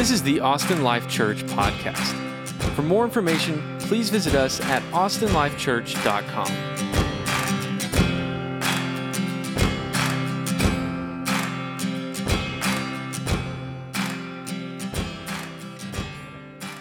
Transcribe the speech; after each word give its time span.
This 0.00 0.10
is 0.10 0.22
the 0.22 0.40
Austin 0.40 0.82
Life 0.82 1.06
Church 1.10 1.44
podcast. 1.44 2.14
For 2.74 2.80
more 2.80 3.04
information, 3.04 3.62
please 3.80 4.08
visit 4.08 4.34
us 4.34 4.58
at 4.62 4.82
austinlifechurch.com. 4.94 6.46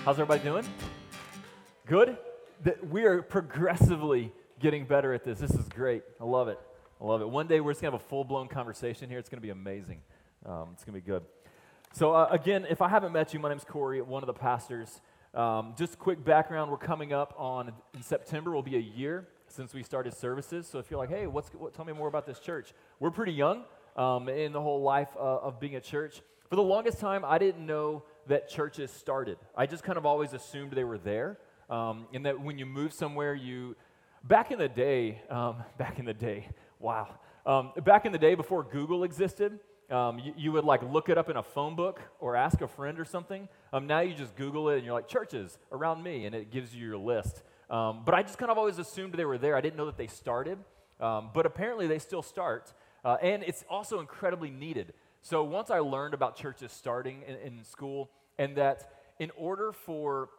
How's 0.05 0.15
everybody 0.15 0.41
doing? 0.41 0.65
Good? 1.87 2.17
We 2.89 3.03
are 3.03 3.21
progressively 3.21 4.31
getting 4.61 4.85
better 4.85 5.13
at 5.13 5.25
this. 5.25 5.39
This 5.39 5.51
is 5.51 5.67
great. 5.67 6.03
I 6.21 6.23
love 6.23 6.47
it. 6.47 6.57
I 7.01 7.03
love 7.03 7.19
it. 7.19 7.29
One 7.29 7.47
day 7.47 7.59
we're 7.59 7.73
just 7.73 7.81
going 7.81 7.91
to 7.91 7.97
have 7.97 8.05
a 8.05 8.07
full 8.07 8.23
blown 8.23 8.47
conversation 8.47 9.09
here. 9.09 9.19
It's 9.19 9.27
going 9.27 9.41
to 9.41 9.45
be 9.45 9.49
amazing. 9.49 9.99
Um, 10.45 10.69
it's 10.71 10.85
going 10.85 10.97
to 10.97 11.01
be 11.01 11.05
good. 11.05 11.23
So, 11.91 12.13
uh, 12.13 12.27
again, 12.29 12.67
if 12.69 12.83
I 12.83 12.87
haven't 12.87 13.13
met 13.13 13.33
you, 13.33 13.39
my 13.39 13.49
name's 13.49 13.63
Corey, 13.63 14.01
one 14.01 14.21
of 14.21 14.27
the 14.27 14.33
pastors. 14.33 15.01
Um, 15.33 15.73
just 15.75 15.97
quick 15.97 16.23
background 16.23 16.69
we're 16.69 16.77
coming 16.77 17.13
up 17.13 17.33
on 17.35 17.73
in 17.95 18.03
September, 18.03 18.51
will 18.51 18.61
be 18.61 18.75
a 18.75 18.79
year 18.79 19.27
since 19.47 19.73
we 19.73 19.81
started 19.81 20.13
services. 20.13 20.67
So, 20.67 20.77
if 20.77 20.91
you're 20.91 20.99
like, 20.99 21.09
hey, 21.09 21.25
what's, 21.25 21.49
what, 21.49 21.73
tell 21.73 21.85
me 21.85 21.93
more 21.93 22.07
about 22.07 22.27
this 22.27 22.39
church, 22.39 22.73
we're 22.99 23.09
pretty 23.09 23.33
young 23.33 23.63
um, 23.97 24.29
in 24.29 24.53
the 24.53 24.61
whole 24.61 24.83
life 24.83 25.09
uh, 25.17 25.39
of 25.39 25.59
being 25.59 25.75
a 25.75 25.81
church. 25.81 26.21
For 26.47 26.55
the 26.55 26.63
longest 26.63 26.99
time, 26.99 27.25
I 27.25 27.39
didn't 27.39 27.65
know 27.65 28.03
that 28.27 28.47
churches 28.47 28.91
started. 28.91 29.37
I 29.57 29.65
just 29.65 29.83
kind 29.83 29.97
of 29.97 30.05
always 30.05 30.33
assumed 30.33 30.71
they 30.73 30.83
were 30.83 30.99
there. 30.99 31.39
Um, 31.71 32.05
and 32.13 32.25
that 32.27 32.39
when 32.39 32.59
you 32.59 32.67
move 32.67 32.93
somewhere, 32.93 33.33
you, 33.33 33.75
back 34.23 34.51
in 34.51 34.59
the 34.59 34.69
day, 34.69 35.21
um, 35.29 35.63
back 35.79 35.97
in 35.97 36.05
the 36.05 36.13
day, 36.13 36.49
wow. 36.79 37.07
Um, 37.47 37.71
back 37.83 38.05
in 38.05 38.11
the 38.11 38.19
day 38.19 38.35
before 38.35 38.63
Google 38.63 39.03
existed, 39.03 39.59
um, 39.91 40.19
you, 40.19 40.33
you, 40.37 40.51
would 40.51 40.63
like 40.63 40.81
look 40.83 41.09
it 41.09 41.17
up 41.17 41.29
in 41.29 41.37
a 41.37 41.43
phone 41.43 41.75
book 41.75 41.99
or 42.19 42.35
ask 42.35 42.61
a 42.61 42.67
friend 42.67 42.99
or 42.99 43.05
something. 43.05 43.47
Um, 43.73 43.87
now 43.87 44.01
you 44.01 44.13
just 44.13 44.35
Google 44.35 44.69
it 44.69 44.77
and 44.77 44.85
you're 44.85 44.93
like, 44.93 45.07
churches 45.07 45.57
around 45.71 46.03
me, 46.03 46.25
and 46.25 46.35
it 46.35 46.51
gives 46.51 46.75
you 46.75 46.85
your 46.87 46.97
list. 46.97 47.41
Um, 47.69 48.03
but 48.05 48.15
I 48.15 48.23
just 48.23 48.37
kind 48.37 48.51
of 48.51 48.57
always 48.57 48.79
assumed 48.79 49.13
they 49.13 49.25
were 49.25 49.37
there. 49.37 49.55
I 49.55 49.61
didn't 49.61 49.77
know 49.77 49.85
that 49.85 49.97
they 49.97 50.07
started, 50.07 50.59
um, 50.99 51.29
but 51.33 51.45
apparently 51.45 51.87
they 51.87 51.99
still 51.99 52.21
start. 52.21 52.73
Uh, 53.03 53.17
and 53.21 53.43
it's 53.43 53.63
also 53.69 53.99
incredibly 53.99 54.49
needed. 54.49 54.93
So 55.21 55.43
once 55.43 55.69
I 55.69 55.79
learned 55.79 56.13
about 56.13 56.35
churches 56.35 56.71
starting 56.71 57.23
in, 57.27 57.35
in 57.35 57.63
school, 57.63 58.09
and 58.37 58.55
that 58.55 58.91
in 59.19 59.31
order 59.37 59.71
for 59.71 60.29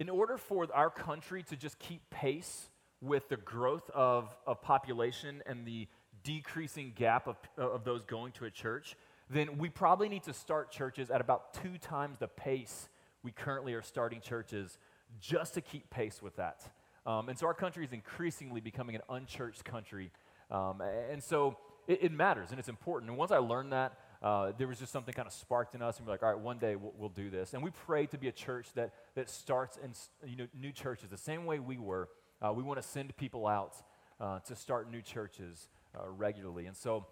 in 0.00 0.08
order 0.08 0.36
for 0.36 0.66
our 0.74 0.90
country 0.90 1.42
to 1.44 1.56
just 1.56 1.78
keep 1.78 2.00
pace 2.10 2.68
with 3.00 3.28
the 3.28 3.36
growth 3.36 3.88
of, 3.94 4.34
of 4.46 4.60
population 4.60 5.42
and 5.46 5.64
the 5.66 5.86
decreasing 6.24 6.92
gap 6.96 7.28
of, 7.28 7.36
of 7.56 7.84
those 7.84 8.04
going 8.04 8.32
to 8.32 8.46
a 8.46 8.50
church, 8.50 8.96
then 9.30 9.58
we 9.58 9.68
probably 9.68 10.08
need 10.08 10.24
to 10.24 10.32
start 10.32 10.70
churches 10.70 11.10
at 11.10 11.20
about 11.20 11.54
two 11.54 11.78
times 11.78 12.18
the 12.18 12.28
pace 12.28 12.88
we 13.22 13.30
currently 13.30 13.74
are 13.74 13.82
starting 13.82 14.20
churches 14.20 14.78
just 15.20 15.54
to 15.54 15.60
keep 15.60 15.88
pace 15.90 16.20
with 16.20 16.36
that. 16.36 16.62
Um, 17.06 17.28
and 17.28 17.38
so 17.38 17.46
our 17.46 17.54
country 17.54 17.84
is 17.84 17.92
increasingly 17.92 18.60
becoming 18.60 18.94
an 18.94 19.02
unchurched 19.08 19.64
country. 19.64 20.10
Um, 20.50 20.82
and 21.10 21.22
so 21.22 21.56
it, 21.86 22.04
it, 22.04 22.12
matters 22.12 22.50
and 22.50 22.58
it's 22.58 22.68
important. 22.68 23.10
And 23.10 23.18
once 23.18 23.30
I 23.30 23.38
learned 23.38 23.72
that, 23.72 23.98
uh, 24.22 24.52
there 24.56 24.66
was 24.66 24.78
just 24.78 24.92
something 24.92 25.12
kind 25.12 25.26
of 25.26 25.34
sparked 25.34 25.74
in 25.74 25.82
us, 25.82 25.98
and 25.98 26.06
we're 26.06 26.14
like, 26.14 26.22
all 26.22 26.30
right, 26.30 26.38
one 26.38 26.58
day 26.58 26.76
we'll, 26.76 26.94
we'll, 26.96 27.08
do 27.10 27.28
this. 27.28 27.52
And 27.52 27.62
we 27.62 27.70
pray 27.70 28.06
to 28.06 28.16
be 28.16 28.28
a 28.28 28.32
church 28.32 28.68
that, 28.74 28.94
that 29.16 29.28
starts 29.28 29.76
in 29.76 29.92
you 30.26 30.36
know, 30.36 30.46
new 30.58 30.72
churches 30.72 31.10
the 31.10 31.18
same 31.18 31.44
way 31.44 31.58
we 31.58 31.76
were. 31.76 32.08
Uh, 32.40 32.52
we 32.52 32.62
want 32.62 32.80
to 32.80 32.86
send 32.86 33.14
people 33.18 33.46
out 33.46 33.74
uh, 34.20 34.38
to 34.40 34.56
start 34.56 34.90
new 34.90 35.02
churches 35.02 35.68
uh, 35.94 36.08
regularly. 36.08 36.66
And 36.66 36.76
so 36.76 37.06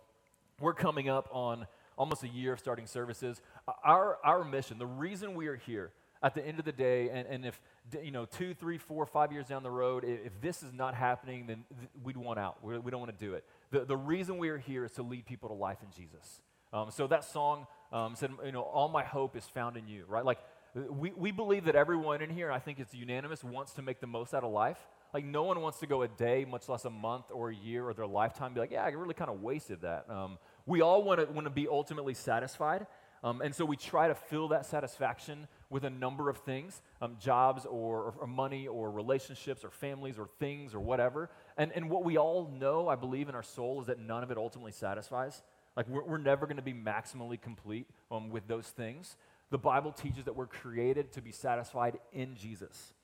we're 0.61 0.75
coming 0.75 1.09
up 1.09 1.29
on 1.33 1.67
almost 1.97 2.23
a 2.23 2.29
year 2.29 2.53
of 2.55 2.59
starting 2.59 2.87
services. 2.87 3.41
Our, 3.85 4.19
our 4.25 4.45
mission, 4.45 4.79
the 4.79 4.87
reason 4.87 5.35
we 5.35 5.47
are 5.47 5.57
here, 5.57 5.93
at 6.23 6.35
the 6.35 6.47
end 6.47 6.59
of 6.61 6.65
the 6.65 6.73
day, 6.73 7.09
and, 7.09 7.27
and 7.27 7.45
if 7.45 7.61
you 8.03 8.13
know 8.13 8.27
two, 8.27 8.55
three, 8.55 8.79
four, 8.79 9.05
five 9.07 9.33
years 9.33 9.49
down 9.49 9.63
the 9.65 9.71
road, 9.71 10.05
if, 10.05 10.41
this 10.41 10.63
is 10.63 10.73
not 10.73 10.95
happening, 10.95 11.47
then 11.47 11.65
th- 11.77 11.91
we'd 12.05 12.17
want 12.17 12.39
out. 12.39 12.59
We're, 12.63 12.79
we 12.79 12.91
do 12.91 12.97
not 12.97 13.01
want 13.01 13.19
to 13.19 13.25
do 13.27 13.35
it. 13.35 13.45
The, 13.73 13.85
the 13.85 13.97
reason 13.97 14.39
we 14.39 14.49
are 14.49 14.59
here 14.59 14.85
is 14.85 14.93
to 14.93 15.03
lead 15.03 15.27
people 15.27 15.49
to 15.49 15.55
life 15.55 15.79
in 15.83 15.89
Jesus. 15.91 16.41
Um, 16.73 16.91
so 16.91 17.07
that 17.09 17.25
song 17.25 17.67
um, 17.93 18.15
said, 18.15 18.31
you 18.45 18.53
know, 18.53 18.63
all 18.63 18.89
my 18.89 19.03
hope 19.03 19.37
is 19.37 19.45
found 19.45 19.77
in 19.77 19.89
you, 19.89 20.05
right? 20.09 20.25
Like 20.25 20.39
we, 20.75 21.11
we 21.11 21.33
believe 21.33 21.65
that 21.65 21.75
everyone 21.75 22.23
in 22.23 22.31
here, 22.31 22.51
I 22.51 22.59
think 22.59 22.79
it's 22.79 22.95
unanimous, 22.95 23.45
wants 23.45 23.73
to 23.75 23.83
make 23.83 24.01
the 24.01 24.07
most 24.07 24.33
out 24.33 24.45
of 24.45 24.53
life. 24.53 24.79
Like 25.13 25.25
no 25.25 25.43
one 25.43 25.61
wants 25.61 25.79
to 25.81 25.87
go 25.87 26.03
a 26.03 26.09
day, 26.09 26.47
much 26.49 26.69
less 26.69 26.85
a 26.85 26.91
month 26.91 27.27
or 27.31 27.51
a 27.51 27.55
year 27.55 27.87
or 27.87 27.95
their 27.95 28.07
lifetime, 28.07 28.55
be 28.55 28.61
like, 28.61 28.71
yeah, 28.71 28.85
I 28.85 28.89
really 28.89 29.15
kind 29.15 29.31
of 29.31 29.43
wasted 29.43 29.83
that. 29.83 30.09
Um, 30.09 30.39
we 30.65 30.81
all 30.81 31.03
want 31.03 31.21
to 31.21 31.27
want 31.33 31.47
to 31.47 31.51
be 31.51 31.69
ultimately 31.69 32.15
satisfied, 32.15 32.87
um, 33.25 33.41
and 33.41 33.55
so 33.55 33.65
we 33.65 33.77
try 33.77 34.09
to 34.09 34.15
fill 34.15 34.49
that 34.49 34.67
satisfaction 34.67 35.47
with 35.71 35.85
a 35.85 35.91
number 35.91 36.29
of 36.29 36.39
things, 36.39 36.83
um, 37.01 37.17
jobs 37.21 37.67
or, 37.67 38.15
or, 38.19 38.27
money 38.27 38.67
or 38.67 38.91
relationships 38.91 39.65
or 39.65 39.71
families 39.71 40.19
or 40.19 40.29
things 40.39 40.75
or 40.75 40.81
whatever. 40.81 41.31
And 41.57 41.73
and 41.73 41.89
what 41.89 42.05
we 42.05 42.17
all 42.17 42.51
know, 42.59 42.89
I 42.89 42.97
believe 42.97 43.29
in 43.29 43.35
our 43.35 43.43
soul, 43.43 43.81
is 43.81 43.87
that 43.87 43.99
none 43.99 44.23
of 44.23 44.31
it 44.31 44.39
ultimately 44.39 44.73
satisfies. 44.73 45.43
Like, 45.77 45.89
we're, 45.89 46.05
we're 46.05 46.19
never 46.19 46.47
going 46.47 46.57
to 46.57 46.63
be 46.63 46.75
maximally 46.75 47.41
complete 47.41 47.87
um, 48.11 48.31
with 48.31 48.47
those 48.47 48.67
things. 48.67 49.17
The 49.51 49.59
Bible 49.59 49.93
teaches 49.93 50.25
that 50.25 50.35
we're 50.35 50.47
created 50.47 51.13
to 51.13 51.23
be 51.23 51.33
satisfied 51.33 51.99
in 52.13 52.37
Jesus, 52.37 52.95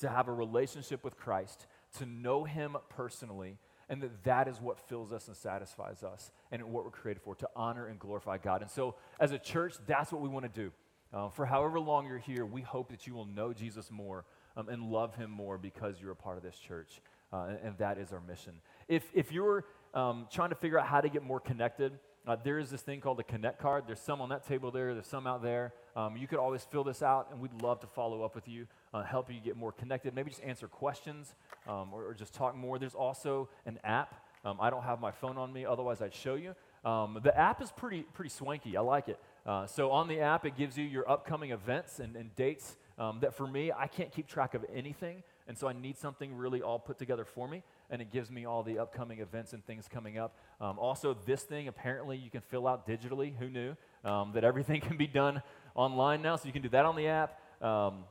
to 0.00 0.08
have 0.08 0.28
a 0.28 0.32
relationship 0.32 1.04
with 1.04 1.16
Christ, 1.16 1.66
to 1.98 2.06
know 2.06 2.44
Him 2.44 2.76
personally, 2.88 3.58
and 3.88 4.02
that 4.02 4.24
that 4.24 4.48
is 4.48 4.60
what 4.60 4.78
fills 4.88 5.12
us 5.12 5.28
and 5.28 5.36
satisfies 5.36 6.02
us, 6.02 6.30
and 6.50 6.62
what 6.64 6.84
we're 6.84 6.90
created 6.90 7.22
for, 7.22 7.34
to 7.36 7.48
honor 7.54 7.86
and 7.86 7.98
glorify 7.98 8.38
God. 8.38 8.62
And 8.62 8.70
so, 8.70 8.96
as 9.20 9.32
a 9.32 9.38
church, 9.38 9.74
that's 9.86 10.12
what 10.12 10.20
we 10.20 10.28
want 10.28 10.52
to 10.52 10.60
do. 10.60 10.72
Uh, 11.12 11.28
for 11.28 11.46
however 11.46 11.78
long 11.78 12.06
you're 12.06 12.18
here, 12.18 12.44
we 12.44 12.62
hope 12.62 12.90
that 12.90 13.06
you 13.06 13.14
will 13.14 13.26
know 13.26 13.52
Jesus 13.52 13.90
more 13.90 14.24
um, 14.56 14.68
and 14.68 14.90
love 14.90 15.14
Him 15.14 15.30
more 15.30 15.56
because 15.56 16.00
you're 16.00 16.12
a 16.12 16.16
part 16.16 16.36
of 16.36 16.42
this 16.42 16.56
church. 16.56 17.00
Uh, 17.32 17.46
and, 17.48 17.58
and, 17.62 17.78
that 17.78 17.98
is 17.98 18.12
our 18.12 18.20
mission. 18.20 18.52
If, 18.86 19.04
if 19.12 19.32
you're 19.32 19.64
um, 19.94 20.28
trying 20.30 20.50
to 20.50 20.54
figure 20.54 20.78
out 20.78 20.86
how 20.86 21.00
to 21.00 21.08
get 21.08 21.24
more 21.24 21.40
connected, 21.40 21.92
uh, 22.26 22.36
there 22.42 22.58
is 22.58 22.70
this 22.70 22.82
thing 22.82 23.00
called 23.00 23.18
a 23.18 23.24
Connect 23.24 23.60
card. 23.60 23.84
There's 23.86 24.00
some 24.00 24.20
on 24.20 24.28
that 24.28 24.46
table 24.46 24.70
there, 24.70 24.94
there's 24.94 25.08
some 25.08 25.26
out 25.26 25.42
there. 25.42 25.72
Um, 25.96 26.16
you 26.16 26.28
could 26.28 26.38
always 26.38 26.62
fill 26.62 26.84
this 26.84 27.02
out, 27.02 27.28
and 27.32 27.40
we'd 27.40 27.62
love 27.62 27.80
to 27.80 27.86
follow 27.86 28.22
up 28.22 28.34
with 28.34 28.46
you, 28.46 28.66
uh, 28.92 29.02
help 29.02 29.32
you 29.32 29.40
get 29.40 29.56
more 29.56 29.72
connected, 29.72 30.14
maybe 30.14 30.30
just 30.30 30.42
answer 30.42 30.68
questions 30.68 31.34
um, 31.66 31.88
or, 31.92 32.04
or, 32.04 32.14
just 32.14 32.34
talk 32.34 32.54
more. 32.54 32.78
There's 32.78 32.94
also 32.94 33.48
an 33.64 33.80
app. 33.82 34.14
Um, 34.44 34.58
I 34.60 34.68
don't 34.68 34.82
have 34.82 35.00
my 35.00 35.10
phone 35.10 35.38
on 35.38 35.52
me, 35.52 35.64
otherwise, 35.64 36.02
I'd 36.02 36.14
show 36.14 36.34
you. 36.34 36.54
Um, 36.84 37.18
the 37.22 37.36
app 37.36 37.62
is 37.62 37.72
pretty, 37.72 38.02
pretty 38.02 38.28
swanky. 38.28 38.76
I 38.76 38.82
like 38.82 39.08
it. 39.08 39.18
Uh, 39.46 39.66
so, 39.66 39.90
on 39.90 40.06
the 40.06 40.20
app, 40.20 40.44
it 40.44 40.56
gives 40.56 40.76
you 40.76 40.84
your 40.84 41.10
upcoming 41.10 41.50
events 41.50 41.98
and, 41.98 42.14
and 42.14 42.34
dates 42.36 42.76
um, 42.98 43.20
that 43.20 43.34
for 43.34 43.46
me, 43.46 43.72
I 43.72 43.86
can't 43.86 44.12
keep 44.12 44.26
track 44.26 44.54
of 44.54 44.64
anything. 44.72 45.22
And 45.48 45.56
so 45.56 45.68
I 45.68 45.72
need 45.72 45.96
something 45.96 46.34
really 46.36 46.62
all 46.62 46.78
put 46.78 46.98
together 46.98 47.24
for 47.24 47.46
me, 47.46 47.62
and 47.90 48.02
it 48.02 48.10
gives 48.10 48.30
me 48.30 48.44
all 48.44 48.62
the 48.62 48.78
upcoming 48.78 49.20
events 49.20 49.52
and 49.52 49.64
things 49.64 49.88
coming 49.88 50.18
up. 50.18 50.36
Um, 50.60 50.78
also, 50.78 51.16
this 51.26 51.42
thing 51.42 51.68
apparently 51.68 52.16
you 52.16 52.30
can 52.30 52.40
fill 52.40 52.66
out 52.66 52.86
digitally. 52.86 53.36
Who 53.38 53.48
knew 53.48 53.76
um, 54.04 54.32
that 54.34 54.44
everything 54.44 54.80
can 54.86 54.96
be 54.96 55.06
done 55.06 55.42
online 55.74 56.22
now? 56.22 56.36
So 56.36 56.46
you 56.46 56.52
can 56.52 56.62
do 56.62 56.68
that 56.70 56.84
on 56.84 56.96
the 56.96 57.08
app. 57.08 57.40
Um, 57.62 58.04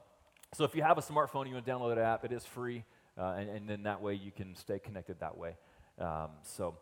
so 0.53 0.63
if 0.63 0.75
you 0.75 0.83
have 0.83 0.97
a 0.97 1.01
smartphone, 1.01 1.47
you 1.47 1.53
want 1.53 1.65
to 1.65 1.71
download 1.71 1.93
an 1.93 1.99
app. 1.99 2.23
It 2.23 2.31
is 2.31 2.45
free, 2.45 2.85
uh, 3.17 3.35
and, 3.37 3.49
and, 3.49 3.69
then 3.69 3.83
that 3.83 4.01
way 4.01 4.13
you 4.13 4.31
can 4.31 4.55
stay 4.55 4.79
connected 4.79 5.19
that 5.19 5.37
way. 5.37 5.57
Um, 5.99 6.29
so, 6.43 6.77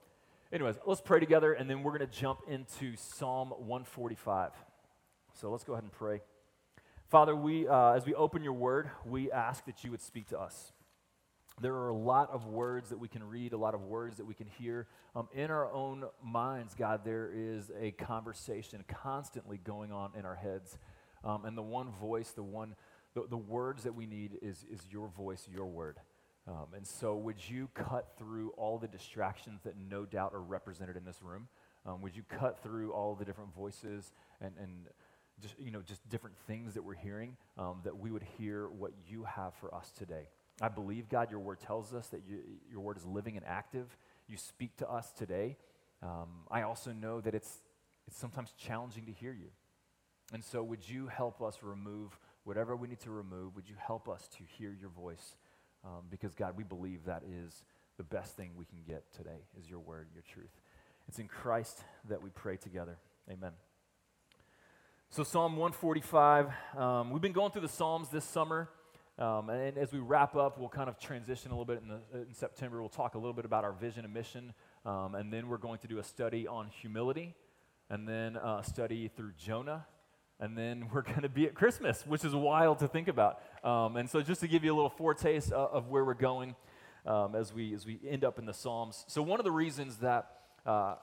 anyways, 0.51 0.75
let's 0.85 1.01
pray 1.01 1.19
together, 1.19 1.53
and 1.53 1.69
then 1.69 1.81
we're 1.81 1.97
going 1.97 2.07
to 2.07 2.19
jump 2.19 2.41
into 2.47 2.95
Psalm 2.95 3.49
145. 3.49 4.51
So 5.33 5.49
let's 5.49 5.63
go 5.63 5.73
ahead 5.73 5.83
and 5.83 5.91
pray. 5.91 6.21
Father, 7.09 7.35
we, 7.35 7.67
uh, 7.67 7.93
as 7.93 8.05
we 8.05 8.13
open 8.13 8.43
your 8.43 8.53
word, 8.53 8.89
we 9.05 9.31
ask 9.31 9.65
that 9.65 9.83
you 9.83 9.91
would 9.91 10.01
speak 10.01 10.27
to 10.29 10.39
us. 10.39 10.72
There 11.61 11.75
are 11.75 11.89
a 11.89 11.95
lot 11.95 12.31
of 12.31 12.47
words 12.47 12.89
that 12.89 12.99
we 12.99 13.07
can 13.07 13.23
read, 13.23 13.53
a 13.53 13.57
lot 13.57 13.75
of 13.75 13.83
words 13.83 14.17
that 14.17 14.25
we 14.25 14.33
can 14.33 14.47
hear. 14.47 14.87
Um, 15.15 15.27
in 15.33 15.51
our 15.51 15.71
own 15.71 16.05
minds, 16.23 16.73
God, 16.73 17.01
there 17.05 17.29
is 17.33 17.71
a 17.79 17.91
conversation 17.91 18.83
constantly 18.87 19.57
going 19.57 19.91
on 19.91 20.11
in 20.17 20.25
our 20.25 20.35
heads. 20.35 20.77
Um, 21.23 21.45
and 21.45 21.57
the 21.57 21.61
one 21.61 21.91
voice, 21.91 22.31
the 22.31 22.43
one, 22.43 22.75
the, 23.13 23.25
the 23.29 23.37
words 23.37 23.83
that 23.83 23.93
we 23.93 24.05
need 24.07 24.39
is, 24.41 24.65
is 24.71 24.81
your 24.91 25.07
voice, 25.09 25.47
your 25.51 25.67
word. 25.67 25.99
Um, 26.47 26.67
and 26.75 26.85
so, 26.85 27.15
would 27.15 27.37
you 27.47 27.69
cut 27.73 28.17
through 28.17 28.49
all 28.57 28.77
the 28.77 28.87
distractions 28.87 29.61
that 29.63 29.75
no 29.77 30.05
doubt 30.05 30.33
are 30.33 30.41
represented 30.41 30.97
in 30.97 31.05
this 31.05 31.21
room? 31.21 31.47
Um, 31.85 32.01
would 32.01 32.15
you 32.15 32.23
cut 32.23 32.61
through 32.61 32.91
all 32.91 33.15
the 33.15 33.23
different 33.23 33.53
voices 33.55 34.11
and, 34.41 34.53
and 34.59 34.87
just, 35.41 35.55
you 35.59 35.71
know, 35.71 35.81
just 35.81 36.07
different 36.09 36.35
things 36.47 36.73
that 36.73 36.83
we're 36.83 36.95
hearing, 36.95 37.37
um, 37.57 37.81
that 37.83 37.97
we 37.97 38.11
would 38.11 38.23
hear 38.37 38.67
what 38.67 38.91
you 39.07 39.23
have 39.23 39.53
for 39.55 39.73
us 39.73 39.91
today. 39.97 40.27
I 40.61 40.69
believe, 40.69 41.09
God, 41.09 41.31
your 41.31 41.39
word 41.39 41.59
tells 41.59 41.93
us 41.93 42.07
that 42.09 42.21
you, 42.27 42.39
your 42.71 42.81
word 42.81 42.97
is 42.97 43.05
living 43.05 43.37
and 43.37 43.45
active. 43.45 43.97
You 44.27 44.37
speak 44.37 44.77
to 44.77 44.89
us 44.89 45.11
today. 45.11 45.57
Um, 46.01 46.29
I 46.51 46.61
also 46.61 46.91
know 46.91 47.21
that 47.21 47.33
it's, 47.33 47.57
it's 48.07 48.17
sometimes 48.17 48.53
challenging 48.57 49.05
to 49.05 49.11
hear 49.11 49.33
you. 49.33 49.49
And 50.31 50.43
so, 50.43 50.63
would 50.63 50.87
you 50.87 51.07
help 51.07 51.41
us 51.41 51.59
remove 51.61 52.17
whatever 52.43 52.75
we 52.75 52.87
need 52.87 52.99
to 53.01 53.11
remove? 53.11 53.55
Would 53.55 53.67
you 53.67 53.75
help 53.77 54.07
us 54.07 54.27
to 54.37 54.43
hear 54.57 54.75
your 54.79 54.89
voice? 54.89 55.35
Um, 55.83 56.05
because, 56.09 56.33
God, 56.33 56.55
we 56.55 56.63
believe 56.63 57.05
that 57.05 57.23
is 57.29 57.63
the 57.97 58.03
best 58.03 58.35
thing 58.35 58.51
we 58.57 58.65
can 58.65 58.79
get 58.87 59.03
today, 59.13 59.45
is 59.59 59.69
your 59.69 59.79
word, 59.79 60.07
your 60.13 60.23
truth. 60.33 60.51
It's 61.07 61.19
in 61.19 61.27
Christ 61.27 61.83
that 62.09 62.21
we 62.21 62.29
pray 62.29 62.57
together. 62.57 62.97
Amen. 63.29 63.51
So, 65.09 65.23
Psalm 65.23 65.57
145, 65.57 66.49
um, 66.77 67.11
we've 67.11 67.21
been 67.21 67.33
going 67.33 67.51
through 67.51 67.61
the 67.61 67.67
Psalms 67.67 68.09
this 68.09 68.25
summer. 68.25 68.69
Um, 69.19 69.49
and 69.49 69.77
as 69.77 69.93
we 69.93 69.99
wrap 69.99 70.35
up, 70.35 70.59
we'll 70.59 70.69
kind 70.69 70.89
of 70.89 70.99
transition 70.99 71.51
a 71.51 71.53
little 71.53 71.65
bit 71.65 71.83
in, 71.83 71.87
the, 71.87 72.27
in 72.27 72.33
September. 72.33 72.79
We'll 72.79 72.89
talk 72.89 73.13
a 73.13 73.17
little 73.17 73.33
bit 73.33 73.45
about 73.45 73.63
our 73.63 73.73
vision 73.73 74.05
and 74.05 74.13
mission. 74.13 74.53
Um, 74.85 75.13
and 75.13 75.31
then 75.31 75.47
we're 75.47 75.57
going 75.57 75.79
to 75.79 75.87
do 75.87 75.99
a 75.99 76.03
study 76.03 76.47
on 76.47 76.67
humility, 76.67 77.35
and 77.89 78.07
then 78.07 78.37
uh, 78.37 78.61
a 78.61 78.63
study 78.63 79.09
through 79.15 79.33
Jonah. 79.37 79.85
And 80.39 80.57
then 80.57 80.89
we're 80.93 81.03
going 81.03 81.21
to 81.21 81.29
be 81.29 81.45
at 81.45 81.53
Christmas, 81.53 82.05
which 82.07 82.25
is 82.25 82.33
wild 82.33 82.79
to 82.79 82.87
think 82.87 83.07
about. 83.07 83.39
Um, 83.63 83.97
and 83.97 84.09
so, 84.09 84.21
just 84.21 84.41
to 84.41 84.47
give 84.47 84.63
you 84.63 84.73
a 84.73 84.75
little 84.75 84.89
foretaste 84.89 85.51
of, 85.51 85.71
of 85.71 85.87
where 85.89 86.03
we're 86.03 86.15
going 86.15 86.55
um, 87.05 87.35
as, 87.35 87.53
we, 87.53 87.73
as 87.73 87.85
we 87.85 87.99
end 88.07 88.23
up 88.23 88.39
in 88.39 88.45
the 88.45 88.53
Psalms. 88.53 89.05
So, 89.07 89.21
one 89.21 89.39
of 89.39 89.43
the 89.43 89.51
reasons 89.51 89.97
that 89.97 90.31
uh, 90.65 90.95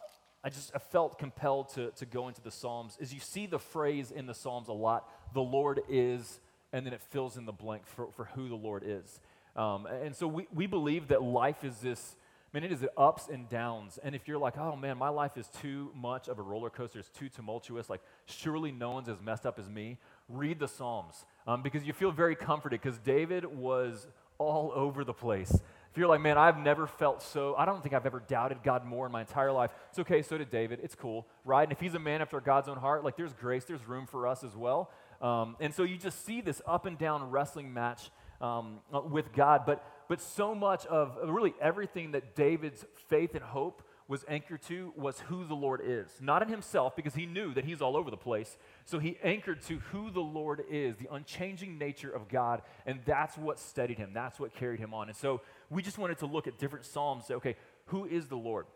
I 0.43 0.49
just 0.49 0.73
I 0.75 0.79
felt 0.79 1.19
compelled 1.19 1.69
to, 1.75 1.91
to 1.93 2.07
go 2.07 2.29
into 2.29 2.41
the 2.41 2.51
Psalms 2.51 2.97
is 3.01 3.13
you 3.13 3.21
see 3.21 3.47
the 3.47 3.59
phrase 3.59 4.11
in 4.11 4.27
the 4.27 4.35
Psalms 4.35 4.69
a 4.69 4.73
lot 4.73 5.09
the 5.33 5.43
Lord 5.43 5.81
is, 5.89 6.41
and 6.73 6.87
then 6.87 6.93
it 6.93 7.03
fills 7.03 7.37
in 7.37 7.47
the 7.47 7.53
blank 7.53 7.87
for, 7.87 8.09
for 8.13 8.27
who 8.27 8.49
the 8.49 8.55
Lord 8.55 8.83
is. 8.87 9.21
Um, 9.57 9.87
and 9.87 10.15
so 10.15 10.27
we, 10.27 10.47
we 10.55 10.67
believe 10.67 11.09
that 11.09 11.23
life 11.23 11.65
is 11.65 11.79
this, 11.79 12.17
I 12.53 12.57
mean, 12.57 12.65
it 12.65 12.73
is 12.73 12.85
ups 12.97 13.29
and 13.29 13.49
downs. 13.49 13.99
And 14.03 14.15
if 14.15 14.29
you're 14.29 14.39
like, 14.39 14.57
oh 14.57 14.77
man, 14.77 14.97
my 14.99 15.09
life 15.09 15.37
is 15.37 15.49
too 15.61 15.91
much 15.95 16.29
of 16.29 16.39
a 16.39 16.43
roller 16.43 16.71
coaster, 16.71 16.99
it's 16.99 17.09
too 17.11 17.29
tumultuous, 17.29 17.91
like 17.91 18.01
surely 18.27 18.73
no 18.73 18.91
one's 18.91 19.09
as 19.09 19.21
messed 19.21 19.47
up 19.47 19.59
as 19.59 19.69
me, 19.69 19.99
read 20.29 20.59
the 20.59 20.69
Psalms 20.69 21.25
um, 21.47 21.63
because 21.63 21.85
you 21.85 21.93
feel 21.93 22.13
very 22.13 22.37
comforted 22.37 22.81
because 22.81 22.99
David 22.99 23.45
was 23.45 24.07
all 24.39 24.73
over 24.75 25.05
the 25.05 25.13
place. 25.13 25.53
If 25.91 25.99
you're 25.99 26.07
like, 26.07 26.21
man, 26.21 26.39
I've 26.39 26.57
never 26.57 26.87
felt 26.87 27.21
so, 27.21 27.57
I 27.57 27.65
don't 27.65 27.83
think 27.83 27.97
I've 27.97 28.07
ever 28.07 28.21
doubted 28.21 28.59
God 28.63 28.85
more 28.85 29.07
in 29.07 29.13
my 29.13 29.23
entire 29.23 29.51
life. 29.51 29.73
It's 29.89 29.99
okay, 29.99 30.23
so 30.23 30.39
did 30.39 30.49
David. 30.49 30.79
It's 30.85 30.95
cool, 30.95 31.27
right? 31.45 31.65
And 31.65 31.73
if 31.73 31.81
he's 31.81 31.95
a 31.95 31.99
man 31.99 32.23
after 32.23 32.41
God's 32.41 32.69
own 32.69 32.77
heart, 32.77 33.03
like 33.03 33.17
there's 33.17 33.33
grace, 33.33 33.65
there's 33.65 33.85
room 33.89 34.07
for 34.07 34.29
us 34.29 34.45
as 34.45 34.55
well. 34.55 34.93
Um, 35.21 35.57
and 35.61 35.75
so 35.75 35.83
you 35.83 35.97
just 35.97 36.25
see 36.25 36.41
this 36.41 36.63
up 36.67 36.87
and 36.87 36.97
down 36.97 37.31
wrestling 37.31 37.73
match 37.73 38.11
um, 38.41 38.79
uh, 38.93 39.01
with 39.01 39.33
God. 39.33 39.63
But, 39.67 39.85
but 40.09 40.21
so 40.21 40.55
much 40.55 40.87
of 40.87 41.19
really 41.25 41.55
everything 41.61 42.13
that 42.13 42.35
David's 42.35 42.85
faith 43.09 43.35
and 43.35 43.45
hope 43.45 43.83
was 44.11 44.25
anchored 44.27 44.61
to 44.61 44.93
was 44.97 45.21
who 45.21 45.45
the 45.45 45.55
Lord 45.55 45.81
is. 45.85 46.11
Not 46.21 46.43
in 46.43 46.49
himself, 46.49 46.97
because 46.97 47.15
he 47.15 47.27
knew 47.27 47.55
that 47.55 47.65
he's 47.65 47.81
all 47.81 47.97
over 47.97 48.11
the 48.11 48.17
place. 48.17 48.57
So 48.85 48.99
he 48.99 49.17
anchored 49.23 49.63
to 49.67 49.79
who 49.93 50.11
the 50.11 50.21
Lord 50.21 50.65
is, 50.69 50.97
the 50.97 51.07
unchanging 51.13 51.79
nature 51.79 52.11
of 52.11 52.29
God, 52.29 52.63
and 52.87 52.99
that's 53.05 53.39
what 53.39 53.61
steadied 53.61 53.99
him. 53.99 54.11
That's 54.13 54.41
what 54.41 54.53
carried 54.53 54.81
him 54.81 54.93
on. 54.93 55.09
And 55.09 55.17
so 55.17 55.43
we 55.71 55.81
just 55.81 55.97
wanted 55.97 56.19
to 56.19 56.27
look 56.27 56.49
at 56.49 56.59
different 56.59 56.87
Psalms 56.87 57.27
say, 57.27 57.35
okay, 57.35 57.55
who 57.87 58.05
is 58.05 58.27
the 58.27 58.37
Lord? 58.37 58.67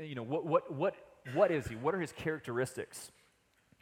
You 0.00 0.14
know, 0.14 0.22
what, 0.22 0.46
what, 0.46 0.72
what, 0.72 0.94
what 1.34 1.50
is 1.50 1.66
he? 1.66 1.76
What 1.76 1.94
are 1.94 2.00
his 2.00 2.12
characteristics? 2.12 3.12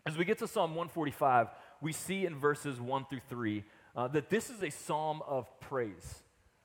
As 0.06 0.19
we 0.19 0.25
get 0.25 0.38
to 0.38 0.48
Psalm 0.48 0.70
145, 0.72 1.48
we 1.80 1.92
see 1.92 2.26
in 2.26 2.38
verses 2.38 2.80
1 2.80 3.06
through 3.06 3.20
3 3.28 3.64
uh, 3.96 4.08
that 4.08 4.30
this 4.30 4.50
is 4.50 4.62
a 4.62 4.70
psalm 4.70 5.22
of 5.26 5.48
praise. 5.60 6.22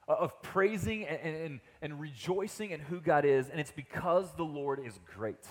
Uh, 0.07 0.13
of 0.13 0.41
praising 0.41 1.05
and, 1.05 1.35
and, 1.35 1.59
and 1.81 1.99
rejoicing 1.99 2.71
in 2.71 2.79
who 2.79 2.99
God 2.99 3.25
is, 3.25 3.49
and 3.49 3.59
it's 3.59 3.71
because 3.71 4.31
the 4.33 4.43
Lord 4.43 4.79
is 4.83 4.99
great. 5.15 5.45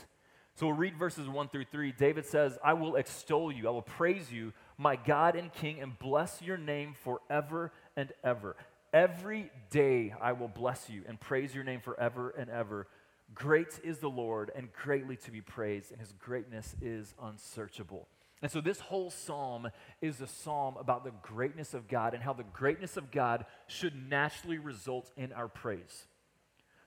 So 0.57 0.67
we'll 0.67 0.77
read 0.77 0.97
verses 0.99 1.29
1 1.29 1.49
through 1.51 1.67
3. 1.71 1.93
David 1.93 2.27
says, 2.27 2.59
I 2.65 2.73
will 2.73 2.97
extol 2.97 3.53
you, 3.53 3.69
I 3.69 3.71
will 3.71 3.83
praise 3.83 4.33
you, 4.33 4.53
my 4.77 4.97
God 4.97 5.37
and 5.37 5.53
King, 5.53 5.81
and 5.81 5.97
bless 6.01 6.43
your 6.43 6.57
name 6.57 6.95
forever 7.05 7.73
and 7.97 8.13
ever. 8.25 8.57
Every 8.93 9.53
day 9.71 10.15
I 10.21 10.33
will 10.33 10.49
bless 10.49 10.91
you 10.91 11.03
and 11.07 11.21
praise 11.21 11.55
your 11.55 11.63
name 11.63 11.81
forever 11.81 12.35
and 12.37 12.51
ever. 12.51 12.89
Great 13.35 13.79
is 13.85 13.99
the 13.99 14.11
Lord 14.11 14.51
and 14.57 14.73
greatly 14.73 15.17
to 15.19 15.31
be 15.31 15.41
praised, 15.41 15.93
and 15.93 16.01
his 16.01 16.13
greatness 16.13 16.75
is 16.81 17.15
unsearchable. 17.23 18.09
And 18.41 18.51
so, 18.51 18.61
this 18.61 18.79
whole 18.79 19.11
psalm 19.11 19.69
is 20.01 20.21
a 20.21 20.27
psalm 20.27 20.77
about 20.79 21.05
the 21.05 21.13
greatness 21.23 21.75
of 21.75 21.89
God 21.89 22.15
and 22.15 22.23
how 22.23 22.33
the 22.33 22.45
greatness 22.45 22.97
of 22.97 23.11
God 23.11 23.45
should 23.67 24.09
naturally 24.09 24.59
result 24.59 25.11
in 25.17 25.33
our 25.33 25.49
praise. 25.49 26.07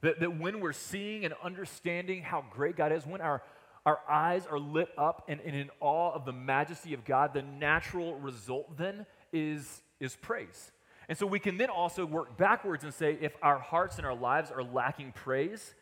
That, 0.02 0.22
that 0.22 0.40
when 0.40 0.62
we're 0.62 0.72
seeing 0.72 1.26
and 1.26 1.34
understanding 1.44 2.22
how 2.24 2.46
great 2.50 2.78
God 2.78 2.94
is, 2.94 3.06
when 3.06 3.20
our, 3.20 3.44
our 3.86 4.00
eyes 4.10 4.48
are 4.50 4.60
lit 4.60 4.90
up 4.98 5.26
and, 5.28 5.42
and 5.42 5.56
in 5.56 5.70
awe 5.82 6.14
of 6.14 6.26
the 6.26 6.32
majesty 6.32 6.94
of 6.94 7.04
God, 7.04 7.34
the 7.34 7.42
natural 7.42 8.16
result 8.16 8.78
then 8.78 9.06
is, 9.34 9.82
is 10.00 10.16
praise. 10.16 10.72
And 11.10 11.18
so, 11.18 11.26
we 11.26 11.40
can 11.40 11.58
then 11.58 11.70
also 11.70 12.06
work 12.06 12.38
backwards 12.38 12.86
and 12.86 12.94
say 12.94 13.18
if 13.20 13.34
our 13.42 13.60
hearts 13.60 13.98
and 13.98 14.06
our 14.06 14.16
lives 14.16 14.52
are 14.52 14.64
lacking 14.64 15.12
praise, 15.12 15.76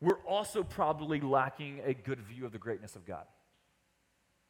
we're 0.00 0.20
also 0.26 0.64
probably 0.64 1.20
lacking 1.20 1.82
a 1.84 1.94
good 1.94 2.20
view 2.20 2.44
of 2.44 2.50
the 2.50 2.58
greatness 2.58 2.96
of 2.96 3.06
God. 3.06 3.26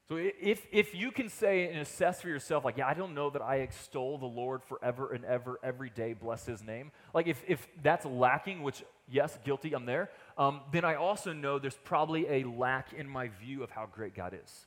So 0.09 0.17
if, 0.17 0.67
if 0.73 0.95
you 0.95 1.11
can 1.11 1.29
say 1.29 1.69
and 1.69 1.81
assess 1.81 2.23
for 2.23 2.29
yourself, 2.29 2.65
like, 2.65 2.79
yeah, 2.79 2.89
I 2.89 2.95
don't 2.95 3.15
know 3.15 3.29
that 3.29 3.43
I 3.43 3.57
extol 3.57 4.17
the 4.17 4.27
Lord 4.27 4.63
forever 4.65 5.13
and 5.13 5.23
ever, 5.27 5.61
every 5.63 5.91
day, 5.91 6.15
bless 6.15 6.47
his 6.47 6.63
name. 6.63 6.93
Like, 7.13 7.27
if, 7.27 7.43
if 7.47 7.69
that's 7.83 8.07
lacking, 8.07 8.63
which, 8.63 8.83
yes, 9.07 9.39
guilty, 9.45 9.75
I'm 9.75 9.85
there, 9.85 10.09
um, 10.39 10.63
then 10.73 10.85
I 10.87 10.95
also 10.95 11.35
know 11.35 11.59
there's 11.59 11.79
probably 11.85 12.27
a 12.27 12.45
lack 12.45 12.95
in 12.95 13.07
my 13.07 13.29
view 13.29 13.63
of 13.63 13.71
how 13.71 13.87
great 13.87 14.15
God 14.15 14.39
is 14.43 14.67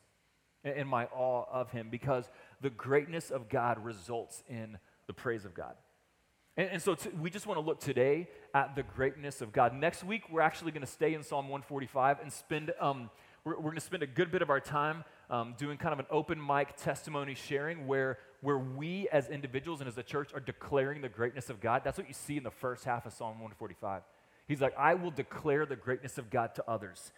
and 0.63 0.87
my 0.87 1.05
awe 1.05 1.45
of 1.51 1.71
him 1.71 1.87
because 1.89 2.29
the 2.61 2.69
greatness 2.69 3.31
of 3.31 3.49
God 3.49 3.83
results 3.83 4.43
in 4.47 4.77
the 5.07 5.13
praise 5.13 5.43
of 5.43 5.55
God. 5.55 5.73
And, 6.55 6.69
and 6.73 6.81
so 6.81 6.93
t- 6.93 7.09
we 7.19 7.31
just 7.31 7.47
want 7.47 7.59
to 7.59 7.65
look 7.65 7.79
today 7.79 8.27
at 8.53 8.75
the 8.75 8.83
greatness 8.83 9.41
of 9.41 9.51
God. 9.51 9.73
Next 9.73 10.03
week, 10.03 10.23
we're 10.29 10.41
actually 10.41 10.71
going 10.71 10.85
to 10.85 10.91
stay 10.91 11.15
in 11.15 11.23
Psalm 11.23 11.45
145 11.45 12.19
and 12.19 12.31
spend, 12.31 12.73
um, 12.79 13.09
we're, 13.43 13.55
we're 13.55 13.63
going 13.63 13.75
to 13.75 13.81
spend 13.81 14.03
a 14.03 14.07
good 14.07 14.31
bit 14.31 14.43
of 14.43 14.51
our 14.51 14.59
time 14.59 15.03
um, 15.31 15.55
doing 15.57 15.77
kind 15.77 15.93
of 15.93 15.99
an 15.99 16.05
open 16.11 16.45
mic 16.45 16.75
testimony 16.75 17.33
sharing 17.33 17.87
where, 17.87 18.19
where 18.41 18.57
we 18.57 19.07
as 19.09 19.29
individuals 19.29 19.79
and 19.79 19.87
as 19.87 19.97
a 19.97 20.03
church 20.03 20.31
are 20.33 20.41
declaring 20.41 21.01
the 21.01 21.09
greatness 21.09 21.49
of 21.49 21.61
God. 21.61 21.81
That's 21.83 21.97
what 21.97 22.07
you 22.07 22.13
see 22.13 22.35
in 22.35 22.43
the 22.43 22.51
first 22.51 22.83
half 22.83 23.05
of 23.05 23.13
Psalm 23.13 23.39
145. 23.39 24.03
He's 24.47 24.59
like, 24.61 24.77
I 24.77 24.93
will 24.95 25.11
declare 25.11 25.65
the 25.65 25.77
greatness 25.77 26.17
of 26.17 26.29
God 26.29 26.53
to 26.55 26.63
others. 26.67 27.13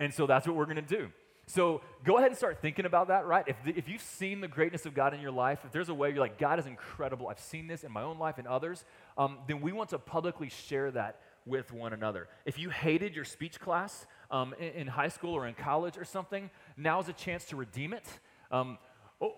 And 0.00 0.12
so 0.12 0.26
that's 0.26 0.46
what 0.46 0.56
we're 0.56 0.64
going 0.64 0.76
to 0.76 0.82
do. 0.82 1.10
So 1.46 1.82
go 2.04 2.18
ahead 2.18 2.30
and 2.30 2.36
start 2.36 2.60
thinking 2.60 2.84
about 2.84 3.08
that, 3.08 3.26
right? 3.26 3.44
If, 3.46 3.56
the, 3.64 3.76
if 3.76 3.88
you've 3.88 4.02
seen 4.02 4.40
the 4.40 4.48
greatness 4.48 4.84
of 4.84 4.94
God 4.94 5.14
in 5.14 5.20
your 5.20 5.30
life, 5.30 5.60
if 5.64 5.70
there's 5.70 5.88
a 5.88 5.94
way 5.94 6.10
you're 6.10 6.18
like, 6.18 6.38
God 6.38 6.58
is 6.58 6.66
incredible, 6.66 7.28
I've 7.28 7.40
seen 7.40 7.68
this 7.68 7.84
in 7.84 7.92
my 7.92 8.02
own 8.02 8.18
life 8.18 8.38
and 8.38 8.48
others, 8.48 8.84
um, 9.16 9.38
then 9.46 9.60
we 9.60 9.72
want 9.72 9.90
to 9.90 9.98
publicly 9.98 10.48
share 10.48 10.90
that 10.92 11.20
with 11.44 11.72
one 11.72 11.92
another. 11.92 12.28
If 12.44 12.58
you 12.58 12.70
hated 12.70 13.14
your 13.14 13.24
speech 13.24 13.60
class 13.60 14.06
um, 14.32 14.54
in, 14.58 14.68
in, 14.68 14.86
high 14.88 15.08
school 15.08 15.34
or 15.34 15.46
in 15.46 15.54
college 15.54 15.96
or 15.96 16.04
something, 16.04 16.50
now's 16.76 17.08
a 17.08 17.12
chance 17.12 17.44
to 17.46 17.56
redeem 17.56 17.92
it. 17.92 18.06
Um, 18.50 18.78
or, 19.20 19.34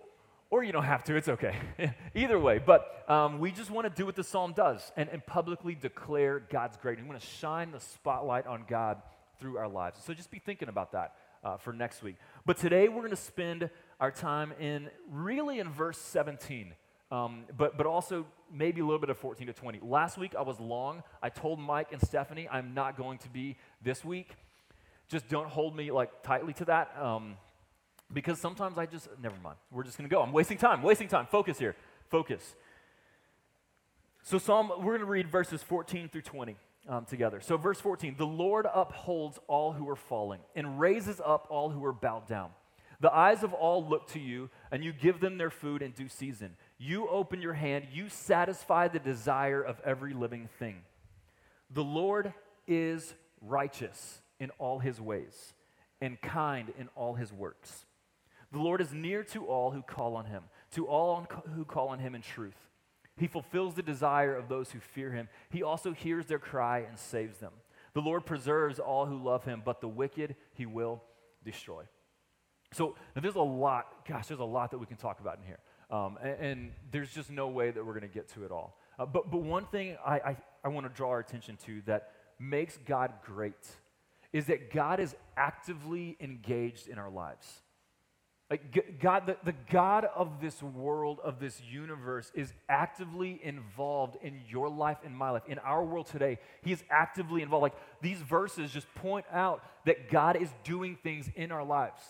or, 0.50 0.64
you 0.64 0.72
don't 0.72 0.84
have 0.84 1.04
to, 1.04 1.16
it's 1.16 1.28
okay. 1.28 1.56
Either 2.14 2.38
way, 2.38 2.58
but 2.64 3.04
um, 3.08 3.40
we 3.40 3.50
just 3.50 3.70
want 3.70 3.86
to 3.86 3.92
do 3.94 4.06
what 4.06 4.14
the 4.14 4.24
psalm 4.24 4.52
does 4.52 4.92
and, 4.96 5.08
and 5.10 5.26
publicly 5.26 5.74
declare 5.74 6.38
God's 6.38 6.76
greatness. 6.76 7.04
We 7.04 7.08
want 7.10 7.20
to 7.20 7.26
shine 7.26 7.72
the 7.72 7.80
spotlight 7.80 8.46
on 8.46 8.64
God 8.68 9.02
through 9.40 9.58
our 9.58 9.68
lives. 9.68 10.00
So 10.04 10.14
just 10.14 10.30
be 10.30 10.38
thinking 10.38 10.68
about 10.68 10.92
that 10.92 11.16
uh, 11.42 11.56
for 11.56 11.72
next 11.72 12.02
week. 12.02 12.16
But 12.46 12.56
today 12.56 12.88
we're 12.88 13.00
going 13.00 13.10
to 13.10 13.16
spend 13.16 13.68
our 14.00 14.10
time 14.10 14.52
in 14.60 14.90
really 15.10 15.58
in 15.58 15.70
verse 15.70 15.98
17. 15.98 16.72
Um, 17.10 17.44
but, 17.56 17.76
but 17.76 17.86
also 17.86 18.26
maybe 18.52 18.80
a 18.80 18.84
little 18.84 18.98
bit 18.98 19.10
of 19.10 19.18
14 19.18 19.46
to 19.48 19.52
20. 19.52 19.80
Last 19.82 20.18
week 20.18 20.34
I 20.36 20.42
was 20.42 20.58
long. 20.58 21.02
I 21.22 21.28
told 21.28 21.58
Mike 21.58 21.88
and 21.92 22.00
Stephanie 22.00 22.48
I'm 22.50 22.74
not 22.74 22.96
going 22.96 23.18
to 23.18 23.28
be 23.28 23.56
this 23.82 24.04
week. 24.04 24.30
Just 25.08 25.28
don't 25.28 25.48
hold 25.48 25.76
me 25.76 25.90
like 25.90 26.22
tightly 26.22 26.52
to 26.54 26.64
that 26.66 26.96
um, 27.00 27.36
because 28.12 28.38
sometimes 28.38 28.78
I 28.78 28.86
just, 28.86 29.08
never 29.22 29.36
mind. 29.42 29.56
We're 29.70 29.82
just 29.82 29.98
going 29.98 30.08
to 30.08 30.14
go. 30.14 30.22
I'm 30.22 30.32
wasting 30.32 30.58
time, 30.58 30.82
wasting 30.82 31.08
time. 31.08 31.26
Focus 31.26 31.58
here. 31.58 31.76
Focus. 32.08 32.54
So, 34.22 34.38
Psalm, 34.38 34.70
we're 34.78 34.92
going 34.92 35.00
to 35.00 35.06
read 35.06 35.28
verses 35.28 35.62
14 35.62 36.08
through 36.08 36.22
20 36.22 36.56
um, 36.88 37.04
together. 37.04 37.40
So, 37.40 37.56
verse 37.56 37.78
14 37.80 38.14
The 38.16 38.26
Lord 38.26 38.66
upholds 38.72 39.38
all 39.46 39.72
who 39.72 39.88
are 39.88 39.96
falling 39.96 40.40
and 40.54 40.80
raises 40.80 41.20
up 41.24 41.46
all 41.50 41.70
who 41.70 41.84
are 41.84 41.92
bowed 41.92 42.26
down. 42.26 42.50
The 43.00 43.14
eyes 43.14 43.42
of 43.42 43.52
all 43.52 43.86
look 43.86 44.08
to 44.12 44.20
you, 44.20 44.48
and 44.70 44.82
you 44.82 44.92
give 44.92 45.20
them 45.20 45.36
their 45.36 45.50
food 45.50 45.82
in 45.82 45.90
due 45.90 46.08
season. 46.08 46.56
You 46.78 47.08
open 47.08 47.42
your 47.42 47.52
hand, 47.52 47.88
you 47.92 48.08
satisfy 48.08 48.88
the 48.88 48.98
desire 48.98 49.60
of 49.60 49.78
every 49.84 50.14
living 50.14 50.48
thing. 50.58 50.76
The 51.70 51.84
Lord 51.84 52.32
is 52.66 53.12
righteous 53.42 54.20
in 54.44 54.50
all 54.58 54.78
his 54.78 55.00
ways 55.00 55.54
and 56.00 56.20
kind 56.20 56.72
in 56.78 56.88
all 56.94 57.14
his 57.14 57.32
works. 57.32 57.86
The 58.52 58.58
Lord 58.60 58.80
is 58.80 58.92
near 58.92 59.24
to 59.24 59.46
all 59.46 59.72
who 59.72 59.82
call 59.82 60.14
on 60.14 60.26
him, 60.26 60.44
to 60.72 60.86
all 60.86 61.26
who 61.56 61.64
call 61.64 61.88
on 61.88 61.98
him 61.98 62.14
in 62.14 62.22
truth. 62.22 62.54
He 63.16 63.26
fulfills 63.26 63.74
the 63.74 63.82
desire 63.82 64.36
of 64.36 64.48
those 64.48 64.70
who 64.70 64.80
fear 64.80 65.10
him. 65.10 65.28
He 65.50 65.62
also 65.62 65.92
hears 65.92 66.26
their 66.26 66.38
cry 66.38 66.80
and 66.80 66.98
saves 66.98 67.38
them. 67.38 67.52
The 67.94 68.00
Lord 68.00 68.26
preserves 68.26 68.78
all 68.78 69.06
who 69.06 69.16
love 69.16 69.44
him, 69.44 69.62
but 69.64 69.80
the 69.80 69.88
wicked 69.88 70.36
he 70.52 70.66
will 70.66 71.02
destroy. 71.44 71.84
So 72.72 72.96
there's 73.20 73.36
a 73.36 73.40
lot, 73.40 74.06
gosh, 74.06 74.26
there's 74.26 74.40
a 74.40 74.44
lot 74.44 74.72
that 74.72 74.78
we 74.78 74.86
can 74.86 74.96
talk 74.96 75.20
about 75.20 75.38
in 75.38 75.44
here. 75.44 75.60
Um, 75.90 76.18
and, 76.22 76.40
and, 76.40 76.72
there's 76.90 77.12
just 77.12 77.30
no 77.30 77.48
way 77.48 77.70
that 77.70 77.84
we're 77.84 77.92
going 77.92 78.08
to 78.08 78.14
get 78.14 78.28
to 78.30 78.44
it 78.44 78.50
all. 78.50 78.78
Uh, 78.98 79.06
but, 79.06 79.30
but 79.30 79.42
one 79.42 79.66
thing 79.66 79.96
I, 80.04 80.14
I, 80.14 80.36
I 80.64 80.68
want 80.68 80.86
to 80.86 80.92
draw 80.92 81.10
our 81.10 81.20
attention 81.20 81.56
to 81.66 81.82
that 81.82 82.10
makes 82.40 82.78
God 82.86 83.12
great 83.24 83.68
is 84.34 84.46
that 84.46 84.72
God 84.72 84.98
is 84.98 85.14
actively 85.36 86.16
engaged 86.20 86.88
in 86.88 86.98
our 86.98 87.08
lives. 87.08 87.62
Like 88.50 89.00
God, 89.00 89.26
the, 89.26 89.36
the 89.44 89.54
God 89.70 90.06
of 90.14 90.40
this 90.40 90.60
world, 90.60 91.20
of 91.22 91.38
this 91.38 91.62
universe, 91.62 92.32
is 92.34 92.52
actively 92.68 93.40
involved 93.42 94.16
in 94.22 94.40
your 94.48 94.68
life 94.68 94.98
and 95.04 95.16
my 95.16 95.30
life. 95.30 95.44
In 95.46 95.60
our 95.60 95.84
world 95.84 96.08
today, 96.08 96.40
He 96.62 96.72
is 96.72 96.82
actively 96.90 97.42
involved. 97.42 97.62
Like 97.62 97.76
these 98.02 98.18
verses 98.18 98.72
just 98.72 98.92
point 98.96 99.24
out 99.32 99.62
that 99.86 100.10
God 100.10 100.36
is 100.36 100.50
doing 100.64 100.98
things 101.00 101.30
in 101.36 101.52
our 101.52 101.64
lives, 101.64 102.02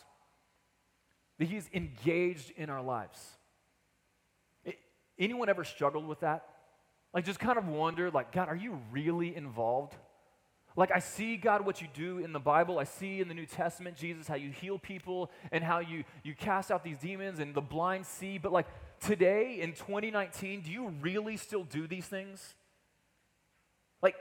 that 1.38 1.44
He 1.44 1.56
is 1.56 1.68
engaged 1.74 2.52
in 2.56 2.70
our 2.70 2.82
lives. 2.82 3.20
It, 4.64 4.76
anyone 5.18 5.50
ever 5.50 5.62
struggled 5.62 6.08
with 6.08 6.20
that? 6.20 6.46
Like 7.12 7.26
just 7.26 7.38
kind 7.38 7.58
of 7.58 7.68
wonder, 7.68 8.10
like, 8.10 8.32
God, 8.32 8.48
are 8.48 8.56
you 8.56 8.80
really 8.90 9.36
involved? 9.36 9.94
Like, 10.76 10.90
I 10.92 10.98
see, 10.98 11.36
God, 11.36 11.64
what 11.64 11.80
you 11.80 11.86
do 11.94 12.18
in 12.18 12.32
the 12.32 12.40
Bible. 12.40 12.80
I 12.80 12.84
see 12.84 13.20
in 13.20 13.28
the 13.28 13.34
New 13.34 13.46
Testament, 13.46 13.96
Jesus, 13.96 14.26
how 14.26 14.34
you 14.34 14.50
heal 14.50 14.78
people 14.78 15.30
and 15.52 15.62
how 15.62 15.78
you, 15.78 16.02
you 16.24 16.34
cast 16.34 16.72
out 16.72 16.82
these 16.82 16.98
demons 16.98 17.38
and 17.38 17.54
the 17.54 17.60
blind 17.60 18.06
see. 18.06 18.38
But, 18.38 18.52
like, 18.52 18.66
today 19.00 19.60
in 19.60 19.72
2019, 19.72 20.62
do 20.62 20.72
you 20.72 20.88
really 21.00 21.36
still 21.36 21.62
do 21.62 21.86
these 21.86 22.06
things? 22.06 22.54
Like, 24.02 24.16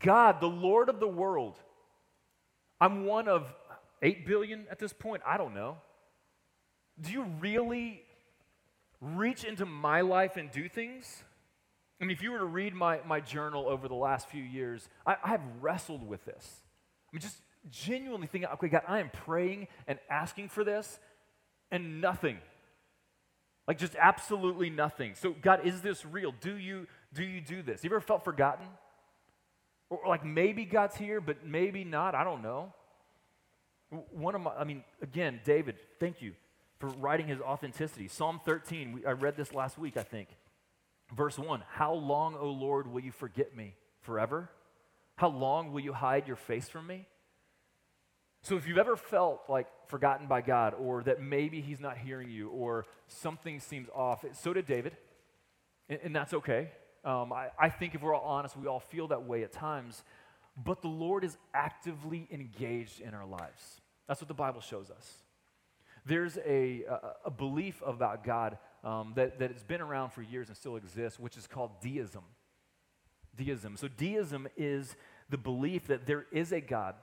God, 0.00 0.40
the 0.40 0.48
Lord 0.48 0.88
of 0.88 1.00
the 1.00 1.08
world, 1.08 1.58
I'm 2.80 3.04
one 3.04 3.28
of 3.28 3.54
8 4.00 4.26
billion 4.26 4.66
at 4.70 4.78
this 4.78 4.94
point. 4.94 5.22
I 5.26 5.36
don't 5.36 5.54
know. 5.54 5.76
Do 6.98 7.12
you 7.12 7.24
really 7.40 8.02
reach 9.02 9.44
into 9.44 9.66
my 9.66 10.00
life 10.00 10.38
and 10.38 10.50
do 10.50 10.66
things? 10.66 11.22
I 12.00 12.04
mean, 12.04 12.10
if 12.10 12.22
you 12.22 12.32
were 12.32 12.38
to 12.38 12.44
read 12.44 12.74
my, 12.74 13.00
my 13.06 13.20
journal 13.20 13.68
over 13.68 13.88
the 13.88 13.94
last 13.94 14.28
few 14.28 14.42
years, 14.42 14.88
I, 15.06 15.16
I 15.24 15.28
have 15.28 15.42
wrestled 15.60 16.06
with 16.06 16.24
this. 16.24 16.62
I 17.10 17.16
mean, 17.16 17.20
just 17.22 17.40
genuinely 17.70 18.26
thinking, 18.26 18.50
okay, 18.54 18.68
God, 18.68 18.82
I 18.86 19.00
am 19.00 19.10
praying 19.10 19.68
and 19.88 19.98
asking 20.10 20.50
for 20.50 20.62
this, 20.62 20.98
and 21.70 22.00
nothing. 22.00 22.38
Like 23.66 23.78
just 23.78 23.96
absolutely 23.96 24.70
nothing. 24.70 25.14
So, 25.14 25.34
God, 25.40 25.66
is 25.66 25.80
this 25.80 26.04
real? 26.04 26.32
Do 26.40 26.56
you 26.56 26.86
do 27.12 27.24
you 27.24 27.40
do 27.40 27.62
this? 27.62 27.82
You 27.82 27.90
ever 27.90 28.00
felt 28.00 28.24
forgotten? 28.24 28.66
Or 29.88 30.00
like 30.06 30.24
maybe 30.24 30.64
God's 30.64 30.96
here, 30.96 31.20
but 31.20 31.46
maybe 31.46 31.82
not. 31.82 32.14
I 32.14 32.24
don't 32.24 32.42
know. 32.42 32.72
One 34.10 34.34
of 34.34 34.40
my, 34.40 34.50
I 34.52 34.64
mean, 34.64 34.84
again, 35.00 35.40
David, 35.44 35.76
thank 35.98 36.20
you 36.20 36.32
for 36.78 36.88
writing 36.88 37.28
his 37.28 37.40
authenticity. 37.40 38.08
Psalm 38.08 38.40
13, 38.44 38.92
we, 38.92 39.06
I 39.06 39.12
read 39.12 39.36
this 39.36 39.54
last 39.54 39.78
week, 39.78 39.96
I 39.96 40.02
think. 40.02 40.28
Verse 41.14 41.38
1 41.38 41.62
How 41.72 41.94
long, 41.94 42.36
O 42.36 42.48
Lord, 42.50 42.86
will 42.86 43.02
you 43.02 43.12
forget 43.12 43.56
me? 43.56 43.74
Forever? 44.02 44.50
How 45.16 45.28
long 45.28 45.72
will 45.72 45.80
you 45.80 45.92
hide 45.92 46.26
your 46.26 46.36
face 46.36 46.68
from 46.68 46.86
me? 46.86 47.06
So, 48.42 48.56
if 48.56 48.68
you've 48.68 48.78
ever 48.78 48.96
felt 48.96 49.42
like 49.48 49.66
forgotten 49.88 50.28
by 50.28 50.40
God, 50.40 50.74
or 50.78 51.02
that 51.04 51.20
maybe 51.20 51.60
He's 51.60 51.80
not 51.80 51.98
hearing 51.98 52.30
you, 52.30 52.48
or 52.50 52.86
something 53.08 53.58
seems 53.60 53.88
off, 53.94 54.24
so 54.32 54.52
did 54.52 54.66
David, 54.66 54.96
and, 55.88 55.98
and 56.04 56.14
that's 56.14 56.34
okay. 56.34 56.70
Um, 57.04 57.32
I, 57.32 57.48
I 57.58 57.68
think 57.70 57.94
if 57.94 58.02
we're 58.02 58.14
all 58.14 58.24
honest, 58.24 58.56
we 58.56 58.66
all 58.66 58.80
feel 58.80 59.08
that 59.08 59.24
way 59.24 59.42
at 59.42 59.52
times, 59.52 60.02
but 60.56 60.82
the 60.82 60.88
Lord 60.88 61.24
is 61.24 61.36
actively 61.54 62.28
engaged 62.30 63.00
in 63.00 63.14
our 63.14 63.26
lives. 63.26 63.80
That's 64.08 64.20
what 64.20 64.28
the 64.28 64.34
Bible 64.34 64.60
shows 64.60 64.90
us. 64.90 65.22
There's 66.04 66.36
a, 66.38 66.84
a, 66.88 67.00
a 67.26 67.30
belief 67.30 67.82
about 67.84 68.24
God 68.24 68.58
um, 68.86 69.14
that, 69.16 69.40
that 69.40 69.50
has 69.50 69.64
been 69.64 69.80
around 69.80 70.10
for 70.10 70.22
years 70.22 70.46
and 70.46 70.56
still 70.56 70.76
exists, 70.76 71.18
which 71.18 71.36
is 71.36 71.48
called 71.48 71.80
deism. 71.82 72.22
Deism. 73.36 73.76
So, 73.76 73.88
deism 73.88 74.46
is 74.56 74.94
the 75.28 75.36
belief 75.36 75.88
that 75.88 76.06
there 76.06 76.24
is 76.30 76.52
a 76.52 76.60
God, 76.60 76.94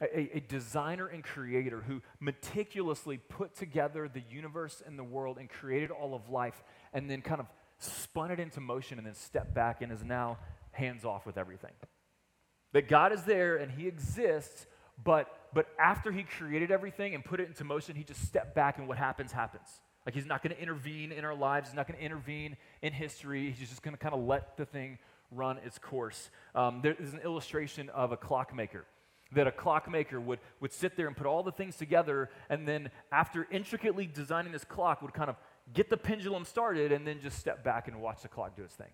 a, 0.00 0.36
a, 0.36 0.40
designer 0.40 1.06
and 1.06 1.22
creator 1.22 1.80
who 1.86 2.02
meticulously 2.18 3.18
put 3.18 3.54
together 3.54 4.08
the 4.12 4.22
universe 4.28 4.82
and 4.84 4.98
the 4.98 5.04
world 5.04 5.38
and 5.38 5.48
created 5.48 5.92
all 5.92 6.12
of 6.12 6.28
life 6.28 6.64
and 6.92 7.08
then 7.08 7.22
kind 7.22 7.40
of 7.40 7.46
spun 7.78 8.32
it 8.32 8.40
into 8.40 8.60
motion 8.60 8.98
and 8.98 9.06
then 9.06 9.14
stepped 9.14 9.54
back 9.54 9.82
and 9.82 9.92
is 9.92 10.02
now 10.02 10.38
hands 10.72 11.04
off 11.04 11.24
with 11.24 11.38
everything. 11.38 11.72
That 12.72 12.88
God 12.88 13.12
is 13.12 13.22
there 13.22 13.56
and 13.56 13.70
He 13.70 13.86
exists, 13.86 14.66
but, 15.02 15.28
but 15.54 15.68
after 15.78 16.10
He 16.10 16.24
created 16.24 16.72
everything 16.72 17.14
and 17.14 17.24
put 17.24 17.38
it 17.38 17.46
into 17.46 17.62
motion, 17.62 17.94
He 17.94 18.02
just 18.02 18.22
stepped 18.26 18.56
back 18.56 18.78
and 18.78 18.88
what 18.88 18.98
happens, 18.98 19.30
happens. 19.30 19.68
Like 20.06 20.14
he's 20.14 20.26
not 20.26 20.42
going 20.42 20.54
to 20.54 20.62
intervene 20.62 21.10
in 21.12 21.24
our 21.24 21.34
lives. 21.34 21.68
He's 21.68 21.76
not 21.76 21.88
going 21.88 21.98
to 21.98 22.04
intervene 22.04 22.56
in 22.80 22.92
history. 22.92 23.50
He's 23.50 23.68
just 23.68 23.82
going 23.82 23.94
to 23.94 23.98
kind 23.98 24.14
of 24.14 24.24
let 24.24 24.56
the 24.56 24.64
thing 24.64 24.98
run 25.32 25.58
its 25.64 25.78
course. 25.78 26.30
Um, 26.54 26.80
there 26.82 26.94
is 26.98 27.12
an 27.12 27.20
illustration 27.20 27.90
of 27.90 28.12
a 28.12 28.16
clockmaker. 28.16 28.84
That 29.32 29.48
a 29.48 29.52
clockmaker 29.52 30.20
would, 30.20 30.38
would 30.60 30.72
sit 30.72 30.96
there 30.96 31.08
and 31.08 31.16
put 31.16 31.26
all 31.26 31.42
the 31.42 31.50
things 31.50 31.74
together, 31.74 32.30
and 32.48 32.66
then 32.66 32.90
after 33.10 33.44
intricately 33.50 34.06
designing 34.06 34.52
this 34.52 34.64
clock, 34.64 35.02
would 35.02 35.12
kind 35.12 35.28
of 35.28 35.34
get 35.74 35.90
the 35.90 35.96
pendulum 35.96 36.44
started 36.44 36.92
and 36.92 37.04
then 37.04 37.20
just 37.20 37.36
step 37.36 37.64
back 37.64 37.88
and 37.88 38.00
watch 38.00 38.22
the 38.22 38.28
clock 38.28 38.54
do 38.54 38.62
its 38.62 38.76
thing. 38.76 38.92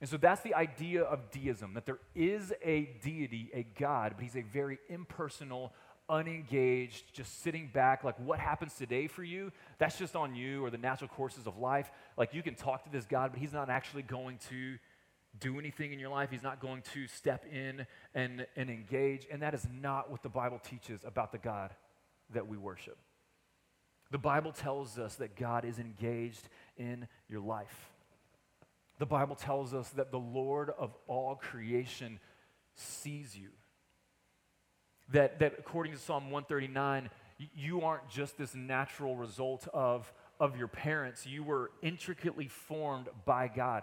And 0.00 0.08
so 0.08 0.16
that's 0.16 0.40
the 0.42 0.54
idea 0.54 1.02
of 1.02 1.30
deism 1.30 1.74
that 1.74 1.84
there 1.84 1.98
is 2.14 2.52
a 2.64 2.88
deity, 3.02 3.50
a 3.52 3.64
God, 3.78 4.14
but 4.16 4.22
he's 4.22 4.36
a 4.36 4.42
very 4.42 4.78
impersonal, 4.88 5.74
unengaged, 6.10 7.14
just 7.14 7.42
sitting 7.42 7.70
back, 7.72 8.04
like 8.04 8.18
what 8.18 8.38
happens 8.38 8.74
today 8.74 9.06
for 9.06 9.22
you, 9.22 9.52
that's 9.78 9.98
just 9.98 10.16
on 10.16 10.34
you 10.34 10.64
or 10.64 10.70
the 10.70 10.78
natural 10.78 11.08
courses 11.08 11.46
of 11.46 11.56
life. 11.56 11.90
Like 12.18 12.34
you 12.34 12.42
can 12.42 12.54
talk 12.54 12.84
to 12.84 12.90
this 12.90 13.06
God, 13.06 13.30
but 13.32 13.40
He's 13.40 13.52
not 13.52 13.70
actually 13.70 14.02
going 14.02 14.38
to 14.50 14.76
do 15.38 15.58
anything 15.58 15.92
in 15.92 16.00
your 16.00 16.10
life. 16.10 16.30
He's 16.30 16.42
not 16.42 16.60
going 16.60 16.82
to 16.92 17.06
step 17.06 17.46
in 17.50 17.86
and, 18.14 18.46
and 18.56 18.68
engage. 18.68 19.26
And 19.30 19.40
that 19.42 19.54
is 19.54 19.66
not 19.72 20.10
what 20.10 20.22
the 20.22 20.28
Bible 20.28 20.58
teaches 20.58 21.00
about 21.04 21.30
the 21.30 21.38
God 21.38 21.70
that 22.34 22.48
we 22.48 22.56
worship. 22.56 22.98
The 24.10 24.18
Bible 24.18 24.50
tells 24.50 24.98
us 24.98 25.14
that 25.16 25.36
God 25.36 25.64
is 25.64 25.78
engaged 25.78 26.48
in 26.76 27.06
your 27.28 27.40
life. 27.40 27.90
The 28.98 29.06
Bible 29.06 29.36
tells 29.36 29.72
us 29.72 29.88
that 29.90 30.10
the 30.10 30.18
Lord 30.18 30.70
of 30.76 30.94
all 31.06 31.36
creation 31.36 32.18
sees 32.74 33.36
you 33.36 33.50
that, 35.12 35.38
that 35.40 35.54
according 35.58 35.92
to 35.92 35.98
Psalm 35.98 36.30
139, 36.30 37.10
you 37.54 37.82
aren't 37.82 38.08
just 38.08 38.36
this 38.38 38.54
natural 38.54 39.16
result 39.16 39.66
of, 39.72 40.12
of 40.38 40.56
your 40.56 40.68
parents. 40.68 41.26
You 41.26 41.42
were 41.42 41.70
intricately 41.82 42.48
formed 42.48 43.08
by 43.24 43.48
God. 43.48 43.82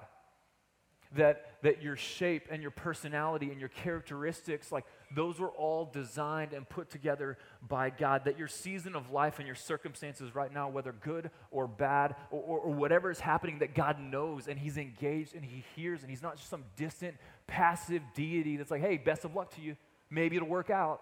That, 1.15 1.45
that 1.63 1.81
your 1.81 1.95
shape 1.95 2.47
and 2.51 2.61
your 2.61 2.71
personality 2.71 3.49
and 3.49 3.61
your 3.61 3.69
characteristics, 3.69 4.73
like 4.73 4.83
those 5.15 5.39
were 5.39 5.51
all 5.51 5.85
designed 5.85 6.51
and 6.51 6.67
put 6.67 6.89
together 6.89 7.37
by 7.65 7.91
God. 7.91 8.25
That 8.25 8.37
your 8.37 8.49
season 8.49 8.93
of 8.93 9.09
life 9.09 9.39
and 9.39 9.47
your 9.47 9.55
circumstances 9.55 10.35
right 10.35 10.53
now, 10.53 10.67
whether 10.67 10.91
good 10.91 11.31
or 11.49 11.65
bad 11.65 12.17
or, 12.29 12.41
or, 12.41 12.59
or 12.59 12.71
whatever 12.73 13.09
is 13.09 13.21
happening, 13.21 13.59
that 13.59 13.73
God 13.73 14.01
knows 14.01 14.49
and 14.49 14.59
He's 14.59 14.77
engaged 14.77 15.33
and 15.33 15.45
He 15.45 15.63
hears 15.77 16.01
and 16.01 16.09
He's 16.09 16.21
not 16.21 16.35
just 16.35 16.49
some 16.49 16.65
distant, 16.75 17.15
passive 17.47 18.01
deity 18.13 18.57
that's 18.57 18.69
like, 18.69 18.81
hey, 18.81 18.97
best 18.97 19.23
of 19.23 19.33
luck 19.33 19.55
to 19.55 19.61
you. 19.61 19.77
Maybe 20.09 20.35
it'll 20.35 20.49
work 20.49 20.69
out 20.69 20.99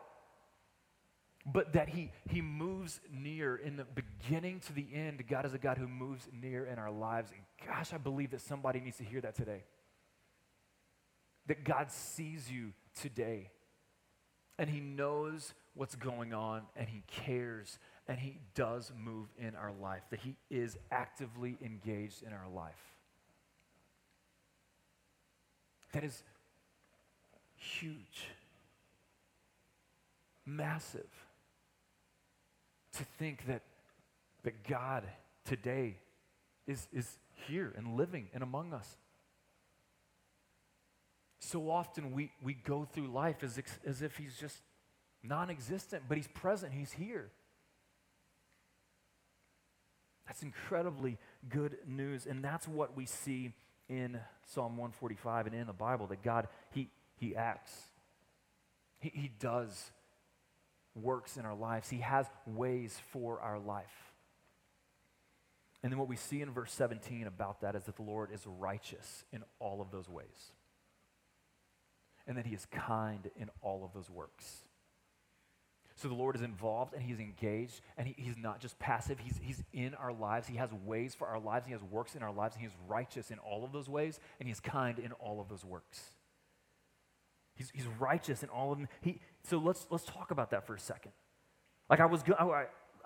but 1.46 1.74
that 1.74 1.90
he, 1.90 2.12
he 2.30 2.42
moves 2.42 3.00
near 3.12 3.56
in 3.56 3.78
the 3.78 3.86
beginning 3.86 4.60
to 4.62 4.74
the 4.74 4.88
end. 4.94 5.24
God 5.30 5.46
is 5.46 5.54
a 5.54 5.60
God 5.60 5.78
who 5.78 5.88
moves 5.88 6.28
near 6.34 6.66
in 6.66 6.80
our 6.80 6.90
lives. 6.90 7.32
And 7.32 7.42
gosh, 7.68 7.94
I 7.94 7.98
believe 7.98 8.32
that 8.32 8.42
somebody 8.42 8.80
needs 8.80 8.98
to 8.98 9.04
hear 9.04 9.22
that 9.22 9.36
today. 9.36 9.64
That 11.48 11.64
God 11.64 11.92
sees 11.92 12.50
you 12.50 12.74
today, 13.00 13.52
and 14.58 14.68
he 14.68 14.80
knows 14.80 15.54
what's 15.75 15.96
going 15.96 16.34
on, 16.34 16.64
and 16.75 16.90
he 16.90 17.04
cares, 17.06 17.78
and 18.08 18.18
he 18.18 18.40
does 18.56 18.92
move 18.98 19.28
in 19.38 19.54
our 19.56 19.72
life, 19.80 20.02
that 20.10 20.22
he 20.22 20.38
is 20.50 20.75
actively 20.90 21.58
engaged 21.64 22.24
in 22.24 22.34
our 22.34 22.50
life. 22.52 22.74
That 25.92 26.04
is 26.04 26.24
huge, 27.56 28.30
massive 30.48 31.25
to 32.98 33.04
think 33.04 33.46
that, 33.48 33.62
that 34.44 34.68
God 34.68 35.04
today 35.46 35.98
is, 36.68 36.88
is 36.94 37.18
here 37.48 37.74
and 37.78 37.96
living 37.96 38.30
and 38.34 38.44
among 38.44 38.74
us. 38.74 38.98
So 41.40 41.70
often 41.70 42.12
we, 42.12 42.32
we 42.44 42.54
go 42.54 42.86
through 42.86 43.08
life 43.08 43.44
as, 43.44 43.60
as 43.86 44.02
if 44.02 44.18
he's 44.18 44.36
just 44.38 44.62
non 45.24 45.50
existent, 45.50 46.04
but 46.08 46.18
he's 46.18 46.28
present, 46.28 46.74
he's 46.74 46.94
here. 46.94 47.30
That's 50.28 50.42
incredibly 50.42 51.18
good 51.50 51.78
news. 51.88 52.25
And 52.25 52.44
that's 52.44 52.68
what 52.68 52.98
we 52.98 53.06
see 53.06 53.54
in 53.88 54.20
Psalm 54.44 54.78
145 54.78 55.48
and 55.48 55.56
in 55.56 55.68
the 55.68 55.74
Bible 55.74 56.08
that 56.08 56.24
God, 56.24 56.48
He, 56.72 56.90
he 57.18 57.36
acts, 57.36 57.74
he, 59.00 59.12
he 59.14 59.32
does 59.40 59.92
works 60.96 61.38
in 61.38 61.46
our 61.46 61.56
lives. 61.56 61.90
He 61.90 62.00
has 62.00 62.25
ways 62.46 63.00
for 63.12 63.40
our 63.42 63.60
life. 63.60 64.14
And 65.84 65.92
then 65.92 66.00
what 66.00 66.08
we 66.08 66.16
see 66.16 66.42
in 66.42 66.52
verse 66.52 66.72
17 66.74 67.28
about 67.28 67.62
that 67.62 67.75
is 67.75 67.84
that 67.84 67.96
the 67.96 68.02
Lord 68.02 68.32
is 68.34 68.42
righteous 68.48 69.24
in 69.32 69.44
all 69.60 69.82
of 69.82 69.92
those 69.92 70.10
ways. 70.10 70.54
And 72.25 72.38
that 72.38 72.48
he 72.48 72.56
is 72.56 72.66
kind 72.72 73.30
in 73.36 73.50
all 73.62 73.84
of 73.86 73.94
those 73.94 74.10
works. 74.10 74.64
So 75.98 76.10
the 76.10 76.14
Lord 76.16 76.36
is 76.36 76.42
involved 76.42 76.94
and 76.94 77.02
He's 77.02 77.20
engaged 77.20 77.80
and 77.98 78.08
he, 78.08 78.16
He's 78.18 78.38
not 78.38 78.60
just 78.60 78.78
passive, 78.80 79.18
he's, 79.20 79.40
he's 79.42 79.64
in 79.74 79.94
our 79.96 80.12
lives. 80.12 80.48
He 80.48 80.58
has 80.58 80.70
ways 80.86 81.16
for 81.16 81.28
our 81.28 81.40
lives, 81.40 81.66
He 81.66 81.72
has 81.72 81.82
works 81.84 82.16
in 82.16 82.24
our 82.24 82.34
lives, 82.34 82.56
and 82.56 82.62
He 82.62 82.68
is 82.68 82.74
righteous 82.88 83.32
in 83.32 83.40
all 83.40 83.64
of 83.64 83.72
those 83.72 83.88
ways, 83.88 84.20
and 84.40 84.48
He's 84.48 84.60
kind 84.60 85.00
in 85.00 85.14
all 85.14 85.40
of 85.40 85.48
those 85.48 85.64
works. 85.64 86.02
He's, 87.56 87.72
he's 87.74 87.88
righteous 88.00 88.44
in 88.44 88.50
all 88.50 88.74
of 88.74 88.80
them. 88.80 88.90
He, 89.02 89.22
so 89.46 89.58
let's, 89.58 89.88
let's 89.90 90.06
talk 90.06 90.32
about 90.32 90.52
that 90.52 90.66
for 90.66 90.75
a 90.75 90.80
second. 90.80 91.12
Like 91.90 92.00
I 92.00 92.06
was, 92.06 92.24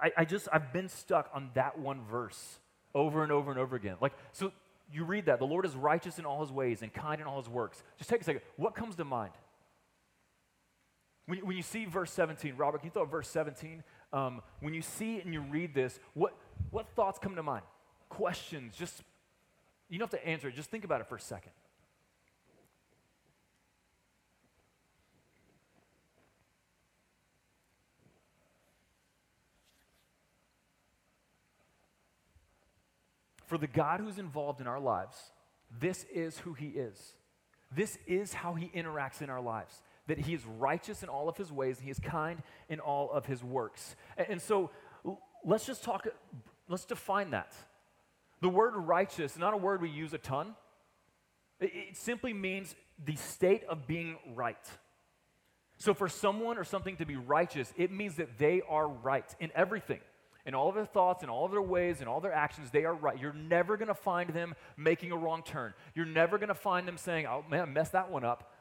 I, 0.01 0.11
I, 0.17 0.25
just, 0.25 0.47
I've 0.51 0.71
been 0.71 0.89
stuck 0.89 1.29
on 1.33 1.49
that 1.55 1.77
one 1.77 2.01
verse 2.09 2.59
over 2.95 3.23
and 3.23 3.31
over 3.31 3.51
and 3.51 3.59
over 3.59 3.75
again. 3.75 3.95
Like, 4.01 4.13
so 4.31 4.51
you 4.91 5.03
read 5.03 5.25
that. 5.25 5.39
The 5.39 5.45
Lord 5.45 5.65
is 5.65 5.75
righteous 5.75 6.17
in 6.17 6.25
all 6.25 6.41
his 6.41 6.51
ways 6.51 6.81
and 6.81 6.93
kind 6.93 7.21
in 7.21 7.27
all 7.27 7.37
his 7.37 7.49
works. 7.49 7.83
Just 7.97 8.09
take 8.09 8.21
a 8.21 8.23
second. 8.23 8.41
What 8.55 8.75
comes 8.75 8.95
to 8.95 9.05
mind? 9.05 9.33
When 11.25 11.45
when 11.45 11.57
you 11.57 11.63
see 11.63 11.85
verse 11.85 12.11
17, 12.11 12.55
Robert, 12.57 12.79
can 12.79 12.87
you 12.87 12.91
throw 12.91 13.03
up 13.03 13.11
verse 13.11 13.29
17? 13.29 13.83
Um, 14.11 14.41
when 14.61 14.73
you 14.73 14.81
see 14.81 15.19
and 15.19 15.33
you 15.33 15.41
read 15.41 15.75
this, 15.75 15.99
what, 16.13 16.33
what 16.71 16.87
thoughts 16.95 17.19
come 17.19 17.35
to 17.35 17.43
mind? 17.43 17.63
Questions, 18.09 18.75
just, 18.75 19.03
you 19.89 19.99
don't 19.99 20.11
have 20.11 20.19
to 20.19 20.27
answer 20.27 20.47
it, 20.47 20.55
just 20.55 20.71
think 20.71 20.83
about 20.83 21.01
it 21.01 21.07
for 21.07 21.15
a 21.15 21.21
second. 21.21 21.51
For 33.49 33.57
the 33.57 33.67
God 33.67 33.99
who's 33.99 34.19
involved 34.19 34.61
in 34.61 34.67
our 34.67 34.79
lives, 34.79 35.17
this 35.79 36.05
is 36.13 36.37
who 36.39 36.53
He 36.53 36.67
is. 36.67 37.13
This 37.75 37.97
is 38.07 38.33
how 38.33 38.53
He 38.53 38.67
interacts 38.67 39.21
in 39.21 39.29
our 39.29 39.41
lives 39.41 39.81
that 40.09 40.17
he 40.17 40.33
is 40.33 40.43
righteous 40.57 41.03
in 41.03 41.07
all 41.07 41.29
of 41.29 41.37
his 41.37 41.51
ways, 41.51 41.77
and 41.77 41.85
he 41.85 41.91
is 41.91 41.99
kind 41.99 42.41
in 42.67 42.79
all 42.79 43.11
of 43.11 43.27
his 43.27 43.43
works. 43.43 43.95
And, 44.17 44.27
and 44.31 44.41
so 44.41 44.71
let's 45.45 45.65
just 45.65 45.83
talk, 45.83 46.07
let's 46.67 46.83
define 46.83 47.29
that. 47.29 47.53
The 48.41 48.49
word 48.49 48.75
righteous 48.75 49.33
is 49.33 49.37
not 49.37 49.53
a 49.53 49.57
word 49.57 49.81
we 49.81 49.89
use 49.89 50.13
a 50.13 50.17
ton. 50.17 50.55
It, 51.59 51.71
it 51.73 51.97
simply 51.97 52.33
means 52.33 52.75
the 53.05 53.15
state 53.15 53.63
of 53.65 53.85
being 53.85 54.17
right. 54.33 54.57
So 55.77 55.93
for 55.93 56.09
someone 56.09 56.57
or 56.57 56.63
something 56.63 56.97
to 56.97 57.05
be 57.05 57.15
righteous, 57.15 57.71
it 57.77 57.91
means 57.91 58.15
that 58.15 58.39
they 58.39 58.61
are 58.67 58.87
right 58.87 59.35
in 59.39 59.51
everything. 59.53 59.99
In 60.49 60.55
all 60.55 60.67
of 60.67 60.73
their 60.73 60.83
thoughts, 60.83 61.21
in 61.21 61.29
all 61.29 61.45
of 61.45 61.51
their 61.51 61.61
ways, 61.61 62.01
in 62.01 62.07
all 62.07 62.21
their 62.21 62.33
actions, 62.33 62.71
they 62.71 62.83
are 62.83 62.95
right. 62.95 63.19
You're 63.19 63.33
never 63.33 63.77
going 63.77 63.89
to 63.89 63.93
find 63.93 64.31
them 64.31 64.55
making 64.77 65.11
a 65.11 65.15
wrong 65.15 65.43
turn. 65.43 65.75
You're 65.93 66.07
never 66.07 66.39
going 66.39 66.47
to 66.47 66.55
find 66.55 66.87
them 66.87 66.97
saying, 66.97 67.27
oh 67.27 67.45
man, 67.47 67.61
I 67.61 67.65
messed 67.65 67.91
that 67.91 68.09
one 68.09 68.23
up. 68.23 68.51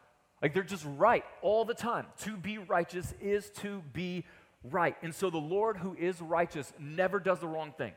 Like 0.42 0.52
they're 0.52 0.62
just 0.62 0.84
right 0.98 1.24
all 1.40 1.64
the 1.64 1.72
time. 1.72 2.04
To 2.24 2.36
be 2.36 2.58
righteous 2.58 3.14
is 3.22 3.48
to 3.62 3.82
be 3.94 4.26
right. 4.62 4.96
And 5.02 5.14
so 5.14 5.30
the 5.30 5.38
Lord 5.38 5.78
who 5.78 5.96
is 5.98 6.20
righteous 6.20 6.74
never 6.78 7.18
does 7.18 7.38
the 7.38 7.48
wrong 7.48 7.72
thing, 7.78 7.94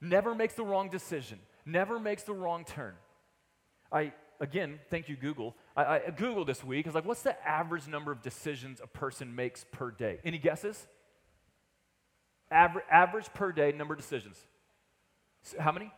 never 0.00 0.34
makes 0.34 0.54
the 0.54 0.64
wrong 0.64 0.90
decision, 0.90 1.38
never 1.64 2.00
makes 2.00 2.24
the 2.24 2.34
wrong 2.34 2.64
turn. 2.64 2.94
I, 3.92 4.14
again, 4.40 4.80
thank 4.90 5.08
you, 5.08 5.14
Google. 5.14 5.54
I, 5.76 5.84
I 5.84 5.98
Googled 6.10 6.48
this 6.48 6.64
week. 6.64 6.86
I 6.86 6.88
was 6.88 6.96
like, 6.96 7.06
what's 7.06 7.22
the 7.22 7.40
average 7.48 7.86
number 7.86 8.10
of 8.10 8.20
decisions 8.20 8.80
a 8.82 8.88
person 8.88 9.36
makes 9.36 9.64
per 9.70 9.92
day? 9.92 10.18
Any 10.24 10.38
guesses? 10.38 10.88
Aver- 12.52 12.84
average 12.90 13.26
per 13.34 13.52
day 13.52 13.72
number 13.72 13.94
of 13.94 14.00
decisions. 14.00 14.36
How 15.58 15.72
many? 15.72 15.90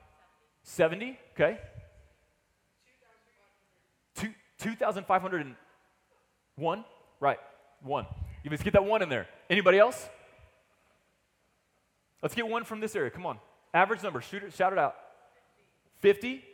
70? 0.62 1.18
Okay. 1.34 1.58
2,501? 4.62 6.84
Right, 7.20 7.38
one. 7.82 8.06
You 8.44 8.50
let's 8.50 8.62
get 8.62 8.72
that 8.74 8.84
one 8.84 9.02
in 9.02 9.08
there. 9.08 9.26
Anybody 9.50 9.78
else? 9.78 10.08
Let's 12.22 12.34
get 12.34 12.48
one 12.48 12.64
from 12.64 12.80
this 12.80 12.96
area. 12.96 13.10
Come 13.10 13.26
on. 13.26 13.38
Average 13.74 14.02
number. 14.02 14.20
Shoot 14.20 14.44
it, 14.44 14.52
shout 14.52 14.72
it 14.72 14.78
out. 14.78 14.94
50? 16.00 16.44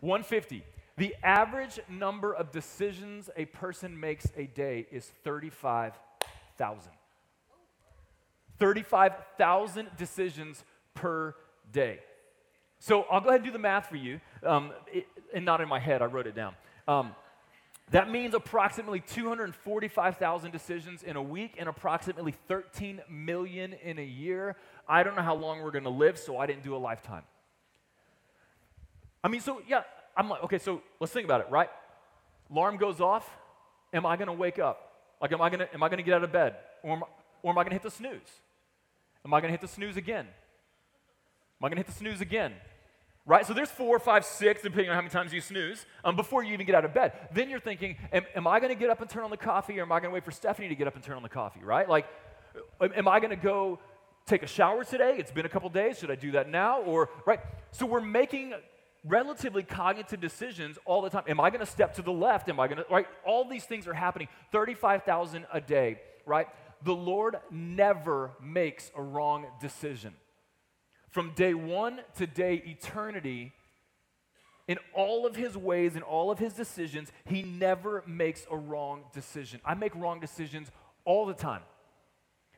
150. 0.00 0.64
The 0.96 1.14
average 1.22 1.78
number 1.88 2.32
of 2.32 2.50
decisions 2.50 3.30
a 3.36 3.44
person 3.44 3.98
makes 3.98 4.26
a 4.36 4.46
day 4.46 4.86
is 4.90 5.10
35,000. 5.24 6.92
35,000 8.58 9.90
decisions 9.96 10.64
per 10.94 11.34
day. 11.72 12.00
So 12.78 13.02
I'll 13.10 13.20
go 13.20 13.28
ahead 13.28 13.40
and 13.40 13.46
do 13.46 13.52
the 13.52 13.58
math 13.58 13.88
for 13.88 13.96
you, 13.96 14.20
um, 14.44 14.72
it, 14.92 15.06
and 15.34 15.44
not 15.44 15.60
in 15.60 15.68
my 15.68 15.78
head, 15.78 16.02
I 16.02 16.06
wrote 16.06 16.26
it 16.26 16.34
down. 16.34 16.54
Um, 16.86 17.14
that 17.90 18.10
means 18.10 18.34
approximately 18.34 19.00
245,000 19.00 20.50
decisions 20.50 21.02
in 21.02 21.16
a 21.16 21.22
week 21.22 21.54
and 21.58 21.68
approximately 21.68 22.34
13 22.48 23.00
million 23.08 23.74
in 23.74 23.98
a 23.98 24.04
year. 24.04 24.56
I 24.88 25.04
don't 25.04 25.14
know 25.14 25.22
how 25.22 25.36
long 25.36 25.62
we're 25.62 25.70
going 25.70 25.84
to 25.84 25.90
live, 25.90 26.18
so 26.18 26.36
I 26.36 26.46
didn't 26.46 26.64
do 26.64 26.74
a 26.74 26.78
lifetime. 26.78 27.22
I 29.22 29.28
mean, 29.28 29.40
so 29.40 29.62
yeah, 29.68 29.82
I'm 30.16 30.28
like, 30.28 30.42
okay, 30.44 30.58
so 30.58 30.82
let's 31.00 31.12
think 31.12 31.24
about 31.24 31.42
it, 31.42 31.46
right? 31.50 31.70
Alarm 32.50 32.76
goes 32.76 33.00
off. 33.00 33.28
Am 33.92 34.04
I 34.04 34.16
going 34.16 34.28
to 34.28 34.32
wake 34.32 34.58
up? 34.58 34.92
Like, 35.20 35.32
am 35.32 35.40
I 35.40 35.48
going 35.48 35.60
to 35.60 35.72
am 35.72 35.82
I 35.82 35.88
going 35.88 35.98
to 35.98 36.04
get 36.04 36.14
out 36.14 36.24
of 36.24 36.32
bed, 36.32 36.56
or 36.82 36.96
am, 36.96 37.02
or 37.42 37.52
am 37.52 37.58
I 37.58 37.62
going 37.62 37.70
to 37.70 37.74
hit 37.74 37.82
the 37.82 37.90
snooze? 37.90 38.20
Am 39.26 39.34
I 39.34 39.40
going 39.40 39.48
to 39.48 39.52
hit 39.52 39.60
the 39.60 39.68
snooze 39.68 39.96
again? 39.96 40.26
Am 40.26 41.64
I 41.64 41.68
going 41.68 41.72
to 41.72 41.78
hit 41.78 41.86
the 41.86 41.92
snooze 41.92 42.20
again? 42.20 42.52
right? 43.26 43.44
So 43.44 43.52
there's 43.52 43.70
four, 43.70 43.98
five, 43.98 44.24
six, 44.24 44.62
depending 44.62 44.88
on 44.88 44.94
how 44.94 45.00
many 45.00 45.10
times 45.10 45.32
you 45.32 45.40
snooze, 45.40 45.84
um, 46.04 46.14
before 46.16 46.44
you 46.44 46.52
even 46.54 46.64
get 46.64 46.76
out 46.76 46.84
of 46.84 46.94
bed. 46.94 47.12
Then 47.32 47.50
you're 47.50 47.60
thinking, 47.60 47.96
am, 48.12 48.24
am 48.36 48.46
I 48.46 48.60
going 48.60 48.72
to 48.72 48.78
get 48.78 48.88
up 48.88 49.00
and 49.00 49.10
turn 49.10 49.24
on 49.24 49.30
the 49.30 49.36
coffee, 49.36 49.78
or 49.78 49.82
am 49.82 49.92
I 49.92 49.98
going 49.98 50.10
to 50.10 50.14
wait 50.14 50.24
for 50.24 50.30
Stephanie 50.30 50.68
to 50.68 50.76
get 50.76 50.86
up 50.86 50.94
and 50.94 51.02
turn 51.02 51.16
on 51.16 51.24
the 51.24 51.28
coffee, 51.28 51.60
right? 51.62 51.88
Like, 51.88 52.06
am 52.80 53.08
I 53.08 53.18
going 53.18 53.30
to 53.30 53.36
go 53.36 53.80
take 54.26 54.44
a 54.44 54.46
shower 54.46 54.84
today? 54.84 55.16
It's 55.18 55.32
been 55.32 55.44
a 55.44 55.48
couple 55.48 55.68
days. 55.70 55.98
Should 55.98 56.10
I 56.10 56.14
do 56.14 56.32
that 56.32 56.48
now? 56.48 56.82
Or, 56.82 57.10
right? 57.26 57.40
So 57.72 57.84
we're 57.84 58.00
making 58.00 58.54
relatively 59.04 59.64
cognitive 59.64 60.20
decisions 60.20 60.78
all 60.84 61.02
the 61.02 61.10
time. 61.10 61.24
Am 61.26 61.40
I 61.40 61.50
going 61.50 61.60
to 61.60 61.70
step 61.70 61.94
to 61.96 62.02
the 62.02 62.12
left? 62.12 62.48
Am 62.48 62.60
I 62.60 62.68
going 62.68 62.78
to, 62.78 62.86
right? 62.90 63.06
All 63.24 63.48
these 63.48 63.64
things 63.64 63.88
are 63.88 63.94
happening. 63.94 64.28
35,000 64.52 65.46
a 65.52 65.60
day, 65.60 66.00
right? 66.26 66.46
The 66.84 66.94
Lord 66.94 67.36
never 67.50 68.32
makes 68.42 68.90
a 68.96 69.02
wrong 69.02 69.46
decision. 69.60 70.14
From 71.08 71.32
day 71.32 71.54
one 71.54 72.00
to 72.16 72.26
day 72.26 72.62
eternity, 72.66 73.52
in 74.68 74.78
all 74.92 75.26
of 75.26 75.36
his 75.36 75.56
ways, 75.56 75.96
in 75.96 76.02
all 76.02 76.30
of 76.30 76.38
his 76.38 76.52
decisions, 76.52 77.12
he 77.24 77.42
never 77.42 78.02
makes 78.06 78.46
a 78.50 78.56
wrong 78.56 79.04
decision. 79.12 79.60
I 79.64 79.74
make 79.74 79.94
wrong 79.94 80.20
decisions 80.20 80.70
all 81.04 81.24
the 81.24 81.34
time. 81.34 81.62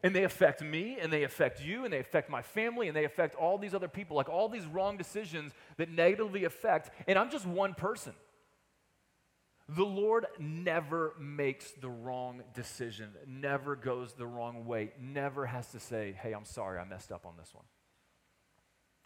And 0.02 0.14
they 0.14 0.24
affect 0.24 0.62
me, 0.62 0.96
and 1.00 1.12
they 1.12 1.24
affect 1.24 1.60
you, 1.60 1.84
and 1.84 1.92
they 1.92 1.98
affect 1.98 2.30
my 2.30 2.40
family, 2.40 2.86
and 2.86 2.96
they 2.96 3.04
affect 3.04 3.34
all 3.34 3.58
these 3.58 3.74
other 3.74 3.88
people. 3.88 4.16
Like 4.16 4.28
all 4.28 4.48
these 4.48 4.64
wrong 4.64 4.96
decisions 4.96 5.52
that 5.76 5.90
negatively 5.90 6.44
affect, 6.44 6.90
and 7.06 7.18
I'm 7.18 7.30
just 7.30 7.46
one 7.46 7.74
person. 7.74 8.14
The 9.68 9.84
Lord 9.84 10.26
never 10.38 11.12
makes 11.20 11.72
the 11.72 11.90
wrong 11.90 12.42
decision, 12.54 13.10
never 13.26 13.76
goes 13.76 14.14
the 14.14 14.26
wrong 14.26 14.64
way, 14.64 14.92
never 14.98 15.44
has 15.44 15.70
to 15.72 15.80
say, 15.80 16.16
hey, 16.22 16.32
I'm 16.32 16.46
sorry, 16.46 16.78
I 16.78 16.84
messed 16.84 17.12
up 17.12 17.26
on 17.26 17.34
this 17.38 17.54
one. 17.54 17.66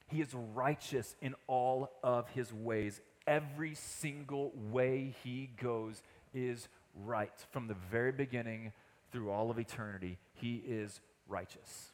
He 0.06 0.20
is 0.20 0.32
righteous 0.54 1.16
in 1.20 1.34
all 1.48 1.90
of 2.04 2.28
his 2.28 2.52
ways. 2.52 3.00
Every 3.26 3.74
single 3.74 4.52
way 4.70 5.14
he 5.24 5.50
goes 5.60 6.00
is 6.32 6.68
right. 6.94 7.32
From 7.50 7.66
the 7.66 7.76
very 7.90 8.12
beginning 8.12 8.72
through 9.10 9.30
all 9.30 9.50
of 9.50 9.58
eternity, 9.58 10.18
he 10.34 10.62
is 10.64 11.00
righteous. 11.26 11.92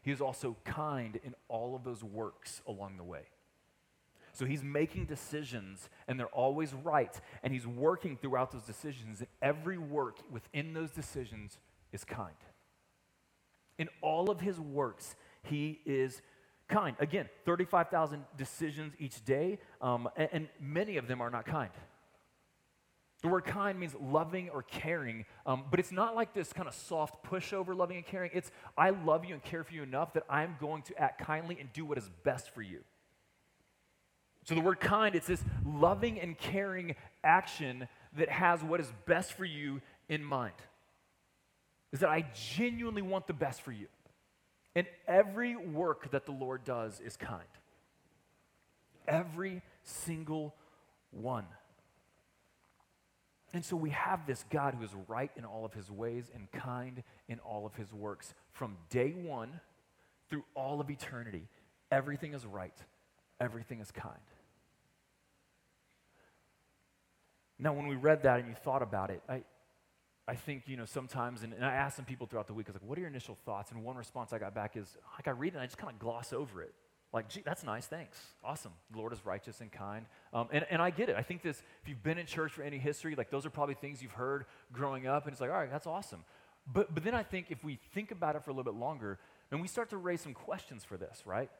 He 0.00 0.10
is 0.10 0.20
also 0.20 0.56
kind 0.64 1.18
in 1.22 1.34
all 1.48 1.74
of 1.76 1.84
those 1.84 2.02
works 2.02 2.62
along 2.66 2.96
the 2.96 3.04
way. 3.04 3.22
So 4.34 4.44
he's 4.44 4.64
making 4.64 5.06
decisions, 5.06 5.88
and 6.08 6.18
they're 6.18 6.26
always 6.26 6.74
right, 6.74 7.18
and 7.44 7.52
he's 7.52 7.68
working 7.68 8.16
throughout 8.16 8.50
those 8.50 8.64
decisions, 8.64 9.20
and 9.20 9.28
every 9.40 9.78
work 9.78 10.18
within 10.28 10.74
those 10.74 10.90
decisions 10.90 11.56
is 11.92 12.04
kind. 12.04 12.34
In 13.78 13.88
all 14.02 14.30
of 14.30 14.40
his 14.40 14.58
works, 14.58 15.14
he 15.44 15.80
is 15.86 16.20
kind. 16.68 16.96
Again, 16.98 17.28
35,000 17.44 18.24
decisions 18.36 18.94
each 18.98 19.24
day, 19.24 19.60
um, 19.80 20.08
and, 20.16 20.28
and, 20.32 20.48
many 20.60 20.96
of 20.96 21.06
them 21.06 21.20
are 21.20 21.30
not 21.30 21.46
kind. 21.46 21.70
The 23.22 23.28
word 23.28 23.44
kind 23.44 23.78
means 23.78 23.94
loving 24.00 24.50
or 24.50 24.64
caring, 24.64 25.26
um, 25.46 25.64
but 25.70 25.78
it's 25.78 25.92
not 25.92 26.16
like 26.16 26.34
this 26.34 26.52
kind 26.52 26.68
of 26.68 26.74
soft 26.74 27.24
pushover 27.24 27.74
loving 27.74 27.98
and 27.98 28.06
caring. 28.06 28.30
It's 28.34 28.50
I 28.76 28.90
love 28.90 29.24
you 29.24 29.34
and 29.34 29.42
care 29.42 29.62
for 29.62 29.72
you 29.72 29.82
enough 29.82 30.12
that 30.14 30.24
I'm 30.28 30.56
going 30.60 30.82
to 30.82 30.98
act 31.00 31.24
kindly 31.24 31.56
and 31.60 31.72
do 31.72 31.84
what 31.84 31.98
is 31.98 32.10
best 32.24 32.52
for 32.52 32.62
you. 32.62 32.80
So 34.44 34.54
the 34.54 34.60
word 34.60 34.78
kind, 34.78 35.14
it's 35.14 35.26
this 35.26 35.42
loving 35.64 36.20
and 36.20 36.36
caring 36.36 36.96
action 37.22 37.88
that 38.16 38.28
has 38.28 38.62
what 38.62 38.78
is 38.78 38.92
best 39.06 39.32
for 39.32 39.44
you 39.44 39.80
in 40.08 40.22
mind. 40.22 40.54
Is 41.92 42.00
that 42.00 42.10
I 42.10 42.26
genuinely 42.34 43.02
want 43.02 43.26
the 43.26 43.32
best 43.32 43.62
for 43.62 43.72
you. 43.72 43.86
And 44.74 44.86
every 45.06 45.56
work 45.56 46.10
that 46.10 46.26
the 46.26 46.32
Lord 46.32 46.64
does 46.64 47.00
is 47.00 47.16
kind. 47.16 47.42
Every 49.06 49.62
single 49.82 50.54
one. 51.10 51.46
And 53.54 53.64
so 53.64 53.76
we 53.76 53.90
have 53.90 54.26
this 54.26 54.44
God 54.50 54.74
who 54.74 54.84
is 54.84 54.90
right 55.06 55.30
in 55.36 55.44
all 55.44 55.64
of 55.64 55.72
his 55.72 55.90
ways 55.90 56.30
and 56.34 56.50
kind 56.50 57.04
in 57.28 57.38
all 57.38 57.64
of 57.64 57.74
his 57.76 57.92
works. 57.94 58.34
From 58.52 58.76
day 58.90 59.10
one 59.10 59.60
through 60.28 60.44
all 60.54 60.80
of 60.80 60.90
eternity, 60.90 61.46
everything 61.92 62.34
is 62.34 62.44
right, 62.44 62.76
everything 63.40 63.80
is 63.80 63.92
kind. 63.92 64.18
Now, 67.58 67.72
when 67.72 67.86
we 67.86 67.96
read 67.96 68.22
that 68.24 68.40
and 68.40 68.48
you 68.48 68.54
thought 68.54 68.82
about 68.82 69.10
it, 69.10 69.22
I, 69.28 69.42
I 70.26 70.34
think, 70.34 70.64
you 70.66 70.76
know, 70.76 70.86
sometimes, 70.86 71.42
and, 71.42 71.52
and 71.52 71.64
I 71.64 71.74
asked 71.74 71.96
some 71.96 72.04
people 72.04 72.26
throughout 72.26 72.46
the 72.46 72.54
week, 72.54 72.66
I 72.68 72.72
was 72.72 72.80
like, 72.80 72.88
what 72.88 72.98
are 72.98 73.02
your 73.02 73.10
initial 73.10 73.36
thoughts? 73.44 73.70
And 73.70 73.84
one 73.84 73.96
response 73.96 74.32
I 74.32 74.38
got 74.38 74.54
back 74.54 74.76
is, 74.76 74.96
like, 75.16 75.28
I 75.28 75.32
read 75.32 75.52
it 75.52 75.56
and 75.56 75.62
I 75.62 75.66
just 75.66 75.78
kind 75.78 75.92
of 75.92 75.98
gloss 75.98 76.32
over 76.32 76.62
it. 76.62 76.74
Like, 77.12 77.28
gee, 77.28 77.42
that's 77.44 77.62
nice, 77.62 77.86
thanks. 77.86 78.18
Awesome. 78.42 78.72
The 78.90 78.98
Lord 78.98 79.12
is 79.12 79.24
righteous 79.24 79.60
and 79.60 79.70
kind. 79.70 80.06
Um, 80.32 80.48
and, 80.50 80.66
and 80.68 80.82
I 80.82 80.90
get 80.90 81.08
it. 81.08 81.14
I 81.16 81.22
think 81.22 81.42
this, 81.42 81.62
if 81.80 81.88
you've 81.88 82.02
been 82.02 82.18
in 82.18 82.26
church 82.26 82.50
for 82.50 82.62
any 82.62 82.78
history, 82.78 83.14
like, 83.14 83.30
those 83.30 83.46
are 83.46 83.50
probably 83.50 83.76
things 83.76 84.02
you've 84.02 84.12
heard 84.12 84.46
growing 84.72 85.06
up, 85.06 85.24
and 85.24 85.32
it's 85.32 85.40
like, 85.40 85.50
all 85.50 85.56
right, 85.56 85.70
that's 85.70 85.86
awesome. 85.86 86.24
But, 86.72 86.92
but 86.92 87.04
then 87.04 87.14
I 87.14 87.22
think 87.22 87.46
if 87.50 87.62
we 87.62 87.78
think 87.92 88.10
about 88.10 88.34
it 88.34 88.42
for 88.42 88.50
a 88.50 88.54
little 88.54 88.72
bit 88.72 88.78
longer, 88.80 89.20
and 89.52 89.60
we 89.60 89.68
start 89.68 89.90
to 89.90 89.96
raise 89.96 90.22
some 90.22 90.34
questions 90.34 90.82
for 90.82 90.96
this, 90.96 91.22
right? 91.24 91.50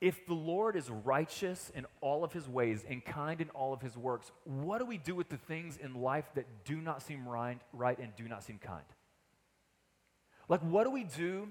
If 0.00 0.26
the 0.26 0.34
Lord 0.34 0.76
is 0.76 0.90
righteous 0.90 1.72
in 1.74 1.86
all 2.00 2.22
of 2.22 2.32
his 2.32 2.48
ways 2.48 2.84
and 2.88 3.04
kind 3.04 3.40
in 3.40 3.48
all 3.50 3.72
of 3.72 3.80
his 3.80 3.96
works, 3.96 4.30
what 4.44 4.78
do 4.78 4.84
we 4.84 4.98
do 4.98 5.14
with 5.14 5.30
the 5.30 5.38
things 5.38 5.78
in 5.78 5.94
life 5.94 6.26
that 6.34 6.64
do 6.64 6.76
not 6.76 7.02
seem 7.02 7.26
right, 7.26 7.98
and 7.98 8.14
do 8.16 8.28
not 8.28 8.44
seem 8.44 8.58
kind? 8.58 8.84
Like, 10.48 10.60
what 10.60 10.84
do 10.84 10.90
we 10.90 11.04
do 11.04 11.48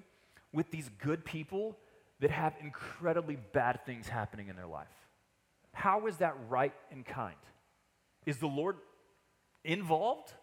with 0.53 0.71
these 0.71 0.89
good 0.99 1.25
people 1.25 1.77
that 2.19 2.31
have 2.31 2.55
incredibly 2.61 3.37
bad 3.53 3.85
things 3.85 4.07
happening 4.07 4.47
in 4.47 4.55
their 4.55 4.67
life. 4.67 4.87
How 5.73 6.07
is 6.07 6.17
that 6.17 6.35
right 6.49 6.73
and 6.91 7.05
kind? 7.05 7.35
Is 8.25 8.37
the 8.37 8.47
Lord 8.47 8.77
involved? 9.63 10.33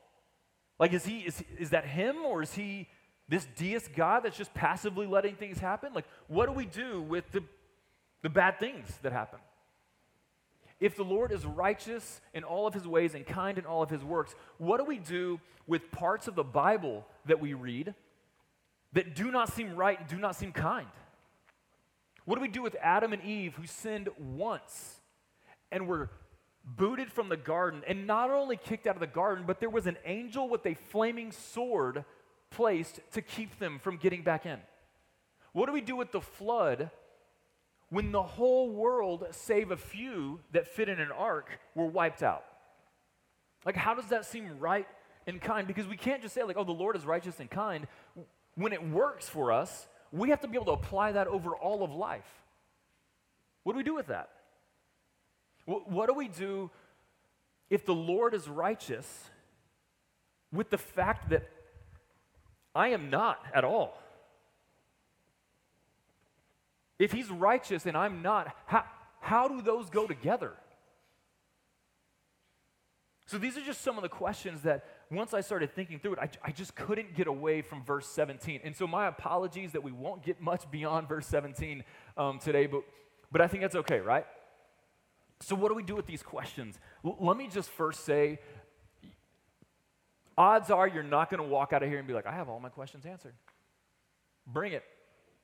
Like, 0.79 0.93
is 0.93 1.05
he 1.05 1.21
is, 1.21 1.43
is 1.59 1.71
that 1.71 1.87
him 1.87 2.19
or 2.19 2.43
is 2.43 2.53
he 2.53 2.89
this 3.29 3.47
deist 3.57 3.95
God 3.95 4.25
that's 4.25 4.37
just 4.37 4.53
passively 4.53 5.07
letting 5.07 5.37
things 5.37 5.59
happen? 5.59 5.95
Like, 5.95 6.05
what 6.29 6.47
do 6.47 6.53
we 6.53 6.67
do 6.67 7.01
with 7.01 7.31
the, 7.33 7.43
the 8.23 8.31
bad 8.31 8.59
things 8.59 8.89
that 9.03 9.13
happen? 9.13 9.39
If 10.81 10.97
the 10.97 11.05
Lord 11.05 11.31
is 11.31 11.47
righteous 11.47 12.21
in 12.35 12.43
all 12.43 12.67
of 12.67 12.75
his 12.75 12.89
ways 12.89 13.15
and 13.15 13.25
kind 13.25 13.57
in 13.57 13.67
all 13.67 13.83
of 13.83 13.91
his 13.91 14.03
works, 14.03 14.35
what 14.59 14.79
do 14.79 14.85
we 14.85 14.99
do 14.99 15.41
with 15.67 15.93
parts 15.93 16.27
of 16.27 16.35
the 16.35 16.43
Bible 16.43 17.07
that 17.27 17.41
we 17.41 17.55
read 17.55 17.95
that 18.93 19.15
do 19.15 19.31
not 19.31 19.53
seem 19.53 19.77
right 19.77 19.99
and 19.99 20.09
do 20.09 20.17
not 20.17 20.35
seem 20.35 20.51
kind? 20.51 20.89
What 22.25 22.35
do 22.37 22.41
we 22.41 22.49
do 22.49 22.63
with 22.63 22.77
Adam 22.81 23.13
and 23.13 23.23
Eve 23.23 23.55
who 23.55 23.67
sinned 23.67 24.09
once 24.19 25.01
and 25.71 25.87
were 25.87 26.11
booted 26.65 27.13
from 27.13 27.29
the 27.29 27.37
garden 27.37 27.83
and 27.87 28.07
not 28.07 28.31
only 28.31 28.57
kicked 28.57 28.87
out 28.87 28.95
of 28.95 29.01
the 29.01 29.07
garden, 29.07 29.45
but 29.47 29.61
there 29.61 29.71
was 29.71 29.87
an 29.87 29.97
angel 30.05 30.49
with 30.49 30.65
a 30.67 30.75
flaming 30.75 31.33
sword 31.33 32.05
placed 32.51 33.01
to 33.13 33.23
keep 33.23 33.59
them 33.59 33.79
from 33.79 33.97
getting 33.97 34.23
back 34.23 34.47
in? 34.47 34.59
What 35.53 35.67
do 35.67 35.73
we 35.73 35.81
do 35.81 35.97
with 35.97 36.13
the 36.13 36.21
flood 36.21 36.91
when 37.93 38.11
the 38.11 38.23
whole 38.23 38.71
world, 38.71 39.27
save 39.33 39.71
a 39.71 39.77
few 39.77 40.41
that 40.53 40.67
fit 40.67 40.89
in 40.89 40.99
an 40.99 41.11
ark, 41.13 41.61
were 41.75 41.85
wiped 41.85 42.23
out? 42.23 42.43
Like, 43.67 43.77
how 43.77 43.95
does 43.95 44.07
that 44.07 44.25
seem 44.25 44.59
right 44.59 44.87
and 45.27 45.39
kind? 45.39 45.67
Because 45.67 45.87
we 45.87 45.99
can't 45.99 46.23
just 46.23 46.35
say, 46.35 46.43
like, 46.43 46.57
oh, 46.57 46.65
the 46.65 46.73
Lord 46.73 46.97
is 46.97 47.05
righteous 47.05 47.39
and 47.39 47.51
kind. 47.51 47.87
When 48.55 48.73
it 48.73 48.83
works 48.83 49.29
for 49.29 49.53
us, 49.53 49.87
we 50.11 50.31
have 50.31 50.41
to 50.41 50.49
be 50.49 50.55
able 50.55 50.65
to 50.65 50.73
apply 50.73 51.13
that 51.13 51.27
over 51.27 51.55
all 51.55 51.85
of 51.85 51.93
life. 51.93 52.25
What 53.63 53.75
do 53.75 53.77
we 53.77 53.85
do 53.85 53.95
with 53.95 54.07
that? 54.07 54.31
What 55.67 56.07
do 56.07 56.15
we 56.15 56.29
do 56.29 56.71
if 57.69 57.85
the 57.85 57.95
Lord 57.95 58.33
is 58.33 58.49
righteous 58.49 59.29
with 60.51 60.71
the 60.71 60.79
fact 60.79 61.29
that 61.29 61.47
I 62.75 62.89
am 62.89 63.11
not 63.11 63.45
at 63.53 63.65
all? 63.65 63.99
If 66.99 67.13
he's 67.13 67.31
righteous 67.31 67.87
and 67.87 67.97
I'm 67.97 68.23
not, 68.23 68.55
how, 68.67 68.85
how 69.21 69.49
do 69.49 69.63
those 69.63 69.91
go 69.91 70.07
together? 70.07 70.53
So 73.27 73.39
these 73.39 73.57
are 73.57 73.63
just 73.63 73.81
some 73.81 73.97
of 73.97 74.03
the 74.03 74.09
questions 74.09 74.63
that 74.63 74.85
once 75.11 75.33
I 75.33 75.41
started 75.41 75.75
thinking 75.75 75.99
through 75.99 76.15
it, 76.15 76.19
I, 76.19 76.29
I 76.45 76.51
just 76.51 76.75
couldn't 76.75 77.15
get 77.15 77.27
away 77.27 77.63
from 77.63 77.83
verse 77.85 78.07
17. 78.09 78.61
And 78.65 78.77
so 78.77 78.87
my 78.87 79.07
apologies 79.07 79.73
that 79.73 79.83
we 79.83 79.93
won't 79.93 80.23
get 80.23 80.41
much 80.41 80.71
beyond 80.71 81.09
verse 81.09 81.27
17 81.27 81.85
um, 82.17 82.39
today, 82.39 82.67
but, 82.67 82.83
but 83.31 83.41
I 83.41 83.47
think 83.47 83.63
that's 83.63 83.77
okay, 83.77 84.01
right? 84.01 84.27
So, 85.41 85.57
what 85.57 85.69
do 85.69 85.75
we 85.75 85.83
do 85.83 85.97
with 85.97 86.07
these 86.07 86.23
questions? 86.23 86.79
L- 87.05 87.17
let 87.21 87.37
me 87.37 87.49
just 87.49 87.71
first 87.71 88.05
say 88.05 88.39
odds 90.37 90.71
are 90.71 90.87
you're 90.87 91.03
not 91.03 91.31
going 91.31 91.43
to 91.43 91.49
walk 91.49 91.73
out 91.73 91.83
of 91.83 91.89
here 91.89 91.99
and 91.99 92.07
be 92.07 92.15
like, 92.15 92.27
I 92.27 92.33
have 92.33 92.49
all 92.49 92.61
my 92.61 92.69
questions 92.69 93.07
answered. 93.07 93.35
Bring 94.47 94.73
it. 94.73 94.85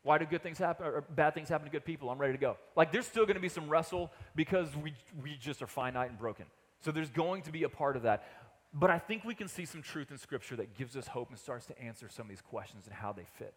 Why 0.09 0.17
do 0.17 0.25
good 0.25 0.43
things 0.43 0.57
happen 0.57 0.87
or 0.87 1.03
bad 1.03 1.35
things 1.35 1.51
happen 1.51 1.67
to 1.67 1.71
good 1.71 1.85
people? 1.85 2.09
I'm 2.09 2.17
ready 2.17 2.33
to 2.33 2.39
go. 2.39 2.57
Like, 2.75 2.93
there's 2.93 3.07
still 3.07 3.27
going 3.27 3.35
to 3.35 3.43
be 3.43 3.51
some 3.51 3.69
wrestle 3.69 4.11
because 4.35 4.75
we, 4.75 4.95
we 5.23 5.37
just 5.39 5.61
are 5.61 5.67
finite 5.67 6.09
and 6.09 6.19
broken. 6.19 6.47
So, 6.81 6.91
there's 6.91 7.11
going 7.11 7.43
to 7.43 7.53
be 7.53 7.65
a 7.65 7.69
part 7.69 7.95
of 7.95 8.05
that. 8.05 8.27
But 8.73 8.89
I 8.89 8.99
think 8.99 9.27
we 9.27 9.35
can 9.35 9.49
see 9.49 9.67
some 9.67 9.83
truth 9.83 10.11
in 10.11 10.17
Scripture 10.17 10.57
that 10.57 10.75
gives 10.79 10.97
us 10.97 11.09
hope 11.09 11.29
and 11.29 11.39
starts 11.39 11.67
to 11.67 11.79
answer 11.79 12.09
some 12.09 12.25
of 12.25 12.31
these 12.31 12.41
questions 12.41 12.87
and 12.87 12.95
how 12.95 13.13
they 13.13 13.27
fit. 13.39 13.53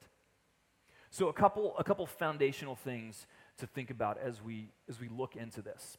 So, 1.09 1.29
a 1.29 1.33
couple, 1.33 1.73
a 1.79 1.85
couple 1.85 2.05
foundational 2.05 2.75
things 2.75 3.27
to 3.59 3.65
think 3.65 3.89
about 3.89 4.17
as 4.17 4.41
we, 4.41 4.73
as 4.89 4.99
we 4.99 5.07
look 5.07 5.37
into 5.37 5.61
this. 5.61 5.97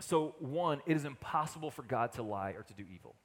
So, 0.00 0.34
one, 0.38 0.80
it 0.86 0.96
is 0.96 1.04
impossible 1.04 1.70
for 1.70 1.82
God 1.82 2.14
to 2.14 2.22
lie 2.22 2.52
or 2.52 2.62
to 2.62 2.72
do 2.72 2.86
evil. 2.90 3.16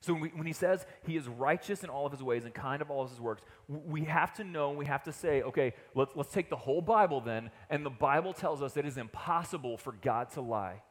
So, 0.00 0.14
when, 0.14 0.22
we, 0.22 0.28
when 0.30 0.46
he 0.46 0.52
says 0.52 0.86
he 1.06 1.16
is 1.16 1.28
righteous 1.28 1.84
in 1.84 1.90
all 1.90 2.06
of 2.06 2.12
his 2.12 2.22
ways 2.22 2.44
and 2.44 2.54
kind 2.54 2.80
of 2.80 2.90
all 2.90 3.02
of 3.02 3.10
his 3.10 3.20
works, 3.20 3.42
we 3.68 4.04
have 4.04 4.32
to 4.34 4.44
know, 4.44 4.70
we 4.70 4.86
have 4.86 5.02
to 5.04 5.12
say, 5.12 5.42
okay, 5.42 5.74
let's, 5.94 6.12
let's 6.14 6.32
take 6.32 6.48
the 6.48 6.56
whole 6.56 6.80
Bible 6.80 7.20
then, 7.20 7.50
and 7.68 7.84
the 7.84 7.90
Bible 7.90 8.32
tells 8.32 8.62
us 8.62 8.76
it 8.76 8.86
is 8.86 8.96
impossible 8.96 9.76
for 9.76 9.92
God 9.92 10.30
to 10.30 10.40
lie 10.40 10.82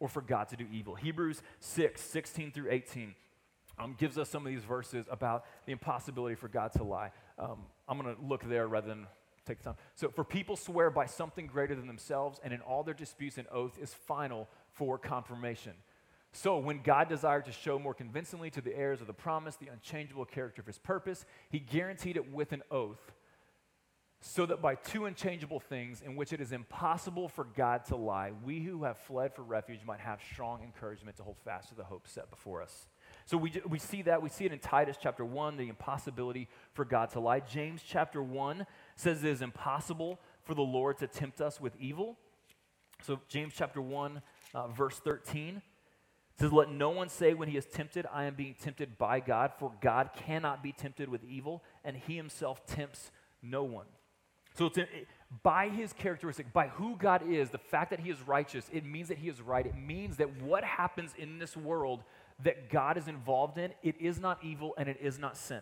or 0.00 0.08
for 0.08 0.20
God 0.20 0.48
to 0.50 0.56
do 0.56 0.66
evil. 0.70 0.94
Hebrews 0.94 1.42
6, 1.60 2.00
16 2.00 2.52
through 2.52 2.70
18 2.70 3.14
um, 3.78 3.96
gives 3.98 4.18
us 4.18 4.28
some 4.28 4.46
of 4.46 4.52
these 4.52 4.64
verses 4.64 5.06
about 5.10 5.44
the 5.64 5.72
impossibility 5.72 6.34
for 6.34 6.48
God 6.48 6.72
to 6.72 6.84
lie. 6.84 7.12
Um, 7.38 7.60
I'm 7.88 7.98
going 7.98 8.14
to 8.14 8.22
look 8.22 8.46
there 8.46 8.68
rather 8.68 8.88
than 8.88 9.06
take 9.46 9.58
the 9.58 9.64
time. 9.64 9.76
So, 9.94 10.10
for 10.10 10.24
people 10.24 10.56
swear 10.56 10.90
by 10.90 11.06
something 11.06 11.46
greater 11.46 11.74
than 11.74 11.86
themselves, 11.86 12.40
and 12.44 12.52
in 12.52 12.60
all 12.60 12.82
their 12.82 12.94
disputes, 12.94 13.38
an 13.38 13.46
oath 13.50 13.78
is 13.80 13.94
final 13.94 14.48
for 14.72 14.98
confirmation. 14.98 15.72
So, 16.32 16.58
when 16.58 16.80
God 16.82 17.08
desired 17.08 17.46
to 17.46 17.52
show 17.52 17.78
more 17.78 17.94
convincingly 17.94 18.50
to 18.50 18.60
the 18.60 18.76
heirs 18.76 19.00
of 19.00 19.08
the 19.08 19.12
promise 19.12 19.56
the 19.56 19.66
unchangeable 19.66 20.24
character 20.24 20.60
of 20.60 20.66
his 20.66 20.78
purpose, 20.78 21.24
he 21.50 21.58
guaranteed 21.58 22.16
it 22.16 22.32
with 22.32 22.52
an 22.52 22.62
oath 22.70 23.12
so 24.22 24.44
that 24.46 24.60
by 24.60 24.74
two 24.74 25.06
unchangeable 25.06 25.60
things 25.60 26.02
in 26.02 26.14
which 26.14 26.32
it 26.32 26.40
is 26.40 26.52
impossible 26.52 27.28
for 27.28 27.44
God 27.44 27.86
to 27.86 27.96
lie, 27.96 28.32
we 28.44 28.60
who 28.60 28.84
have 28.84 28.98
fled 28.98 29.34
for 29.34 29.42
refuge 29.42 29.80
might 29.84 30.00
have 30.00 30.20
strong 30.32 30.62
encouragement 30.62 31.16
to 31.16 31.22
hold 31.22 31.38
fast 31.42 31.70
to 31.70 31.74
the 31.74 31.84
hope 31.84 32.06
set 32.06 32.28
before 32.30 32.60
us. 32.62 32.86
So 33.24 33.38
we, 33.38 33.60
we 33.66 33.78
see 33.78 34.02
that. 34.02 34.22
We 34.22 34.28
see 34.28 34.44
it 34.44 34.52
in 34.52 34.58
Titus 34.58 34.98
chapter 35.00 35.24
1, 35.24 35.56
the 35.56 35.68
impossibility 35.68 36.48
for 36.74 36.84
God 36.84 37.10
to 37.10 37.20
lie. 37.20 37.40
James 37.40 37.80
chapter 37.86 38.22
1 38.22 38.66
says 38.94 39.24
it 39.24 39.30
is 39.30 39.40
impossible 39.40 40.20
for 40.42 40.54
the 40.54 40.62
Lord 40.62 40.98
to 40.98 41.06
tempt 41.06 41.40
us 41.40 41.58
with 41.58 41.74
evil. 41.80 42.18
So 43.02 43.20
James 43.28 43.54
chapter 43.56 43.80
1, 43.80 44.20
uh, 44.54 44.68
verse 44.68 45.00
13 45.02 45.62
says, 46.40 46.52
Let 46.52 46.70
no 46.70 46.90
one 46.90 47.08
say 47.08 47.34
when 47.34 47.48
he 47.48 47.56
is 47.56 47.66
tempted, 47.66 48.06
I 48.12 48.24
am 48.24 48.34
being 48.34 48.54
tempted 48.60 48.98
by 48.98 49.20
God, 49.20 49.52
for 49.58 49.72
God 49.80 50.10
cannot 50.14 50.62
be 50.62 50.72
tempted 50.72 51.08
with 51.08 51.22
evil, 51.24 51.62
and 51.84 51.96
he 51.96 52.16
himself 52.16 52.66
tempts 52.66 53.10
no 53.42 53.62
one. 53.62 53.86
So 54.54 54.66
it's 54.66 54.78
by 55.42 55.68
his 55.68 55.92
characteristic, 55.92 56.52
by 56.52 56.68
who 56.68 56.96
God 56.96 57.22
is, 57.30 57.50
the 57.50 57.58
fact 57.58 57.90
that 57.90 58.00
he 58.00 58.10
is 58.10 58.20
righteous, 58.26 58.68
it 58.72 58.84
means 58.84 59.08
that 59.08 59.18
he 59.18 59.28
is 59.28 59.40
right. 59.40 59.64
It 59.64 59.76
means 59.76 60.16
that 60.16 60.42
what 60.42 60.64
happens 60.64 61.14
in 61.16 61.38
this 61.38 61.56
world 61.56 62.02
that 62.42 62.68
God 62.70 62.96
is 62.96 63.06
involved 63.06 63.58
in, 63.58 63.72
it 63.82 63.94
is 64.00 64.18
not 64.18 64.42
evil 64.42 64.74
and 64.76 64.88
it 64.88 64.98
is 65.00 65.18
not 65.18 65.36
sin. 65.36 65.60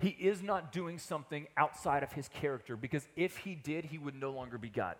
He 0.00 0.08
is 0.08 0.42
not 0.42 0.72
doing 0.72 0.98
something 0.98 1.46
outside 1.56 2.02
of 2.02 2.12
his 2.12 2.28
character 2.28 2.76
because 2.76 3.06
if 3.14 3.38
he 3.38 3.54
did, 3.54 3.84
he 3.84 3.98
would 3.98 4.14
no 4.14 4.32
longer 4.32 4.58
be 4.58 4.68
God. 4.68 4.96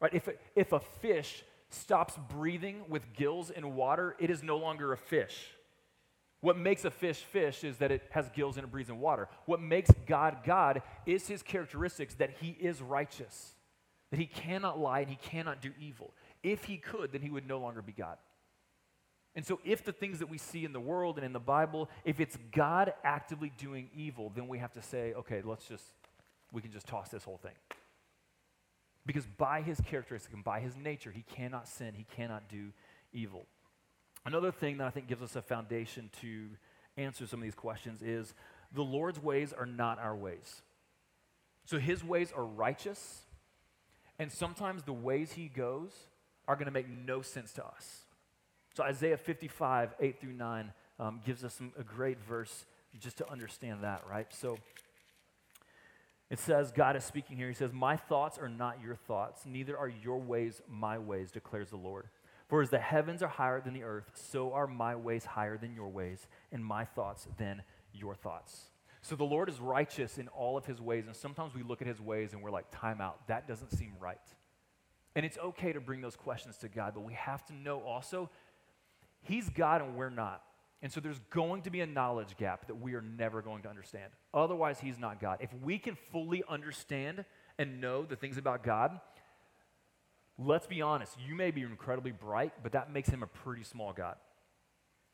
Right? 0.00 0.14
If 0.14 0.28
if 0.54 0.72
a 0.72 0.80
fish 0.80 1.42
stops 1.70 2.18
breathing 2.28 2.84
with 2.88 3.12
gills 3.12 3.50
in 3.50 3.74
water, 3.74 4.16
it 4.18 4.30
is 4.30 4.42
no 4.42 4.56
longer 4.56 4.92
a 4.92 4.96
fish. 4.96 5.50
What 6.40 6.56
makes 6.56 6.84
a 6.84 6.90
fish 6.90 7.18
fish 7.18 7.64
is 7.64 7.78
that 7.78 7.90
it 7.90 8.02
has 8.10 8.28
gills 8.30 8.56
and 8.56 8.64
it 8.64 8.70
breathes 8.70 8.90
in 8.90 9.00
water. 9.00 9.28
What 9.46 9.60
makes 9.60 9.90
God 10.06 10.38
God 10.44 10.82
is 11.04 11.26
his 11.26 11.42
characteristics 11.42 12.14
that 12.14 12.30
he 12.40 12.50
is 12.50 12.82
righteous, 12.82 13.54
that 14.10 14.20
he 14.20 14.26
cannot 14.26 14.78
lie 14.78 15.00
and 15.00 15.10
he 15.10 15.16
cannot 15.16 15.60
do 15.60 15.72
evil. 15.80 16.12
If 16.42 16.64
he 16.64 16.76
could, 16.76 17.12
then 17.12 17.22
he 17.22 17.30
would 17.30 17.48
no 17.48 17.58
longer 17.58 17.82
be 17.82 17.92
God. 17.92 18.18
And 19.34 19.44
so, 19.44 19.60
if 19.64 19.84
the 19.84 19.92
things 19.92 20.20
that 20.20 20.30
we 20.30 20.38
see 20.38 20.64
in 20.64 20.72
the 20.72 20.80
world 20.80 21.16
and 21.16 21.26
in 21.26 21.34
the 21.34 21.38
Bible, 21.38 21.90
if 22.04 22.20
it's 22.20 22.38
God 22.52 22.94
actively 23.04 23.52
doing 23.58 23.90
evil, 23.94 24.32
then 24.34 24.48
we 24.48 24.58
have 24.58 24.72
to 24.72 24.82
say, 24.82 25.12
okay, 25.12 25.42
let's 25.44 25.66
just, 25.66 25.84
we 26.52 26.62
can 26.62 26.72
just 26.72 26.86
toss 26.86 27.10
this 27.10 27.22
whole 27.22 27.36
thing. 27.36 27.52
Because 29.06 29.24
by 29.24 29.62
his 29.62 29.80
characteristic 29.80 30.32
and 30.34 30.42
by 30.42 30.60
his 30.60 30.76
nature, 30.76 31.12
he 31.12 31.22
cannot 31.22 31.68
sin, 31.68 31.94
he 31.94 32.04
cannot 32.16 32.48
do 32.48 32.72
evil. 33.12 33.46
Another 34.24 34.50
thing 34.50 34.78
that 34.78 34.86
I 34.88 34.90
think 34.90 35.06
gives 35.06 35.22
us 35.22 35.36
a 35.36 35.42
foundation 35.42 36.10
to 36.20 36.48
answer 36.96 37.26
some 37.26 37.38
of 37.38 37.44
these 37.44 37.54
questions 37.54 38.02
is 38.02 38.34
the 38.72 38.82
Lord's 38.82 39.22
ways 39.22 39.52
are 39.52 39.66
not 39.66 40.00
our 40.00 40.16
ways. 40.16 40.62
So 41.64 41.78
his 41.78 42.02
ways 42.02 42.32
are 42.36 42.44
righteous, 42.44 43.22
and 44.18 44.30
sometimes 44.30 44.82
the 44.82 44.92
ways 44.92 45.32
he 45.32 45.48
goes 45.48 45.92
are 46.48 46.56
going 46.56 46.66
to 46.66 46.72
make 46.72 46.88
no 46.88 47.22
sense 47.22 47.52
to 47.54 47.64
us. 47.64 48.04
So 48.74 48.82
Isaiah 48.82 49.16
55, 49.16 49.94
8 50.00 50.20
through 50.20 50.32
9, 50.32 50.72
um, 50.98 51.20
gives 51.24 51.44
us 51.44 51.54
some, 51.54 51.72
a 51.78 51.82
great 51.82 52.18
verse 52.20 52.66
just 52.98 53.18
to 53.18 53.30
understand 53.30 53.84
that, 53.84 54.02
right? 54.08 54.26
So 54.32 54.58
it 56.28 56.38
says, 56.38 56.72
God 56.72 56.96
is 56.96 57.04
speaking 57.04 57.36
here. 57.36 57.48
He 57.48 57.54
says, 57.54 57.72
My 57.72 57.96
thoughts 57.96 58.38
are 58.38 58.48
not 58.48 58.82
your 58.82 58.96
thoughts, 58.96 59.42
neither 59.46 59.76
are 59.76 59.88
your 59.88 60.18
ways 60.18 60.60
my 60.68 60.98
ways, 60.98 61.30
declares 61.30 61.70
the 61.70 61.76
Lord. 61.76 62.08
For 62.48 62.62
as 62.62 62.70
the 62.70 62.78
heavens 62.78 63.22
are 63.22 63.28
higher 63.28 63.60
than 63.60 63.74
the 63.74 63.82
earth, 63.82 64.10
so 64.14 64.52
are 64.52 64.66
my 64.66 64.94
ways 64.94 65.24
higher 65.24 65.58
than 65.58 65.74
your 65.74 65.88
ways, 65.88 66.26
and 66.52 66.64
my 66.64 66.84
thoughts 66.84 67.26
than 67.38 67.62
your 67.92 68.14
thoughts. 68.14 68.70
So 69.02 69.14
the 69.14 69.24
Lord 69.24 69.48
is 69.48 69.60
righteous 69.60 70.18
in 70.18 70.28
all 70.28 70.56
of 70.56 70.66
his 70.66 70.80
ways, 70.80 71.06
and 71.06 71.14
sometimes 71.14 71.54
we 71.54 71.62
look 71.62 71.80
at 71.80 71.88
his 71.88 72.00
ways 72.00 72.32
and 72.32 72.42
we're 72.42 72.50
like, 72.50 72.66
time 72.72 73.00
out, 73.00 73.26
that 73.28 73.46
doesn't 73.46 73.70
seem 73.70 73.92
right. 74.00 74.18
And 75.14 75.24
it's 75.24 75.38
okay 75.38 75.72
to 75.72 75.80
bring 75.80 76.00
those 76.00 76.16
questions 76.16 76.56
to 76.58 76.68
God, 76.68 76.92
but 76.94 77.04
we 77.04 77.14
have 77.14 77.44
to 77.46 77.54
know 77.54 77.80
also, 77.80 78.30
he's 79.22 79.48
God 79.48 79.80
and 79.80 79.96
we're 79.96 80.10
not. 80.10 80.42
And 80.82 80.92
so 80.92 81.00
there's 81.00 81.20
going 81.30 81.62
to 81.62 81.70
be 81.70 81.80
a 81.80 81.86
knowledge 81.86 82.36
gap 82.36 82.66
that 82.66 82.74
we 82.74 82.94
are 82.94 83.00
never 83.00 83.42
going 83.42 83.62
to 83.62 83.68
understand. 83.68 84.12
Otherwise, 84.34 84.78
he's 84.78 84.98
not 84.98 85.20
God. 85.20 85.38
If 85.40 85.52
we 85.62 85.78
can 85.78 85.96
fully 86.12 86.44
understand 86.48 87.24
and 87.58 87.80
know 87.80 88.04
the 88.04 88.16
things 88.16 88.36
about 88.36 88.62
God, 88.62 89.00
let's 90.38 90.66
be 90.66 90.82
honest, 90.82 91.16
you 91.26 91.34
may 91.34 91.50
be 91.50 91.62
incredibly 91.62 92.12
bright, 92.12 92.52
but 92.62 92.72
that 92.72 92.92
makes 92.92 93.08
him 93.08 93.22
a 93.22 93.26
pretty 93.26 93.64
small 93.64 93.92
God. 93.92 94.16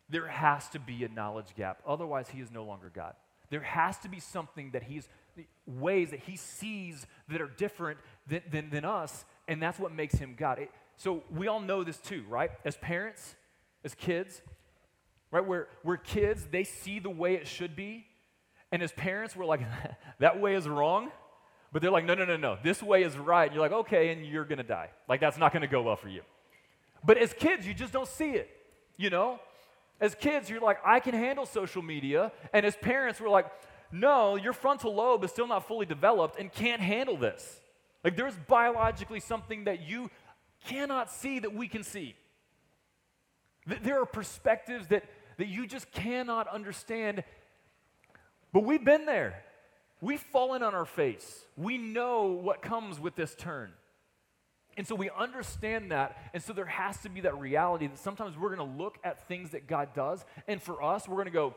There 0.08 0.26
has 0.26 0.68
to 0.70 0.80
be 0.80 1.04
a 1.04 1.08
knowledge 1.08 1.54
gap. 1.56 1.80
Otherwise, 1.86 2.28
he 2.28 2.40
is 2.40 2.50
no 2.50 2.64
longer 2.64 2.90
God. 2.92 3.14
There 3.48 3.60
has 3.60 3.98
to 3.98 4.08
be 4.08 4.18
something 4.18 4.72
that 4.72 4.82
he's, 4.82 5.08
ways 5.66 6.10
that 6.10 6.20
he 6.20 6.36
sees 6.36 7.06
that 7.28 7.40
are 7.40 7.50
different 7.56 7.98
than, 8.26 8.42
than, 8.50 8.70
than 8.70 8.84
us, 8.84 9.24
and 9.46 9.62
that's 9.62 9.78
what 9.78 9.92
makes 9.92 10.14
him 10.14 10.34
God. 10.36 10.58
It, 10.58 10.70
so 10.96 11.22
we 11.30 11.46
all 11.46 11.60
know 11.60 11.84
this 11.84 11.98
too, 11.98 12.24
right? 12.28 12.50
As 12.64 12.76
parents, 12.76 13.36
as 13.84 13.94
kids, 13.94 14.42
right? 15.32 15.44
Where, 15.44 15.66
where 15.82 15.96
kids, 15.96 16.46
they 16.52 16.62
see 16.62 17.00
the 17.00 17.10
way 17.10 17.34
it 17.34 17.48
should 17.48 17.74
be, 17.74 18.06
and 18.70 18.82
as 18.82 18.92
parents, 18.92 19.34
we're 19.34 19.44
like, 19.44 19.60
that 20.20 20.40
way 20.40 20.54
is 20.54 20.68
wrong. 20.68 21.10
But 21.72 21.80
they're 21.80 21.90
like, 21.90 22.04
no, 22.04 22.14
no, 22.14 22.24
no, 22.26 22.36
no, 22.36 22.58
this 22.62 22.82
way 22.82 23.02
is 23.02 23.16
right. 23.16 23.46
And 23.46 23.54
you're 23.54 23.62
like, 23.62 23.72
okay, 23.72 24.10
and 24.10 24.26
you're 24.26 24.44
gonna 24.44 24.62
die. 24.62 24.90
Like, 25.08 25.20
that's 25.20 25.38
not 25.38 25.52
gonna 25.52 25.66
go 25.66 25.82
well 25.82 25.96
for 25.96 26.08
you. 26.08 26.22
But 27.02 27.18
as 27.18 27.32
kids, 27.32 27.66
you 27.66 27.74
just 27.74 27.92
don't 27.92 28.06
see 28.06 28.30
it, 28.30 28.48
you 28.96 29.10
know? 29.10 29.40
As 30.00 30.14
kids, 30.14 30.50
you're 30.50 30.60
like, 30.60 30.78
I 30.84 31.00
can 31.00 31.14
handle 31.14 31.46
social 31.46 31.82
media. 31.82 32.30
And 32.52 32.66
as 32.66 32.76
parents, 32.76 33.20
we're 33.20 33.30
like, 33.30 33.46
no, 33.90 34.36
your 34.36 34.52
frontal 34.52 34.94
lobe 34.94 35.24
is 35.24 35.30
still 35.30 35.46
not 35.46 35.66
fully 35.66 35.86
developed 35.86 36.38
and 36.38 36.52
can't 36.52 36.80
handle 36.80 37.16
this. 37.16 37.60
Like, 38.04 38.16
there's 38.16 38.34
biologically 38.48 39.20
something 39.20 39.64
that 39.64 39.86
you 39.88 40.10
cannot 40.66 41.10
see 41.10 41.38
that 41.38 41.54
we 41.54 41.68
can 41.68 41.82
see. 41.82 42.14
There 43.66 44.00
are 44.00 44.06
perspectives 44.06 44.88
that, 44.88 45.04
that 45.42 45.48
you 45.48 45.66
just 45.66 45.90
cannot 45.90 46.46
understand. 46.46 47.24
But 48.52 48.62
we've 48.62 48.84
been 48.84 49.06
there. 49.06 49.42
We've 50.00 50.20
fallen 50.20 50.62
on 50.62 50.72
our 50.72 50.84
face. 50.84 51.44
We 51.56 51.78
know 51.78 52.26
what 52.26 52.62
comes 52.62 53.00
with 53.00 53.16
this 53.16 53.34
turn. 53.34 53.72
And 54.76 54.86
so 54.86 54.94
we 54.94 55.10
understand 55.10 55.90
that. 55.90 56.16
And 56.32 56.40
so 56.40 56.52
there 56.52 56.66
has 56.66 56.96
to 56.98 57.08
be 57.08 57.22
that 57.22 57.36
reality 57.40 57.88
that 57.88 57.98
sometimes 57.98 58.38
we're 58.38 58.54
going 58.54 58.70
to 58.70 58.76
look 58.80 58.98
at 59.02 59.26
things 59.26 59.50
that 59.50 59.66
God 59.66 59.88
does, 59.94 60.24
and 60.46 60.62
for 60.62 60.80
us, 60.80 61.08
we're 61.08 61.16
going 61.16 61.26
to 61.26 61.32
go, 61.32 61.56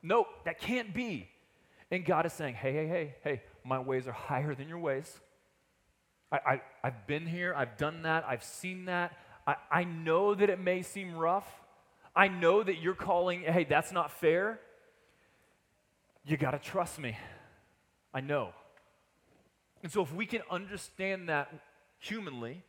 nope, 0.00 0.28
that 0.44 0.60
can't 0.60 0.94
be. 0.94 1.28
And 1.90 2.04
God 2.04 2.24
is 2.24 2.32
saying, 2.32 2.54
hey, 2.54 2.72
hey, 2.72 2.86
hey, 2.86 3.14
hey, 3.24 3.42
my 3.64 3.80
ways 3.80 4.06
are 4.06 4.12
higher 4.12 4.54
than 4.54 4.68
your 4.68 4.78
ways. 4.78 5.12
I, 6.30 6.60
I, 6.84 6.84
have 6.84 7.08
been 7.08 7.26
here, 7.26 7.52
I've 7.52 7.76
done 7.78 8.02
that, 8.02 8.24
I've 8.28 8.44
seen 8.44 8.84
that. 8.84 9.18
I, 9.44 9.56
I 9.72 9.82
know 9.82 10.36
that 10.36 10.48
it 10.48 10.60
may 10.60 10.82
seem 10.82 11.16
rough. 11.16 11.48
I 12.14 12.28
know 12.28 12.62
that 12.62 12.80
you're 12.80 12.94
calling, 12.94 13.42
hey, 13.42 13.64
that's 13.64 13.92
not 13.92 14.10
fair. 14.10 14.60
You 16.24 16.36
got 16.36 16.50
to 16.50 16.58
trust 16.58 16.98
me. 16.98 17.16
I 18.12 18.20
know. 18.20 18.50
And 19.82 19.92
so, 19.92 20.02
if 20.02 20.12
we 20.12 20.26
can 20.26 20.42
understand 20.50 21.28
that 21.28 21.52
humanly, 21.98 22.64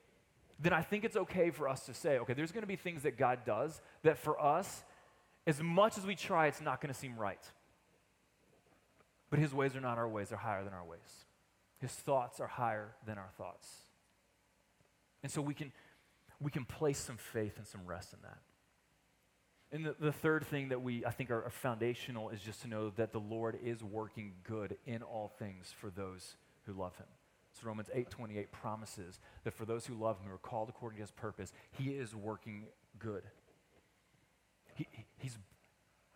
then 0.59 0.73
I 0.73 0.81
think 0.81 1.05
it's 1.05 1.15
okay 1.15 1.49
for 1.49 1.67
us 1.67 1.85
to 1.85 1.93
say, 1.93 2.19
okay, 2.19 2.33
there's 2.33 2.51
going 2.51 2.61
to 2.61 2.67
be 2.67 2.75
things 2.75 3.03
that 3.03 3.17
God 3.17 3.39
does 3.45 3.81
that 4.03 4.17
for 4.17 4.39
us, 4.41 4.83
as 5.47 5.61
much 5.61 5.97
as 5.97 6.05
we 6.05 6.15
try, 6.15 6.47
it's 6.47 6.61
not 6.61 6.81
going 6.81 6.93
to 6.93 6.99
seem 6.99 7.17
right. 7.17 7.43
But 9.29 9.39
His 9.39 9.53
ways 9.53 9.75
are 9.75 9.81
not 9.81 9.97
our 9.97 10.07
ways, 10.07 10.29
they're 10.29 10.37
higher 10.37 10.63
than 10.63 10.73
our 10.73 10.85
ways. 10.85 11.25
His 11.79 11.91
thoughts 11.91 12.39
are 12.39 12.47
higher 12.47 12.89
than 13.05 13.17
our 13.17 13.29
thoughts. 13.37 13.67
And 15.23 15.31
so 15.31 15.41
we 15.41 15.53
can, 15.53 15.71
we 16.39 16.51
can 16.51 16.65
place 16.65 16.99
some 16.99 17.17
faith 17.17 17.57
and 17.57 17.65
some 17.65 17.81
rest 17.85 18.13
in 18.13 18.19
that. 18.23 18.37
And 19.71 19.85
the, 19.85 19.95
the 19.99 20.11
third 20.11 20.45
thing 20.47 20.69
that 20.69 20.81
we, 20.81 21.05
I 21.05 21.11
think, 21.11 21.29
are, 21.29 21.43
are 21.43 21.51
foundational 21.51 22.29
is 22.29 22.41
just 22.41 22.63
to 22.63 22.67
know 22.67 22.89
that 22.91 23.11
the 23.11 23.19
Lord 23.19 23.59
is 23.63 23.83
working 23.83 24.33
good 24.43 24.77
in 24.85 25.03
all 25.03 25.31
things 25.37 25.73
for 25.79 25.89
those 25.91 26.35
who 26.65 26.73
love 26.73 26.95
him. 26.97 27.05
So 27.53 27.67
Romans 27.67 27.89
8:28 27.95 28.51
promises 28.51 29.19
that 29.43 29.53
for 29.53 29.65
those 29.65 29.85
who 29.85 29.93
love 29.93 30.17
him, 30.19 30.27
who 30.27 30.33
are 30.33 30.37
called 30.37 30.69
according 30.69 30.97
to 30.97 31.03
his 31.03 31.11
purpose, 31.11 31.53
he 31.71 31.91
is 31.91 32.15
working 32.15 32.65
good. 32.97 33.23
He, 34.75 34.87
he's, 35.17 35.37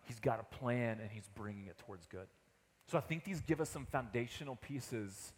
he's 0.04 0.20
got 0.20 0.40
a 0.40 0.56
plan 0.56 0.98
and 1.00 1.10
he's 1.10 1.28
bringing 1.34 1.66
it 1.66 1.76
towards 1.78 2.06
good. 2.06 2.26
So 2.86 2.98
I 2.98 3.02
think 3.02 3.24
these 3.24 3.40
give 3.40 3.60
us 3.60 3.68
some 3.68 3.86
foundational 3.86 4.56
pieces 4.56 5.32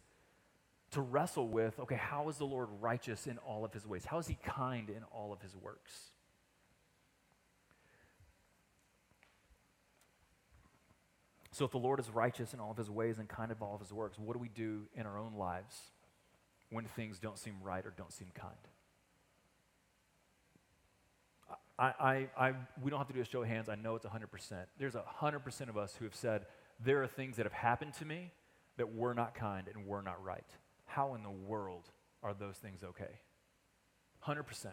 to 0.91 1.01
wrestle 1.01 1.47
with 1.47 1.77
okay, 1.79 1.95
how 1.95 2.29
is 2.29 2.37
the 2.37 2.45
Lord 2.45 2.69
righteous 2.79 3.27
in 3.27 3.37
all 3.39 3.65
of 3.65 3.73
his 3.73 3.85
ways? 3.85 4.05
How 4.05 4.17
is 4.17 4.27
he 4.27 4.37
kind 4.43 4.89
in 4.89 5.03
all 5.11 5.33
of 5.33 5.41
his 5.41 5.55
works? 5.55 6.11
So, 11.57 11.65
if 11.65 11.71
the 11.71 11.79
Lord 11.79 11.99
is 11.99 12.07
righteous 12.11 12.53
in 12.53 12.59
all 12.59 12.69
of 12.69 12.77
his 12.77 12.87
ways 12.87 13.17
and 13.17 13.27
kind 13.27 13.51
of 13.51 13.63
all 13.63 13.73
of 13.73 13.81
his 13.81 13.91
works, 13.91 14.19
what 14.19 14.33
do 14.33 14.39
we 14.39 14.47
do 14.47 14.83
in 14.93 15.07
our 15.07 15.17
own 15.17 15.33
lives 15.33 15.75
when 16.69 16.85
things 16.85 17.17
don't 17.17 17.39
seem 17.39 17.55
right 17.63 17.83
or 17.83 17.91
don't 17.97 18.13
seem 18.13 18.27
kind? 18.35 18.53
I, 21.79 21.93
I, 21.99 22.27
I, 22.37 22.53
we 22.79 22.91
don't 22.91 22.99
have 22.99 23.07
to 23.07 23.13
do 23.15 23.21
a 23.21 23.25
show 23.25 23.41
of 23.41 23.47
hands. 23.47 23.69
I 23.69 23.75
know 23.75 23.95
it's 23.95 24.05
100%. 24.05 24.65
There's 24.77 24.93
100% 24.93 25.69
of 25.69 25.77
us 25.77 25.95
who 25.97 26.05
have 26.05 26.13
said, 26.13 26.45
there 26.85 27.01
are 27.01 27.07
things 27.07 27.37
that 27.37 27.47
have 27.47 27.53
happened 27.53 27.95
to 27.95 28.05
me 28.05 28.31
that 28.77 28.93
were 28.93 29.15
not 29.15 29.33
kind 29.33 29.67
and 29.73 29.87
were 29.87 30.03
not 30.03 30.23
right. 30.23 30.45
How 30.85 31.15
in 31.15 31.23
the 31.23 31.31
world 31.31 31.89
are 32.21 32.35
those 32.35 32.57
things 32.57 32.83
okay? 32.83 33.19
100%. 34.27 34.67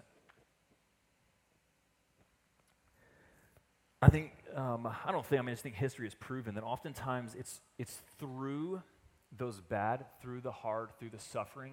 I 4.04 4.08
think, 4.08 4.32
um, 4.54 4.86
I 4.86 5.12
don't 5.12 5.24
think, 5.24 5.38
I 5.38 5.42
mean, 5.42 5.48
I 5.48 5.52
just 5.52 5.62
think 5.62 5.76
history 5.76 6.04
has 6.04 6.14
proven 6.14 6.56
that 6.56 6.62
oftentimes 6.62 7.34
it's, 7.34 7.62
it's 7.78 8.02
through 8.18 8.82
those 9.34 9.62
bad, 9.62 10.04
through 10.20 10.42
the 10.42 10.52
hard, 10.52 10.90
through 10.98 11.08
the 11.08 11.18
suffering, 11.18 11.72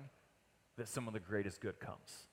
that 0.78 0.88
some 0.88 1.10
of 1.10 1.13
the 1.13 1.20
greatest 1.20 1.60
good 1.60 1.82
comes. 1.82 2.28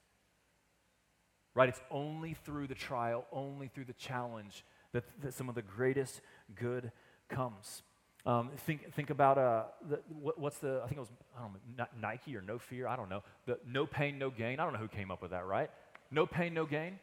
Right? 1.53 1.69
It's 1.69 1.81
only 1.91 2.35
through 2.45 2.69
the 2.69 2.77
trial, 2.77 3.25
only 3.33 3.67
through 3.67 3.87
the 3.87 3.93
challenge 3.95 4.65
that, 4.93 5.03
that 5.21 5.35
some 5.35 5.49
of 5.49 5.57
the 5.57 5.63
greatest 5.63 6.21
good 6.55 6.93
comes. 7.29 7.83
Um, 8.25 8.51
think, 8.67 8.95
think 8.95 9.11
about 9.11 9.37
uh, 9.37 9.65
the, 9.91 9.99
what, 10.09 10.39
what's 10.39 10.59
the, 10.59 10.81
I 10.85 10.87
think 10.87 10.99
it 10.99 11.01
was, 11.01 11.13
I 11.37 11.41
don't 11.41 11.55
know, 11.77 11.87
Nike 12.01 12.37
or 12.37 12.41
No 12.41 12.61
Fear, 12.61 12.87
I 12.87 12.95
don't 12.95 13.09
know. 13.09 13.25
The 13.47 13.59
no 13.67 13.85
pain, 13.85 14.17
no 14.17 14.31
gain. 14.31 14.61
I 14.61 14.65
don't 14.65 14.75
know 14.75 14.79
who 14.79 14.87
came 14.87 15.11
up 15.11 15.21
with 15.21 15.33
that, 15.33 15.45
right? 15.45 15.71
No 16.13 16.25
pain, 16.25 16.55
no 16.55 16.67
gain. 16.67 17.01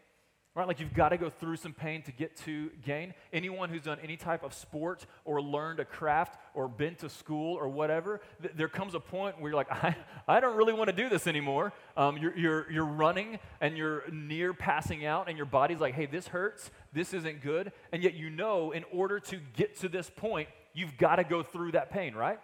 Right? 0.55 0.67
Like 0.67 0.79
you've 0.79 0.93
got 0.93 1.09
to 1.09 1.17
go 1.17 1.29
through 1.29 1.57
some 1.57 1.73
pain 1.73 2.01
to 2.03 2.13
get 2.13 2.37
to 2.45 2.71
gain. 2.81 3.13
Anyone 3.33 3.69
who's 3.69 3.81
done 3.81 3.97
any 4.01 4.15
type 4.15 4.41
of 4.41 4.53
sport 4.53 5.05
or 5.25 5.41
learned 5.41 5.81
a 5.81 5.85
craft 5.85 6.39
or 6.53 6.69
been 6.69 6.95
to 6.95 7.09
school 7.09 7.57
or 7.57 7.67
whatever, 7.67 8.21
th- 8.41 8.53
there 8.55 8.69
comes 8.69 8.95
a 8.95 8.99
point 9.01 9.41
where 9.41 9.51
you're 9.51 9.57
like, 9.57 9.69
I, 9.83 9.97
I 10.29 10.39
don't 10.39 10.55
really 10.55 10.71
want 10.71 10.89
to 10.89 10.95
do 10.95 11.09
this 11.09 11.27
anymore. 11.27 11.73
Um, 11.97 12.15
you're, 12.15 12.37
you're, 12.37 12.71
you're 12.71 12.85
running 12.85 13.39
and 13.59 13.77
you're 13.77 14.03
near 14.09 14.53
passing 14.53 15.05
out, 15.05 15.27
and 15.27 15.35
your 15.35 15.45
body's 15.45 15.81
like, 15.81 15.93
hey, 15.93 16.05
this 16.05 16.29
hurts. 16.29 16.71
This 16.93 17.13
isn't 17.13 17.41
good. 17.41 17.73
And 17.91 18.01
yet 18.01 18.13
you 18.13 18.29
know, 18.29 18.71
in 18.71 18.85
order 18.93 19.19
to 19.19 19.39
get 19.57 19.75
to 19.81 19.89
this 19.89 20.09
point, 20.09 20.47
you've 20.73 20.97
got 20.97 21.17
to 21.17 21.25
go 21.25 21.43
through 21.43 21.73
that 21.73 21.91
pain, 21.91 22.15
right? 22.15 22.39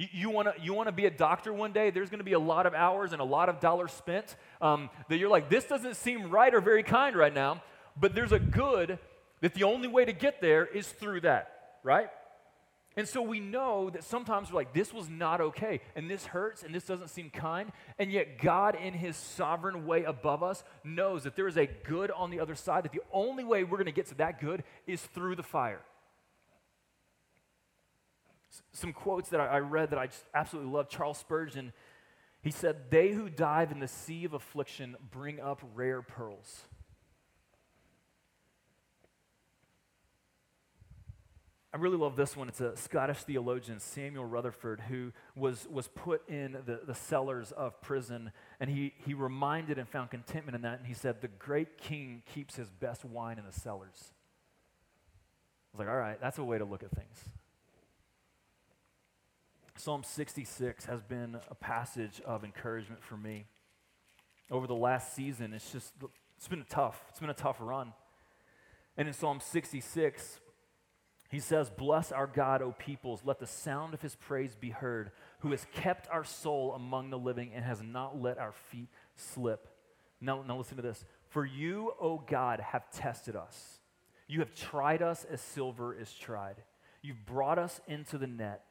You, 0.00 0.08
you 0.12 0.30
want 0.30 0.48
to 0.48 0.62
you 0.62 0.72
wanna 0.72 0.92
be 0.92 1.04
a 1.04 1.10
doctor 1.10 1.52
one 1.52 1.72
day? 1.72 1.90
There's 1.90 2.08
going 2.08 2.20
to 2.20 2.24
be 2.24 2.32
a 2.32 2.38
lot 2.38 2.64
of 2.64 2.72
hours 2.72 3.12
and 3.12 3.20
a 3.20 3.24
lot 3.24 3.50
of 3.50 3.60
dollars 3.60 3.92
spent 3.92 4.34
um, 4.62 4.88
that 5.10 5.18
you're 5.18 5.28
like, 5.28 5.50
this 5.50 5.66
doesn't 5.66 5.94
seem 5.94 6.30
right 6.30 6.54
or 6.54 6.62
very 6.62 6.82
kind 6.82 7.14
right 7.14 7.34
now, 7.34 7.62
but 7.98 8.14
there's 8.14 8.32
a 8.32 8.38
good 8.38 8.98
that 9.42 9.52
the 9.52 9.64
only 9.64 9.88
way 9.88 10.06
to 10.06 10.12
get 10.14 10.40
there 10.40 10.64
is 10.64 10.88
through 10.88 11.20
that, 11.20 11.76
right? 11.82 12.08
And 12.96 13.06
so 13.06 13.20
we 13.20 13.40
know 13.40 13.90
that 13.90 14.02
sometimes 14.02 14.50
we're 14.50 14.56
like, 14.56 14.72
this 14.72 14.90
was 14.90 15.10
not 15.10 15.42
okay, 15.42 15.80
and 15.94 16.10
this 16.10 16.24
hurts, 16.24 16.62
and 16.62 16.74
this 16.74 16.84
doesn't 16.84 17.08
seem 17.08 17.28
kind. 17.28 17.70
And 17.98 18.10
yet, 18.10 18.40
God, 18.40 18.76
in 18.76 18.94
His 18.94 19.16
sovereign 19.16 19.86
way 19.86 20.04
above 20.04 20.42
us, 20.42 20.64
knows 20.82 21.24
that 21.24 21.36
there 21.36 21.46
is 21.46 21.56
a 21.56 21.66
good 21.66 22.10
on 22.10 22.30
the 22.30 22.40
other 22.40 22.54
side, 22.54 22.84
that 22.84 22.92
the 22.92 23.02
only 23.12 23.44
way 23.44 23.64
we're 23.64 23.76
going 23.76 23.84
to 23.84 23.92
get 23.92 24.06
to 24.06 24.14
that 24.16 24.40
good 24.40 24.64
is 24.86 25.02
through 25.02 25.36
the 25.36 25.42
fire. 25.42 25.80
Some 28.72 28.92
quotes 28.92 29.28
that 29.30 29.40
I, 29.40 29.46
I 29.46 29.58
read 29.58 29.90
that 29.90 29.98
I 29.98 30.06
just 30.06 30.24
absolutely 30.34 30.72
love 30.72 30.88
Charles 30.88 31.18
Spurgeon. 31.18 31.72
He 32.42 32.50
said, 32.50 32.90
They 32.90 33.10
who 33.12 33.28
dive 33.28 33.72
in 33.72 33.80
the 33.80 33.88
sea 33.88 34.24
of 34.24 34.32
affliction 34.32 34.96
bring 35.10 35.40
up 35.40 35.60
rare 35.74 36.02
pearls. 36.02 36.64
I 41.72 41.76
really 41.76 41.98
love 41.98 42.16
this 42.16 42.36
one. 42.36 42.48
It's 42.48 42.60
a 42.60 42.76
Scottish 42.76 43.18
theologian, 43.18 43.78
Samuel 43.78 44.24
Rutherford, 44.24 44.80
who 44.88 45.12
was, 45.36 45.68
was 45.70 45.86
put 45.86 46.28
in 46.28 46.56
the, 46.66 46.80
the 46.84 46.96
cellars 46.96 47.52
of 47.52 47.80
prison, 47.80 48.32
and 48.58 48.68
he, 48.68 48.92
he 49.06 49.14
reminded 49.14 49.78
and 49.78 49.88
found 49.88 50.10
contentment 50.10 50.56
in 50.56 50.62
that, 50.62 50.78
and 50.78 50.86
he 50.88 50.94
said, 50.94 51.20
The 51.20 51.28
great 51.28 51.78
king 51.78 52.22
keeps 52.34 52.56
his 52.56 52.68
best 52.70 53.04
wine 53.04 53.38
in 53.38 53.46
the 53.46 53.52
cellars. 53.52 54.12
I 55.72 55.78
was 55.78 55.86
like, 55.86 55.88
all 55.88 56.00
right, 56.00 56.20
that's 56.20 56.38
a 56.38 56.44
way 56.44 56.58
to 56.58 56.64
look 56.64 56.82
at 56.82 56.90
things. 56.90 57.24
Psalm 59.80 60.02
66 60.04 60.84
has 60.84 61.02
been 61.02 61.38
a 61.50 61.54
passage 61.54 62.20
of 62.26 62.44
encouragement 62.44 63.02
for 63.02 63.16
me. 63.16 63.46
Over 64.50 64.66
the 64.66 64.74
last 64.74 65.14
season, 65.14 65.54
it's 65.54 65.72
just, 65.72 65.94
it's 66.36 66.48
been 66.48 66.60
a 66.60 66.64
tough. 66.64 67.00
It's 67.08 67.18
been 67.18 67.30
a 67.30 67.34
tough 67.34 67.56
run. 67.60 67.94
And 68.98 69.08
in 69.08 69.14
Psalm 69.14 69.40
66, 69.40 70.38
he 71.30 71.40
says, 71.40 71.70
Bless 71.70 72.12
our 72.12 72.26
God, 72.26 72.60
O 72.60 72.72
peoples. 72.72 73.22
Let 73.24 73.38
the 73.38 73.46
sound 73.46 73.94
of 73.94 74.02
his 74.02 74.16
praise 74.16 74.54
be 74.54 74.68
heard, 74.68 75.12
who 75.38 75.52
has 75.52 75.66
kept 75.72 76.08
our 76.10 76.24
soul 76.24 76.74
among 76.74 77.08
the 77.08 77.18
living 77.18 77.52
and 77.54 77.64
has 77.64 77.80
not 77.80 78.20
let 78.20 78.36
our 78.36 78.52
feet 78.52 78.90
slip. 79.16 79.66
Now, 80.20 80.44
now 80.46 80.58
listen 80.58 80.76
to 80.76 80.82
this. 80.82 81.06
For 81.30 81.46
you, 81.46 81.94
O 81.98 82.18
God, 82.18 82.60
have 82.60 82.90
tested 82.90 83.34
us. 83.34 83.80
You 84.28 84.40
have 84.40 84.54
tried 84.54 85.00
us 85.00 85.24
as 85.24 85.40
silver 85.40 85.98
is 85.98 86.12
tried. 86.12 86.56
You've 87.00 87.24
brought 87.24 87.58
us 87.58 87.80
into 87.88 88.18
the 88.18 88.26
net. 88.26 88.62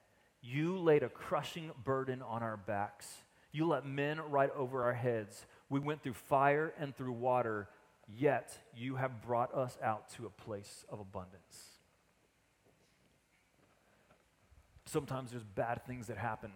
You 0.42 0.78
laid 0.78 1.04
a 1.04 1.10
crushing 1.10 1.72
burden 1.84 2.22
on 2.22 2.44
our 2.44 2.58
backs. 2.58 3.08
You 3.52 3.68
let 3.68 3.86
men 3.86 4.20
ride 4.30 4.52
over 4.56 4.84
our 4.84 4.94
heads. 4.94 5.46
We 5.70 5.80
went 5.80 6.04
through 6.04 6.14
fire 6.14 6.74
and 6.80 6.96
through 6.96 7.14
water, 7.14 7.68
yet 8.08 8.52
you 8.76 8.96
have 8.96 9.22
brought 9.22 9.54
us 9.54 9.78
out 9.84 10.10
to 10.12 10.26
a 10.26 10.30
place 10.30 10.86
of 10.90 11.00
abundance. 11.00 11.80
sometimes 14.90 15.32
there's 15.32 15.44
bad 15.44 15.86
things 15.86 16.08
that 16.08 16.18
happen. 16.18 16.52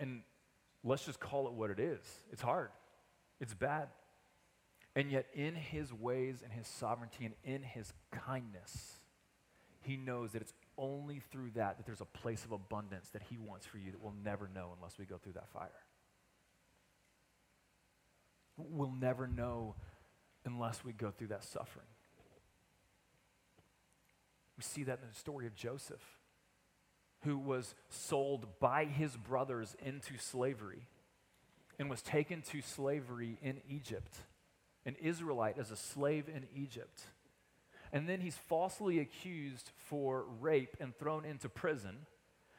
And, 0.00 0.22
let's 0.84 1.04
just 1.04 1.18
call 1.18 1.48
it 1.48 1.52
what 1.52 1.70
it 1.70 1.80
is. 1.80 2.00
It's 2.32 2.42
hard, 2.42 2.70
it's 3.40 3.54
bad. 3.54 3.88
And 4.94 5.10
yet, 5.10 5.26
in 5.34 5.54
his 5.54 5.92
ways 5.92 6.42
and 6.42 6.52
his 6.52 6.66
sovereignty 6.66 7.26
and 7.26 7.34
in 7.44 7.62
his 7.62 7.92
kindness, 8.10 9.00
he 9.82 9.96
knows 9.96 10.32
that 10.32 10.42
it's 10.42 10.54
only 10.78 11.20
through 11.30 11.50
that 11.54 11.76
that 11.76 11.86
there's 11.86 12.00
a 12.00 12.04
place 12.04 12.44
of 12.44 12.52
abundance 12.52 13.08
that 13.10 13.22
he 13.30 13.38
wants 13.38 13.66
for 13.66 13.78
you 13.78 13.90
that 13.90 14.02
we'll 14.02 14.14
never 14.24 14.48
know 14.48 14.72
unless 14.76 14.98
we 14.98 15.04
go 15.04 15.16
through 15.16 15.32
that 15.32 15.48
fire. 15.48 15.70
We'll 18.56 18.92
never 18.92 19.26
know 19.26 19.74
unless 20.44 20.84
we 20.84 20.92
go 20.92 21.10
through 21.10 21.28
that 21.28 21.44
suffering. 21.44 21.86
We 24.56 24.62
see 24.62 24.84
that 24.84 25.00
in 25.02 25.08
the 25.08 25.18
story 25.18 25.46
of 25.46 25.54
Joseph, 25.54 26.02
who 27.24 27.36
was 27.36 27.74
sold 27.90 28.58
by 28.58 28.84
his 28.84 29.16
brothers 29.16 29.76
into 29.84 30.16
slavery 30.18 30.88
and 31.78 31.90
was 31.90 32.00
taken 32.00 32.40
to 32.40 32.62
slavery 32.62 33.38
in 33.42 33.60
Egypt, 33.68 34.16
an 34.86 34.96
Israelite 35.02 35.58
as 35.58 35.70
a 35.70 35.76
slave 35.76 36.28
in 36.28 36.46
Egypt. 36.54 37.02
And 37.92 38.08
then 38.08 38.20
he's 38.20 38.36
falsely 38.36 38.98
accused 38.98 39.70
for 39.76 40.24
rape 40.40 40.76
and 40.80 40.96
thrown 40.96 41.24
into 41.24 41.48
prison. 41.48 42.06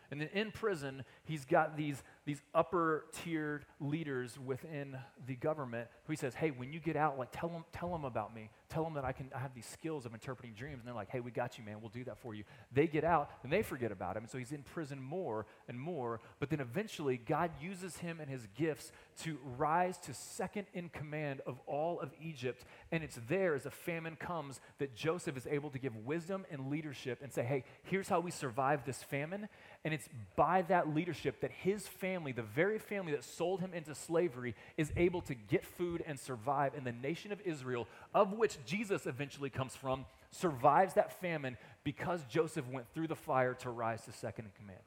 And 0.09 0.21
then 0.21 0.29
in 0.33 0.51
prison, 0.51 1.03
he's 1.25 1.43
got 1.43 1.75
these, 1.75 2.01
these 2.25 2.41
upper 2.53 3.05
tiered 3.11 3.65
leaders 3.79 4.39
within 4.39 4.97
the 5.25 5.35
government 5.35 5.89
who 6.05 6.13
he 6.13 6.17
says, 6.17 6.33
Hey, 6.33 6.51
when 6.51 6.71
you 6.71 6.79
get 6.79 6.95
out, 6.95 7.17
like 7.17 7.31
tell 7.31 7.49
them, 7.49 7.65
tell 7.73 7.91
them 7.91 8.05
about 8.05 8.33
me. 8.33 8.49
Tell 8.69 8.83
them 8.83 8.95
that 8.95 9.05
I 9.05 9.13
can 9.13 9.29
I 9.33 9.39
have 9.39 9.53
these 9.55 9.65
skills 9.65 10.05
of 10.05 10.13
interpreting 10.13 10.53
dreams. 10.53 10.79
And 10.79 10.87
they're 10.87 10.93
like, 10.93 11.09
Hey, 11.09 11.21
we 11.21 11.31
got 11.31 11.57
you, 11.57 11.63
man. 11.63 11.79
We'll 11.79 11.89
do 11.89 12.03
that 12.03 12.17
for 12.17 12.33
you. 12.33 12.43
They 12.73 12.85
get 12.85 13.05
out 13.05 13.29
and 13.43 13.51
they 13.51 13.61
forget 13.61 13.93
about 13.93 14.17
him. 14.17 14.23
And 14.23 14.29
so 14.29 14.37
he's 14.37 14.51
in 14.51 14.63
prison 14.63 15.01
more 15.01 15.45
and 15.69 15.79
more. 15.79 16.19
But 16.39 16.49
then 16.49 16.59
eventually, 16.59 17.17
God 17.17 17.51
uses 17.61 17.97
him 17.97 18.19
and 18.19 18.29
his 18.29 18.45
gifts 18.57 18.91
to 19.23 19.37
rise 19.57 19.97
to 19.99 20.13
second 20.13 20.67
in 20.73 20.89
command 20.89 21.41
of 21.45 21.59
all 21.65 21.99
of 22.01 22.11
Egypt. 22.21 22.65
And 22.91 23.03
it's 23.03 23.19
there 23.29 23.55
as 23.55 23.65
a 23.65 23.71
famine 23.71 24.17
comes 24.17 24.59
that 24.79 24.95
Joseph 24.95 25.37
is 25.37 25.47
able 25.47 25.69
to 25.69 25.79
give 25.79 25.95
wisdom 26.05 26.45
and 26.51 26.69
leadership 26.69 27.19
and 27.23 27.31
say, 27.31 27.43
Hey, 27.43 27.63
here's 27.83 28.09
how 28.09 28.19
we 28.19 28.31
survive 28.31 28.85
this 28.85 29.01
famine. 29.01 29.47
And 29.85 29.93
it's 29.93 30.09
by 30.35 30.63
that 30.63 30.93
leadership 30.93 31.39
that 31.39 31.51
his 31.51 31.87
family, 31.87 32.33
the 32.33 32.41
very 32.41 32.79
family 32.79 33.13
that 33.13 33.23
sold 33.23 33.61
him 33.61 33.73
into 33.73 33.95
slavery, 33.95 34.55
is 34.75 34.91
able 34.97 35.21
to 35.21 35.35
get 35.35 35.65
food 35.65 36.03
and 36.05 36.19
survive. 36.19 36.73
And 36.75 36.85
the 36.85 36.91
nation 36.91 37.31
of 37.31 37.39
Israel, 37.45 37.87
of 38.13 38.33
which 38.33 38.56
Jesus 38.65 39.05
eventually 39.05 39.49
comes 39.49 39.75
from, 39.75 40.05
survives 40.31 40.95
that 40.95 41.19
famine 41.21 41.57
because 41.83 42.23
Joseph 42.25 42.67
went 42.69 42.87
through 42.93 43.07
the 43.07 43.15
fire 43.15 43.53
to 43.55 43.69
rise 43.69 44.03
to 44.05 44.11
second 44.11 44.45
in 44.45 44.51
command. 44.59 44.83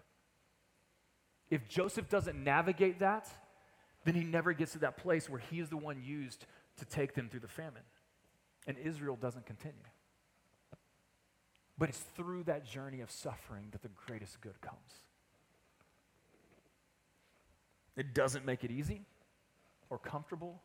If 1.51 1.69
Joseph 1.69 2.09
doesn't 2.09 2.43
navigate 2.43 3.01
that, 3.01 3.29
then 4.05 4.15
he 4.15 4.25
never 4.25 4.53
gets 4.53 4.73
to 4.73 4.79
that 4.81 4.97
place 4.97 5.29
where 5.29 5.41
he 5.51 5.61
is 5.61 5.69
the 5.69 5.77
one 5.77 6.03
used 6.03 6.47
to 6.79 6.85
take 6.85 7.15
them 7.15 7.29
through 7.29 7.41
the 7.41 7.49
famine. 7.49 7.83
And 8.67 8.77
Israel 8.79 9.17
doesn't 9.17 9.47
continue. 9.47 9.79
But 11.77 11.89
it's 11.89 11.99
through 12.15 12.45
that 12.45 12.65
journey 12.65 13.01
of 13.01 13.11
suffering 13.11 13.69
that 13.73 13.83
the 13.83 13.89
greatest 14.07 14.41
good 14.41 14.61
comes. 14.61 14.77
It 17.97 18.15
doesn't 18.15 18.45
make 18.45 18.65
it 18.65 18.71
easy 18.71 19.03
or 19.89 19.99
comfortable, 19.99 20.63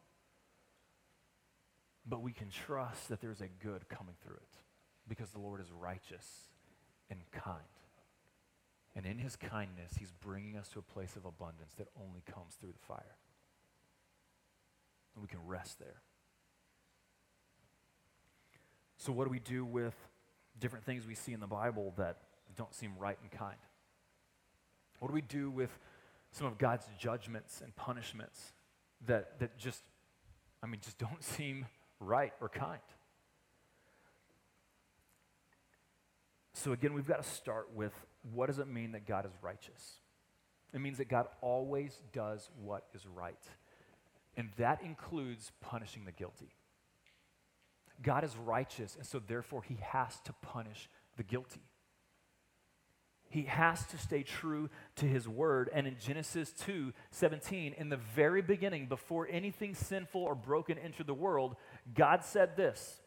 but 2.08 2.22
we 2.22 2.32
can 2.32 2.50
trust 2.50 3.10
that 3.10 3.22
there's 3.22 3.42
a 3.42 3.48
good 3.64 3.90
coming 3.90 4.16
through 4.24 4.36
it 4.36 4.58
because 5.08 5.30
the 5.32 5.40
Lord 5.40 5.62
is 5.62 5.72
righteous 5.72 6.50
and 7.10 7.20
kind. 7.32 7.62
And 8.96 9.06
in 9.06 9.18
his 9.18 9.36
kindness, 9.36 9.94
he's 10.00 10.12
bringing 10.12 10.56
us 10.56 10.70
to 10.70 10.80
a 10.80 10.82
place 10.82 11.16
of 11.16 11.26
abundance 11.26 11.74
that 11.78 11.88
only 12.02 12.22
comes 12.32 12.54
through 12.56 12.72
the 12.72 12.86
fire. 12.88 13.18
And 15.16 15.22
we 15.22 15.28
can 15.28 15.40
rest 15.46 15.80
there. 15.80 16.02
So, 18.98 19.12
what 19.12 19.26
do 19.26 19.30
we 19.30 19.40
do 19.40 19.66
with 19.66 19.96
different 20.60 20.86
things 20.86 21.06
we 21.06 21.16
see 21.16 21.34
in 21.34 21.40
the 21.40 21.48
Bible 21.48 21.94
that 21.98 22.18
don't 22.56 22.74
seem 22.74 22.94
right 22.98 23.18
and 23.22 23.32
kind? 23.32 23.58
What 25.00 25.10
do 25.10 25.14
we 25.14 25.22
do 25.22 25.50
with 25.50 25.78
some 26.32 26.48
of 26.48 26.58
God's 26.58 26.86
judgments 26.98 27.62
and 27.62 27.76
punishments 27.76 28.54
that, 29.06 29.40
that 29.40 29.58
just, 29.58 29.84
I 30.64 30.68
mean, 30.68 30.80
just 30.84 30.98
don't 30.98 31.24
seem 31.24 31.66
right 32.06 32.34
or 32.40 32.50
kind? 32.50 32.80
So, 36.54 36.72
again, 36.72 36.94
we've 36.94 37.08
got 37.08 37.22
to 37.22 37.30
start 37.30 37.68
with 37.76 37.94
what 38.34 38.48
does 38.48 38.60
it 38.60 38.68
mean 38.68 38.94
that 38.94 39.06
God 39.06 39.26
is 39.26 39.32
righteous? 39.42 40.00
It 40.74 40.82
means 40.82 40.98
that 40.98 41.10
God 41.10 41.28
always 41.42 42.02
does 42.12 42.50
what 42.62 42.86
is 42.94 43.06
right. 43.06 43.36
And 44.36 44.50
that 44.58 44.82
includes 44.82 45.52
punishing 45.62 46.06
the 46.06 46.12
guilty. 46.12 46.56
God 48.02 48.24
is 48.24 48.36
righteous, 48.36 48.96
and 48.96 49.06
so 49.06 49.20
therefore 49.20 49.64
he 49.64 49.78
has 49.82 50.20
to 50.26 50.34
punish 50.42 50.90
the 51.18 51.24
guilty. 51.24 51.62
He 53.36 53.44
has 53.44 53.86
to 53.88 53.98
stay 53.98 54.24
true 54.24 54.70
to 54.96 55.06
his 55.06 55.28
word. 55.28 55.70
And 55.74 55.86
in 55.86 55.98
Genesis 56.00 56.52
2 56.52 56.94
17, 57.12 57.74
in 57.78 57.90
the 57.90 57.98
very 57.98 58.42
beginning, 58.42 58.86
before 58.88 59.28
anything 59.30 59.76
sinful 59.76 60.22
or 60.22 60.36
broken 60.36 60.78
entered 60.78 61.08
the 61.08 61.14
world, 61.14 61.58
God 61.94 62.24
said 62.24 62.56
this. 62.56 63.02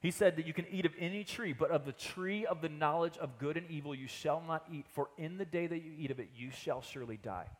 He 0.00 0.10
said 0.10 0.36
that 0.36 0.46
you 0.46 0.54
can 0.54 0.64
eat 0.70 0.86
of 0.86 0.94
any 0.98 1.24
tree, 1.24 1.52
but 1.52 1.70
of 1.70 1.84
the 1.84 1.92
tree 1.92 2.46
of 2.46 2.62
the 2.62 2.70
knowledge 2.70 3.18
of 3.18 3.36
good 3.36 3.58
and 3.58 3.70
evil 3.70 3.94
you 3.94 4.08
shall 4.08 4.42
not 4.48 4.64
eat, 4.72 4.86
for 4.88 5.10
in 5.18 5.36
the 5.36 5.44
day 5.44 5.66
that 5.66 5.82
you 5.82 5.92
eat 5.94 6.10
of 6.10 6.18
it, 6.18 6.30
you 6.34 6.50
shall 6.50 6.80
surely 6.80 7.18
die. 7.18 7.50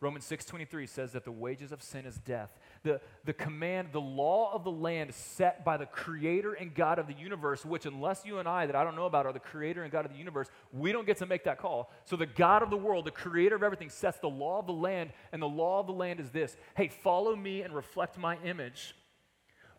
Romans 0.00 0.24
6:23 0.24 0.88
says 0.88 1.12
that 1.12 1.22
the 1.22 1.30
wages 1.30 1.70
of 1.70 1.84
sin 1.84 2.04
is 2.04 2.16
death. 2.16 2.58
The, 2.82 3.00
the 3.24 3.32
command, 3.32 3.88
the 3.92 4.00
law 4.00 4.52
of 4.52 4.64
the 4.64 4.70
land 4.70 5.14
set 5.14 5.64
by 5.64 5.76
the 5.76 5.86
creator 5.86 6.52
and 6.54 6.74
God 6.74 6.98
of 6.98 7.06
the 7.06 7.14
universe, 7.14 7.64
which 7.64 7.86
unless 7.86 8.24
you 8.26 8.38
and 8.38 8.48
I 8.48 8.66
that 8.66 8.74
I 8.74 8.82
don't 8.82 8.96
know 8.96 9.06
about 9.06 9.24
are 9.24 9.32
the 9.32 9.38
creator 9.38 9.84
and 9.84 9.92
God 9.92 10.04
of 10.04 10.10
the 10.10 10.18
universe, 10.18 10.48
we 10.72 10.90
don't 10.90 11.06
get 11.06 11.18
to 11.18 11.26
make 11.26 11.44
that 11.44 11.58
call. 11.58 11.92
So 12.04 12.16
the 12.16 12.26
God 12.26 12.62
of 12.62 12.70
the 12.70 12.76
world, 12.76 13.04
the 13.04 13.12
creator 13.12 13.54
of 13.54 13.62
everything, 13.62 13.88
sets 13.88 14.18
the 14.18 14.28
law 14.28 14.58
of 14.58 14.66
the 14.66 14.72
land, 14.72 15.10
and 15.30 15.40
the 15.40 15.46
law 15.46 15.78
of 15.78 15.86
the 15.86 15.92
land 15.92 16.18
is 16.18 16.30
this. 16.30 16.56
Hey, 16.76 16.88
follow 16.88 17.36
me 17.36 17.62
and 17.62 17.72
reflect 17.72 18.18
my 18.18 18.36
image. 18.38 18.96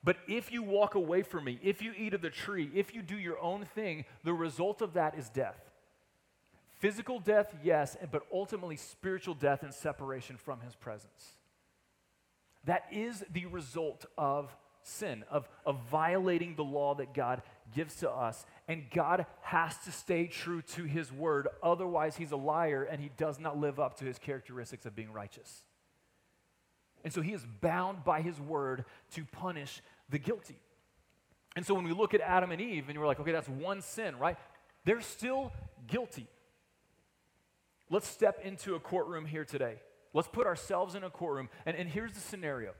But 0.01 0.17
if 0.27 0.51
you 0.51 0.63
walk 0.63 0.95
away 0.95 1.23
from 1.23 1.43
me, 1.43 1.59
if 1.61 1.81
you 1.81 1.93
eat 1.97 2.13
of 2.13 2.21
the 2.21 2.29
tree, 2.29 2.69
if 2.73 2.95
you 2.95 3.01
do 3.01 3.17
your 3.17 3.39
own 3.39 3.65
thing, 3.65 4.05
the 4.23 4.33
result 4.33 4.81
of 4.81 4.93
that 4.93 5.17
is 5.17 5.29
death. 5.29 5.59
Physical 6.79 7.19
death, 7.19 7.53
yes, 7.63 7.95
but 8.11 8.23
ultimately 8.31 8.75
spiritual 8.75 9.33
death 9.33 9.63
and 9.63 9.73
separation 9.73 10.35
from 10.37 10.59
his 10.61 10.75
presence. 10.75 11.37
That 12.65 12.85
is 12.91 13.23
the 13.31 13.45
result 13.47 14.05
of 14.17 14.55
sin, 14.83 15.23
of, 15.29 15.47
of 15.65 15.79
violating 15.89 16.55
the 16.55 16.63
law 16.63 16.95
that 16.95 17.13
God 17.13 17.41
gives 17.73 17.95
to 17.97 18.11
us. 18.11 18.45
And 18.67 18.83
God 18.93 19.25
has 19.41 19.77
to 19.85 19.91
stay 19.91 20.27
true 20.27 20.61
to 20.61 20.83
his 20.83 21.11
word. 21.11 21.47
Otherwise, 21.61 22.15
he's 22.15 22.31
a 22.31 22.37
liar 22.37 22.83
and 22.83 23.01
he 23.01 23.09
does 23.17 23.39
not 23.39 23.57
live 23.57 23.79
up 23.79 23.97
to 23.99 24.05
his 24.05 24.19
characteristics 24.19 24.85
of 24.85 24.95
being 24.95 25.11
righteous. 25.11 25.63
And 27.03 27.11
so 27.11 27.21
he 27.21 27.33
is 27.33 27.45
bound 27.61 28.03
by 28.03 28.21
his 28.21 28.39
word 28.39 28.85
to 29.11 29.25
punish 29.25 29.81
the 30.09 30.19
guilty. 30.19 30.57
And 31.55 31.65
so 31.65 31.73
when 31.73 31.83
we 31.83 31.91
look 31.91 32.13
at 32.13 32.21
Adam 32.21 32.51
and 32.51 32.61
Eve 32.61 32.89
and 32.89 32.97
we're 32.97 33.07
like, 33.07 33.19
okay, 33.19 33.31
that's 33.31 33.49
one 33.49 33.81
sin, 33.81 34.17
right? 34.17 34.37
They're 34.85 35.01
still 35.01 35.51
guilty. 35.87 36.27
Let's 37.89 38.07
step 38.07 38.39
into 38.43 38.75
a 38.75 38.79
courtroom 38.79 39.25
here 39.25 39.45
today. 39.45 39.75
Let's 40.13 40.27
put 40.27 40.45
ourselves 40.45 40.95
in 40.95 41.03
a 41.03 41.09
courtroom. 41.09 41.49
And, 41.65 41.75
and 41.75 41.89
here's 41.89 42.13
the 42.13 42.19
scenario. 42.19 42.73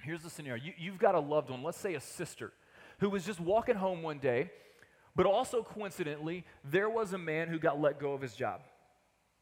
Here's 0.00 0.22
the 0.22 0.30
scenario. 0.30 0.62
You, 0.62 0.72
you've 0.78 0.98
got 0.98 1.14
a 1.14 1.20
loved 1.20 1.50
one, 1.50 1.62
let's 1.62 1.78
say 1.78 1.94
a 1.94 2.00
sister, 2.00 2.52
who 2.98 3.10
was 3.10 3.24
just 3.24 3.40
walking 3.40 3.76
home 3.76 4.02
one 4.02 4.18
day, 4.18 4.50
but 5.16 5.26
also 5.26 5.62
coincidentally, 5.62 6.44
there 6.64 6.88
was 6.88 7.12
a 7.12 7.18
man 7.18 7.48
who 7.48 7.58
got 7.58 7.80
let 7.80 7.98
go 7.98 8.12
of 8.12 8.20
his 8.20 8.34
job. 8.34 8.60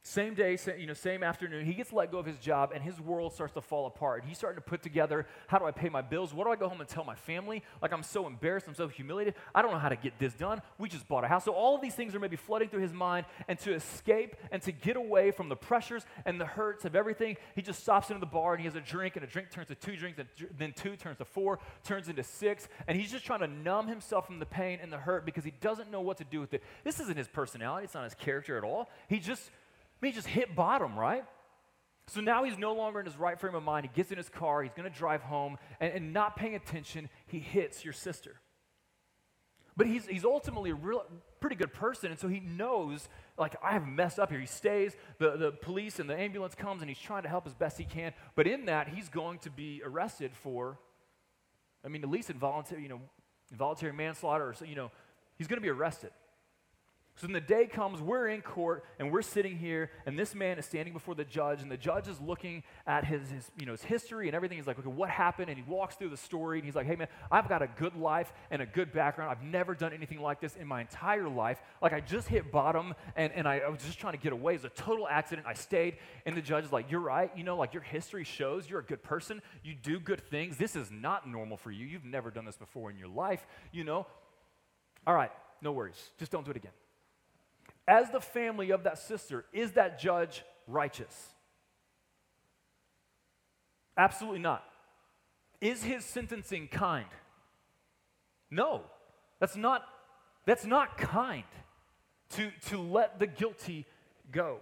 Same 0.02 0.34
day, 0.34 0.56
same, 0.56 0.78
you 0.78 0.86
know, 0.86 0.94
same 0.94 1.22
afternoon, 1.22 1.66
he 1.66 1.74
gets 1.74 1.92
let 1.92 2.10
go 2.10 2.18
of 2.18 2.24
his 2.24 2.38
job 2.38 2.70
and 2.72 2.82
his 2.82 2.98
world 3.00 3.34
starts 3.34 3.52
to 3.54 3.60
fall 3.60 3.86
apart. 3.86 4.24
He's 4.26 4.38
starting 4.38 4.56
to 4.56 4.66
put 4.66 4.82
together 4.82 5.26
how 5.48 5.58
do 5.58 5.66
I 5.66 5.70
pay 5.70 5.88
my 5.88 6.02
bills? 6.02 6.32
What 6.32 6.44
do 6.44 6.50
I 6.50 6.56
go 6.56 6.68
home 6.68 6.80
and 6.80 6.88
tell 6.88 7.04
my 7.04 7.16
family? 7.16 7.62
Like, 7.82 7.92
I'm 7.92 8.02
so 8.02 8.26
embarrassed, 8.26 8.66
I'm 8.68 8.74
so 8.74 8.88
humiliated. 8.88 9.34
I 9.54 9.60
don't 9.60 9.72
know 9.72 9.78
how 9.78 9.90
to 9.90 9.96
get 9.96 10.18
this 10.18 10.32
done. 10.34 10.62
We 10.78 10.88
just 10.88 11.08
bought 11.08 11.24
a 11.24 11.28
house. 11.28 11.44
So, 11.44 11.52
all 11.52 11.74
of 11.74 11.82
these 11.82 11.94
things 11.94 12.14
are 12.14 12.20
maybe 12.20 12.36
flooding 12.36 12.68
through 12.68 12.82
his 12.82 12.92
mind. 12.92 13.26
And 13.48 13.58
to 13.60 13.74
escape 13.74 14.36
and 14.50 14.62
to 14.62 14.72
get 14.72 14.96
away 14.96 15.30
from 15.30 15.48
the 15.48 15.56
pressures 15.56 16.06
and 16.24 16.40
the 16.40 16.46
hurts 16.46 16.84
of 16.84 16.94
everything, 16.94 17.36
he 17.54 17.60
just 17.60 17.80
stops 17.80 18.08
into 18.08 18.20
the 18.20 18.26
bar 18.26 18.54
and 18.54 18.60
he 18.60 18.66
has 18.66 18.76
a 18.76 18.80
drink, 18.80 19.16
and 19.16 19.24
a 19.24 19.28
drink 19.28 19.50
turns 19.50 19.68
to 19.68 19.74
two 19.74 19.96
drinks, 19.96 20.18
and 20.18 20.28
then 20.56 20.72
two 20.72 20.96
turns 20.96 21.18
to 21.18 21.24
four, 21.24 21.58
turns 21.84 22.08
into 22.08 22.22
six. 22.22 22.68
And 22.86 22.98
he's 22.98 23.10
just 23.10 23.26
trying 23.26 23.40
to 23.40 23.48
numb 23.48 23.88
himself 23.88 24.26
from 24.26 24.38
the 24.38 24.46
pain 24.46 24.78
and 24.80 24.92
the 24.92 24.96
hurt 24.96 25.26
because 25.26 25.44
he 25.44 25.52
doesn't 25.60 25.90
know 25.90 26.00
what 26.00 26.16
to 26.18 26.24
do 26.24 26.40
with 26.40 26.54
it. 26.54 26.62
This 26.84 27.00
isn't 27.00 27.16
his 27.16 27.28
personality, 27.28 27.84
it's 27.84 27.94
not 27.94 28.04
his 28.04 28.14
character 28.14 28.56
at 28.56 28.64
all. 28.64 28.88
He 29.08 29.18
just 29.18 29.50
I 30.00 30.06
mean, 30.06 30.12
he 30.12 30.16
just 30.16 30.28
hit 30.28 30.54
bottom, 30.54 30.96
right? 30.96 31.24
So 32.06 32.20
now 32.20 32.44
he's 32.44 32.56
no 32.56 32.72
longer 32.72 33.00
in 33.00 33.06
his 33.06 33.16
right 33.16 33.38
frame 33.38 33.54
of 33.54 33.62
mind. 33.62 33.84
He 33.84 33.90
gets 33.94 34.10
in 34.10 34.16
his 34.16 34.28
car, 34.28 34.62
he's 34.62 34.72
going 34.72 34.90
to 34.90 34.96
drive 34.96 35.22
home, 35.22 35.58
and, 35.80 35.92
and, 35.92 36.12
not 36.12 36.36
paying 36.36 36.54
attention, 36.54 37.10
he 37.26 37.38
hits 37.38 37.84
your 37.84 37.92
sister. 37.92 38.40
But 39.76 39.86
he's, 39.86 40.06
he's 40.06 40.24
ultimately 40.24 40.70
a 40.70 40.74
real, 40.74 41.04
pretty 41.40 41.56
good 41.56 41.72
person, 41.72 42.10
and 42.10 42.18
so 42.18 42.26
he 42.26 42.40
knows, 42.40 43.08
like, 43.36 43.56
I 43.62 43.72
have 43.72 43.86
messed 43.86 44.18
up 44.18 44.30
here. 44.30 44.40
He 44.40 44.46
stays, 44.46 44.96
the, 45.18 45.36
the 45.36 45.52
police 45.52 45.98
and 45.98 46.08
the 46.08 46.16
ambulance 46.16 46.54
comes, 46.54 46.80
and 46.80 46.88
he's 46.88 46.98
trying 46.98 47.24
to 47.24 47.28
help 47.28 47.46
as 47.46 47.54
best 47.54 47.76
he 47.76 47.84
can. 47.84 48.12
But 48.34 48.46
in 48.46 48.66
that, 48.66 48.88
he's 48.88 49.08
going 49.08 49.38
to 49.40 49.50
be 49.50 49.82
arrested 49.84 50.32
for, 50.34 50.78
I 51.84 51.88
mean, 51.88 52.02
at 52.02 52.08
least 52.08 52.30
involuntary, 52.30 52.82
you 52.82 52.88
know, 52.88 53.00
involuntary 53.50 53.92
manslaughter, 53.92 54.48
or, 54.48 54.54
so, 54.54 54.64
you 54.64 54.76
know, 54.76 54.90
he's 55.36 55.46
going 55.46 55.58
to 55.58 55.62
be 55.62 55.70
arrested. 55.70 56.10
So 57.18 57.26
when 57.26 57.32
the 57.32 57.40
day 57.40 57.66
comes, 57.66 58.00
we're 58.00 58.28
in 58.28 58.42
court 58.42 58.84
and 59.00 59.10
we're 59.10 59.22
sitting 59.22 59.58
here, 59.58 59.90
and 60.06 60.16
this 60.16 60.36
man 60.36 60.56
is 60.56 60.66
standing 60.66 60.94
before 60.94 61.16
the 61.16 61.24
judge, 61.24 61.62
and 61.62 61.70
the 61.70 61.76
judge 61.76 62.06
is 62.06 62.20
looking 62.20 62.62
at 62.86 63.04
his, 63.04 63.28
his, 63.28 63.50
you 63.58 63.66
know, 63.66 63.72
his 63.72 63.82
history 63.82 64.28
and 64.28 64.36
everything. 64.36 64.56
He's 64.56 64.68
like, 64.68 64.78
okay, 64.78 64.88
what 64.88 65.10
happened? 65.10 65.48
And 65.48 65.58
he 65.58 65.64
walks 65.68 65.96
through 65.96 66.10
the 66.10 66.16
story, 66.16 66.58
and 66.58 66.64
he's 66.64 66.76
like, 66.76 66.86
hey, 66.86 66.94
man, 66.94 67.08
I've 67.28 67.48
got 67.48 67.60
a 67.60 67.66
good 67.66 67.96
life 67.96 68.32
and 68.52 68.62
a 68.62 68.66
good 68.66 68.92
background. 68.92 69.32
I've 69.32 69.42
never 69.42 69.74
done 69.74 69.92
anything 69.92 70.20
like 70.20 70.40
this 70.40 70.54
in 70.54 70.68
my 70.68 70.80
entire 70.80 71.28
life. 71.28 71.60
Like, 71.82 71.92
I 71.92 71.98
just 71.98 72.28
hit 72.28 72.52
bottom, 72.52 72.94
and, 73.16 73.32
and 73.32 73.48
I, 73.48 73.58
I 73.58 73.68
was 73.68 73.82
just 73.82 73.98
trying 73.98 74.12
to 74.12 74.20
get 74.20 74.32
away. 74.32 74.52
It 74.52 74.62
was 74.62 74.66
a 74.66 74.80
total 74.80 75.08
accident. 75.08 75.44
I 75.44 75.54
stayed, 75.54 75.96
and 76.24 76.36
the 76.36 76.42
judge 76.42 76.66
is 76.66 76.72
like, 76.72 76.88
you're 76.88 77.00
right. 77.00 77.32
You 77.36 77.42
know, 77.42 77.56
like, 77.56 77.74
your 77.74 77.82
history 77.82 78.22
shows 78.22 78.70
you're 78.70 78.78
a 78.78 78.84
good 78.84 79.02
person. 79.02 79.42
You 79.64 79.74
do 79.74 79.98
good 79.98 80.20
things. 80.20 80.56
This 80.56 80.76
is 80.76 80.88
not 80.92 81.28
normal 81.28 81.56
for 81.56 81.72
you. 81.72 81.84
You've 81.84 82.04
never 82.04 82.30
done 82.30 82.44
this 82.44 82.56
before 82.56 82.92
in 82.92 82.96
your 82.96 83.08
life, 83.08 83.44
you 83.72 83.82
know. 83.82 84.06
All 85.04 85.14
right, 85.14 85.32
no 85.60 85.72
worries. 85.72 86.10
Just 86.16 86.30
don't 86.30 86.44
do 86.44 86.52
it 86.52 86.56
again 86.56 86.70
as 87.88 88.10
the 88.10 88.20
family 88.20 88.70
of 88.70 88.84
that 88.84 88.98
sister, 88.98 89.46
is 89.52 89.72
that 89.72 89.98
judge 89.98 90.44
righteous? 90.66 91.32
Absolutely 93.96 94.40
not. 94.40 94.62
Is 95.60 95.82
his 95.82 96.04
sentencing 96.04 96.68
kind? 96.68 97.08
No. 98.50 98.82
That's 99.40 99.56
not 99.56 99.82
that's 100.44 100.64
not 100.64 100.96
kind 100.98 101.44
to 102.30 102.50
to 102.68 102.78
let 102.78 103.18
the 103.18 103.26
guilty 103.26 103.86
go. 104.30 104.58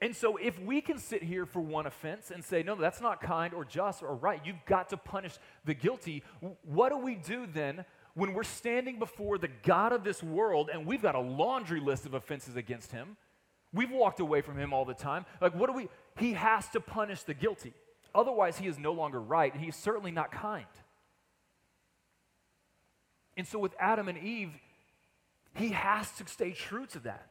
And 0.00 0.14
so 0.14 0.36
if 0.36 0.60
we 0.60 0.80
can 0.80 0.98
sit 0.98 1.22
here 1.22 1.44
for 1.44 1.60
one 1.60 1.86
offense 1.86 2.30
and 2.30 2.44
say 2.44 2.62
no 2.62 2.74
that's 2.74 3.00
not 3.00 3.20
kind 3.20 3.52
or 3.54 3.64
just 3.64 4.02
or 4.02 4.14
right, 4.16 4.40
you've 4.44 4.64
got 4.66 4.88
to 4.90 4.96
punish 4.96 5.34
the 5.64 5.74
guilty, 5.74 6.22
what 6.64 6.90
do 6.90 6.98
we 6.98 7.14
do 7.14 7.46
then 7.46 7.84
when 8.18 8.34
we're 8.34 8.42
standing 8.42 8.98
before 8.98 9.38
the 9.38 9.48
God 9.62 9.92
of 9.92 10.02
this 10.02 10.24
world 10.24 10.70
and 10.72 10.84
we've 10.84 11.00
got 11.00 11.14
a 11.14 11.20
laundry 11.20 11.78
list 11.78 12.04
of 12.04 12.14
offenses 12.14 12.56
against 12.56 12.90
him, 12.90 13.16
we've 13.72 13.92
walked 13.92 14.18
away 14.18 14.40
from 14.40 14.58
him 14.58 14.72
all 14.72 14.84
the 14.84 14.92
time. 14.92 15.24
Like, 15.40 15.54
what 15.54 15.68
do 15.68 15.72
we? 15.72 15.88
He 16.18 16.32
has 16.32 16.68
to 16.70 16.80
punish 16.80 17.22
the 17.22 17.34
guilty. 17.34 17.72
Otherwise, 18.12 18.58
he 18.58 18.66
is 18.66 18.76
no 18.76 18.92
longer 18.92 19.20
right, 19.20 19.54
and 19.54 19.62
he's 19.62 19.76
certainly 19.76 20.10
not 20.10 20.32
kind. 20.32 20.66
And 23.36 23.46
so, 23.46 23.60
with 23.60 23.72
Adam 23.78 24.08
and 24.08 24.18
Eve, 24.18 24.50
he 25.54 25.68
has 25.68 26.10
to 26.12 26.26
stay 26.26 26.50
true 26.50 26.86
to 26.86 26.98
that 27.00 27.30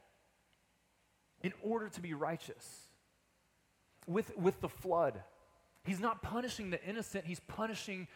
in 1.42 1.52
order 1.62 1.90
to 1.90 2.00
be 2.00 2.14
righteous. 2.14 2.86
With, 4.06 4.34
with 4.38 4.58
the 4.62 4.70
flood, 4.70 5.20
he's 5.84 6.00
not 6.00 6.22
punishing 6.22 6.70
the 6.70 6.82
innocent, 6.82 7.26
he's 7.26 7.40
punishing 7.40 8.08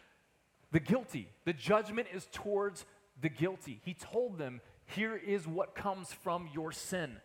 the 0.72 0.80
guilty. 0.80 1.28
The 1.44 1.52
judgment 1.52 2.08
is 2.12 2.26
towards 2.32 2.84
the 3.20 3.28
guilty. 3.28 3.80
He 3.84 3.94
told 3.94 4.38
them, 4.38 4.60
Here 4.86 5.16
is 5.16 5.46
what 5.46 5.74
comes 5.74 6.12
from 6.12 6.48
your 6.52 6.72
sin. 6.72 7.18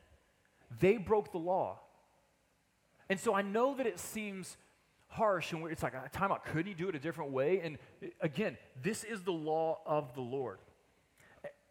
They 0.80 0.98
broke 0.98 1.32
the 1.32 1.40
law. 1.40 1.80
And 3.10 3.20
so 3.20 3.34
I 3.34 3.42
know 3.42 3.74
that 3.76 3.88
it 3.88 4.00
seems 4.00 4.58
harsh 5.08 5.54
and 5.54 5.66
it's 5.72 5.82
like, 5.82 5.94
a 5.94 6.10
time 6.12 6.32
out, 6.32 6.46
could 6.46 6.68
he 6.68 6.74
do 6.74 6.90
it 6.90 6.96
a 6.96 7.00
different 7.00 7.32
way? 7.32 7.62
And 7.62 7.78
uh, 8.04 8.08
again, 8.22 8.58
this 8.84 9.06
is 9.06 9.24
the 9.24 9.32
law 9.32 9.80
of 9.86 10.14
the 10.14 10.22
Lord. 10.22 10.60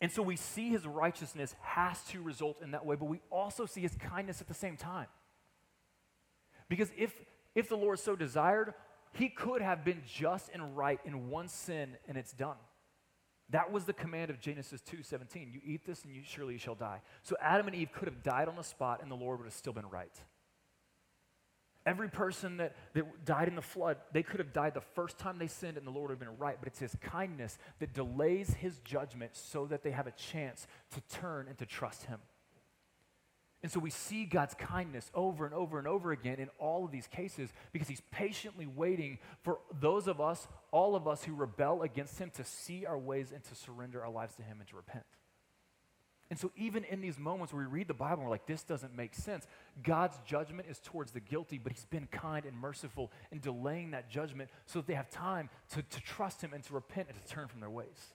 And 0.01 0.11
so 0.11 0.23
we 0.23 0.37
see 0.37 0.71
his 0.71 0.87
righteousness 0.87 1.55
has 1.61 2.03
to 2.11 2.23
result 2.23 2.61
in 2.63 2.73
that 2.73 2.85
way, 2.85 2.97
but 2.97 3.07
we 3.07 3.21
also 3.31 3.67
see 3.67 3.81
his 3.81 3.95
kindness 3.97 4.41
at 4.41 4.49
the 4.49 4.55
same 4.55 4.77
time. 4.77 5.07
Because 6.69 6.91
if, 6.97 7.15
if 7.55 7.69
the 7.69 7.77
Lord 7.77 7.99
so 7.99 8.17
desired, 8.17 8.75
he 9.17 9.29
could 9.29 9.63
have 9.63 9.85
been 9.85 10.03
just 10.07 10.51
and 10.53 10.77
right 10.77 11.01
in 11.05 11.31
one 11.31 11.49
sin 11.49 11.97
and 12.07 12.17
it's 12.17 12.33
done. 12.33 12.57
That 13.51 13.71
was 13.71 13.85
the 13.85 13.93
command 13.93 14.31
of 14.31 14.41
Genesis 14.41 14.83
2:17. 14.83 15.53
You 15.53 15.61
eat 15.65 15.85
this 15.85 16.05
and 16.05 16.15
you 16.15 16.23
surely 16.25 16.59
shall 16.59 16.75
die. 16.75 17.01
So 17.23 17.37
Adam 17.41 17.67
and 17.67 17.77
Eve 17.77 17.93
could 17.93 18.09
have 18.09 18.23
died 18.23 18.49
on 18.49 18.57
the 18.57 18.65
spot 18.65 19.03
and 19.03 19.11
the 19.11 19.17
Lord 19.17 19.39
would 19.39 19.47
have 19.47 19.55
still 19.55 19.73
been 19.73 19.89
right. 19.89 20.13
Every 21.87 22.09
person 22.09 22.57
that, 22.57 22.75
that 22.95 23.25
died 23.25 23.47
in 23.47 23.55
the 23.55 23.63
flood, 23.63 23.99
they 24.13 24.25
could 24.25 24.41
have 24.41 24.53
died 24.53 24.75
the 24.75 24.81
first 24.81 25.19
time 25.19 25.39
they 25.39 25.47
sinned 25.47 25.77
and 25.77 25.87
the 25.87 25.93
Lord 25.93 26.11
would 26.11 26.19
have 26.19 26.29
been 26.29 26.37
right. 26.37 26.57
But 26.59 26.67
it's 26.67 26.81
his 26.81 26.97
kindness 27.01 27.59
that 27.79 27.95
delays 27.95 28.55
his 28.55 28.81
judgment 28.81 29.37
so 29.37 29.67
that 29.67 29.85
they 29.85 29.93
have 29.93 30.09
a 30.09 30.13
chance 30.13 30.67
to 30.91 31.01
turn 31.17 31.47
and 31.47 31.57
to 31.59 31.67
trust 31.67 32.07
him. 32.07 32.19
And 33.63 33.73
so 33.73 33.81
we 33.81 33.91
see 33.91 34.27
God's 34.27 34.55
kindness 34.55 35.11
over 35.15 35.45
and 35.45 35.55
over 35.55 35.79
and 35.79 35.89
over 35.89 36.13
again 36.13 36.39
in 36.39 36.49
all 36.59 36.85
of 36.85 36.93
these 36.93 37.07
cases 37.07 37.51
because 37.73 37.89
he's 37.89 38.03
patiently 38.11 38.67
waiting 38.67 39.19
for 39.43 39.59
those 39.81 40.07
of 40.07 40.21
us, 40.21 40.47
all 40.71 40.95
of 40.95 41.09
us 41.09 41.25
who 41.25 41.35
rebel 41.35 41.83
against 41.83 42.19
him, 42.19 42.31
to 42.37 42.45
see 42.45 42.87
our 42.87 42.99
ways 42.99 43.33
and 43.33 43.43
to 43.45 43.55
surrender 43.55 44.05
our 44.05 44.11
lives 44.11 44.35
to 44.37 44.43
him 44.43 44.59
and 44.61 44.69
to 44.69 44.77
repent. 44.77 45.05
And 46.29 46.39
so, 46.39 46.51
even 46.57 46.83
in 46.85 47.01
these 47.01 47.19
moments 47.19 47.53
where 47.53 47.63
we 47.63 47.69
read 47.69 47.87
the 47.87 47.95
Bible 47.95 48.17
and 48.17 48.25
we're 48.25 48.31
like, 48.31 48.47
this 48.47 48.65
doesn't 48.65 48.97
make 48.97 49.15
sense, 49.15 49.47
God's 49.83 50.19
judgment 50.27 50.69
is 50.69 50.81
towards 50.81 51.13
the 51.13 51.21
guilty, 51.21 51.57
but 51.57 51.73
He's 51.73 51.85
been 51.85 52.09
kind 52.11 52.45
and 52.45 52.57
merciful 52.57 53.13
in 53.31 53.39
delaying 53.39 53.93
that 53.93 54.11
judgment 54.11 54.51
so 54.67 54.81
that 54.81 54.89
they 54.89 54.95
have 54.95 55.09
time 55.09 55.49
to, 55.71 55.83
to 55.83 56.01
trust 56.01 56.43
Him 56.43 56.53
and 56.53 56.65
to 56.65 56.75
repent 56.75 57.09
and 57.09 57.21
to 57.21 57.29
turn 57.29 57.47
from 57.47 57.61
their 57.61 57.71
ways. 57.71 58.15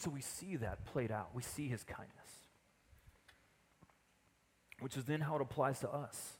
And 0.00 0.04
so 0.06 0.10
we 0.12 0.22
see 0.22 0.56
that 0.56 0.86
played 0.86 1.12
out. 1.12 1.28
We 1.34 1.42
see 1.42 1.68
his 1.68 1.84
kindness, 1.84 2.32
which 4.78 4.96
is 4.96 5.04
then 5.04 5.20
how 5.20 5.36
it 5.36 5.42
applies 5.42 5.80
to 5.80 5.90
us. 5.90 6.38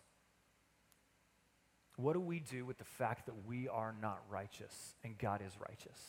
What 1.97 2.15
do 2.15 2.21
we 2.21 2.41
do 2.41 2.65
with 2.65 2.79
the 2.79 2.87
fact 2.87 3.27
that 3.27 3.35
we 3.47 3.69
are 3.69 3.95
not 4.01 4.23
righteous 4.31 4.95
and 5.05 5.19
God 5.19 5.43
is 5.47 5.53
righteous? 5.61 6.01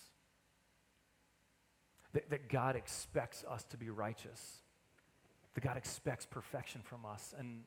That, 2.13 2.29
that 2.29 2.47
God 2.47 2.77
expects 2.77 3.43
us 3.43 3.65
to 3.71 3.77
be 3.77 3.89
righteous, 3.89 4.61
that 5.53 5.61
God 5.61 5.75
expects 5.75 6.25
perfection 6.25 6.79
from 6.85 7.05
us, 7.05 7.33
and 7.37 7.63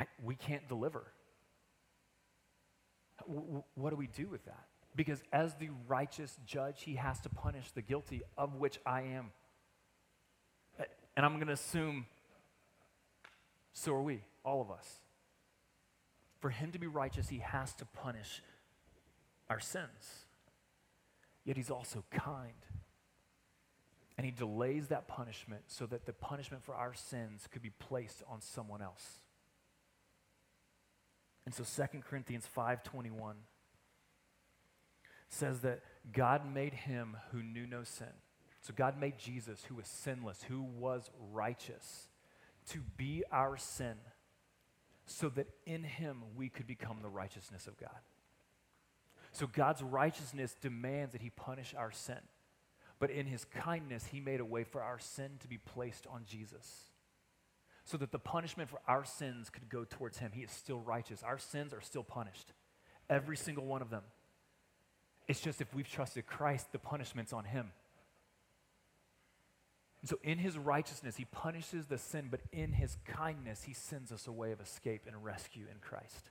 I, 0.00 0.06
we 0.20 0.34
can't 0.34 0.66
deliver. 0.66 1.04
w- 3.28 3.62
what 3.76 3.90
do 3.90 3.96
we 3.96 4.08
do 4.08 4.26
with 4.26 4.44
that? 4.46 4.66
Because 4.96 5.22
as 5.32 5.54
the 5.56 5.68
righteous 5.86 6.36
judge, 6.46 6.82
he 6.82 6.96
has 6.96 7.20
to 7.20 7.28
punish 7.28 7.70
the 7.72 7.82
guilty, 7.82 8.22
of 8.36 8.56
which 8.56 8.80
I 8.86 9.02
am. 9.02 9.30
And 11.16 11.24
I'm 11.24 11.34
going 11.34 11.46
to 11.46 11.52
assume 11.52 12.06
so 13.72 13.92
are 13.92 14.02
we, 14.02 14.22
all 14.42 14.62
of 14.62 14.70
us. 14.70 15.00
For 16.40 16.48
him 16.48 16.72
to 16.72 16.78
be 16.78 16.86
righteous, 16.86 17.28
he 17.28 17.38
has 17.38 17.74
to 17.74 17.84
punish 17.84 18.42
our 19.50 19.60
sins. 19.60 20.24
Yet 21.44 21.58
he's 21.58 21.70
also 21.70 22.02
kind. 22.10 22.54
And 24.16 24.24
he 24.24 24.30
delays 24.30 24.88
that 24.88 25.08
punishment 25.08 25.64
so 25.66 25.84
that 25.86 26.06
the 26.06 26.14
punishment 26.14 26.64
for 26.64 26.74
our 26.74 26.94
sins 26.94 27.46
could 27.52 27.60
be 27.60 27.70
placed 27.70 28.22
on 28.30 28.40
someone 28.40 28.80
else. 28.80 29.20
And 31.44 31.54
so 31.54 31.62
2 31.62 32.02
Corinthians 32.02 32.46
5:21 32.46 33.34
says 35.28 35.60
that 35.60 35.80
God 36.12 36.42
made 36.52 36.72
him 36.72 37.16
who 37.32 37.42
knew 37.42 37.66
no 37.66 37.84
sin. 37.84 38.12
So 38.60 38.72
God 38.74 38.98
made 38.98 39.18
Jesus 39.18 39.64
who 39.68 39.76
was 39.76 39.86
sinless, 39.86 40.42
who 40.42 40.62
was 40.62 41.10
righteous, 41.32 42.08
to 42.70 42.80
be 42.96 43.22
our 43.30 43.56
sin 43.56 43.96
so 45.06 45.28
that 45.30 45.46
in 45.64 45.84
him 45.84 46.22
we 46.36 46.48
could 46.48 46.66
become 46.66 46.98
the 47.00 47.08
righteousness 47.08 47.66
of 47.66 47.78
God. 47.78 48.00
So 49.32 49.46
God's 49.46 49.82
righteousness 49.82 50.56
demands 50.60 51.12
that 51.12 51.22
he 51.22 51.30
punish 51.30 51.74
our 51.76 51.92
sin. 51.92 52.18
But 52.98 53.10
in 53.10 53.26
his 53.26 53.44
kindness, 53.44 54.06
he 54.06 54.20
made 54.20 54.40
a 54.40 54.44
way 54.44 54.64
for 54.64 54.82
our 54.82 54.98
sin 54.98 55.32
to 55.40 55.48
be 55.48 55.58
placed 55.58 56.06
on 56.06 56.24
Jesus. 56.26 56.90
So 57.84 57.96
that 57.98 58.10
the 58.10 58.18
punishment 58.18 58.70
for 58.70 58.80
our 58.88 59.04
sins 59.04 59.50
could 59.50 59.68
go 59.68 59.84
towards 59.84 60.18
him. 60.18 60.32
He 60.34 60.42
is 60.42 60.50
still 60.50 60.80
righteous. 60.80 61.22
Our 61.22 61.38
sins 61.38 61.72
are 61.72 61.80
still 61.80 62.02
punished. 62.02 62.52
Every 63.08 63.36
single 63.36 63.66
one 63.66 63.82
of 63.82 63.90
them. 63.90 64.02
It's 65.28 65.40
just 65.40 65.60
if 65.60 65.74
we've 65.74 65.88
trusted 65.88 66.26
Christ, 66.26 66.72
the 66.72 66.78
punishment's 66.78 67.32
on 67.32 67.44
him. 67.44 67.72
And 70.00 70.10
so 70.10 70.18
in 70.22 70.38
his 70.38 70.56
righteousness, 70.56 71.16
he 71.16 71.24
punishes 71.24 71.86
the 71.86 71.98
sin, 71.98 72.28
but 72.30 72.40
in 72.52 72.72
his 72.72 72.96
kindness, 73.06 73.64
he 73.64 73.72
sends 73.72 74.12
us 74.12 74.26
a 74.26 74.32
way 74.32 74.52
of 74.52 74.60
escape 74.60 75.02
and 75.06 75.24
rescue 75.24 75.64
in 75.70 75.78
Christ. 75.80 76.30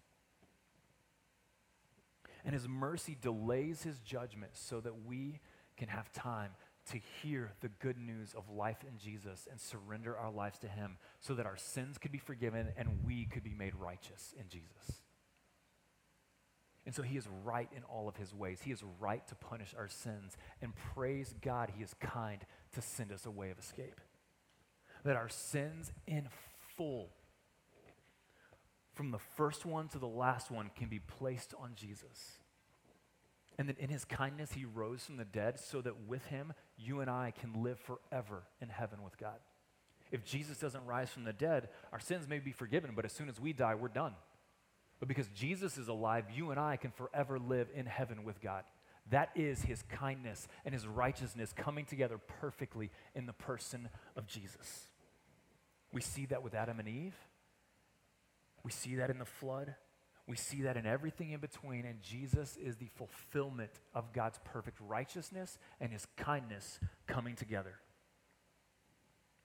And 2.45 2.53
his 2.53 2.67
mercy 2.69 3.17
delays 3.19 3.83
his 3.83 3.99
judgment 3.99 4.51
so 4.53 4.79
that 4.79 5.05
we 5.05 5.39
can 5.75 5.87
have 5.87 6.11
time 6.13 6.51
to 6.91 6.99
hear 7.21 7.51
the 7.61 7.67
good 7.67 7.97
news 7.97 8.33
of 8.37 8.49
life 8.49 8.85
in 8.87 8.97
Jesus 8.97 9.47
and 9.49 9.59
surrender 9.59 10.15
our 10.15 10.31
lives 10.31 10.59
to 10.59 10.67
him 10.67 10.97
so 11.19 11.33
that 11.33 11.47
our 11.47 11.57
sins 11.57 11.97
could 11.97 12.11
be 12.11 12.19
forgiven 12.19 12.69
and 12.77 13.03
we 13.03 13.25
could 13.25 13.43
be 13.43 13.55
made 13.55 13.73
righteous 13.75 14.33
in 14.39 14.47
Jesus. 14.47 15.01
And 16.85 16.93
so 16.93 17.01
he 17.01 17.17
is 17.17 17.27
right 17.43 17.69
in 17.75 17.83
all 17.83 18.07
of 18.07 18.15
his 18.15 18.33
ways. 18.33 18.59
He 18.63 18.71
is 18.71 18.83
right 18.99 19.25
to 19.27 19.35
punish 19.35 19.73
our 19.77 19.87
sins. 19.87 20.37
And 20.61 20.73
praise 20.93 21.33
God, 21.41 21.71
he 21.75 21.83
is 21.83 21.95
kind 21.99 22.45
to 22.73 22.81
send 22.81 23.11
us 23.11 23.25
a 23.25 23.31
way 23.31 23.49
of 23.49 23.57
escape. 23.57 23.99
That 25.03 25.15
our 25.15 25.29
sins 25.29 25.91
in 26.05 26.27
full, 26.77 27.09
from 28.93 29.11
the 29.11 29.19
first 29.35 29.65
one 29.65 29.87
to 29.89 29.99
the 29.99 30.07
last 30.07 30.51
one, 30.51 30.69
can 30.75 30.87
be 30.87 30.99
placed 30.99 31.53
on 31.59 31.71
Jesus. 31.75 32.39
And 33.57 33.69
that 33.69 33.79
in 33.79 33.89
his 33.89 34.05
kindness, 34.05 34.51
he 34.51 34.65
rose 34.65 35.03
from 35.03 35.17
the 35.17 35.25
dead 35.25 35.59
so 35.59 35.81
that 35.81 36.07
with 36.07 36.25
him, 36.25 36.53
you 36.77 36.99
and 36.99 37.09
I 37.09 37.33
can 37.39 37.63
live 37.63 37.79
forever 37.79 38.43
in 38.61 38.69
heaven 38.69 39.01
with 39.03 39.17
God. 39.17 39.39
If 40.11 40.23
Jesus 40.23 40.59
doesn't 40.59 40.85
rise 40.85 41.09
from 41.09 41.23
the 41.23 41.33
dead, 41.33 41.69
our 41.91 41.99
sins 41.99 42.27
may 42.27 42.39
be 42.39 42.51
forgiven, 42.51 42.91
but 42.95 43.05
as 43.05 43.11
soon 43.11 43.27
as 43.27 43.39
we 43.39 43.53
die, 43.53 43.73
we're 43.73 43.87
done. 43.87 44.13
But 44.99 45.07
because 45.07 45.27
Jesus 45.29 45.77
is 45.77 45.87
alive, 45.87 46.25
you 46.33 46.51
and 46.51 46.59
I 46.59 46.77
can 46.77 46.91
forever 46.91 47.37
live 47.37 47.67
in 47.75 47.85
heaven 47.85 48.23
with 48.23 48.41
God. 48.41 48.63
That 49.11 49.29
is 49.35 49.61
his 49.61 49.83
kindness 49.83 50.47
and 50.63 50.73
his 50.73 50.87
righteousness 50.87 51.53
coming 51.55 51.85
together 51.85 52.17
perfectly 52.17 52.89
in 53.13 53.25
the 53.25 53.33
person 53.33 53.89
of 54.15 54.25
Jesus. 54.25 54.87
We 55.91 56.01
see 56.01 56.25
that 56.27 56.43
with 56.43 56.53
Adam 56.53 56.79
and 56.79 56.87
Eve. 56.87 57.15
We 58.63 58.71
see 58.71 58.95
that 58.95 59.09
in 59.09 59.19
the 59.19 59.25
flood. 59.25 59.75
We 60.27 60.35
see 60.35 60.63
that 60.63 60.75
in 60.75 60.87
everything 60.87 61.31
in 61.31 61.39
between. 61.39 61.85
And 61.85 62.01
Jesus 62.01 62.57
is 62.57 62.77
the 62.77 62.89
fulfillment 62.95 63.71
of 63.93 64.11
God's 64.11 64.39
perfect 64.43 64.79
righteousness 64.81 65.59
and 65.79 65.91
his 65.91 66.07
kindness 66.17 66.79
coming 67.05 67.35
together. 67.35 67.75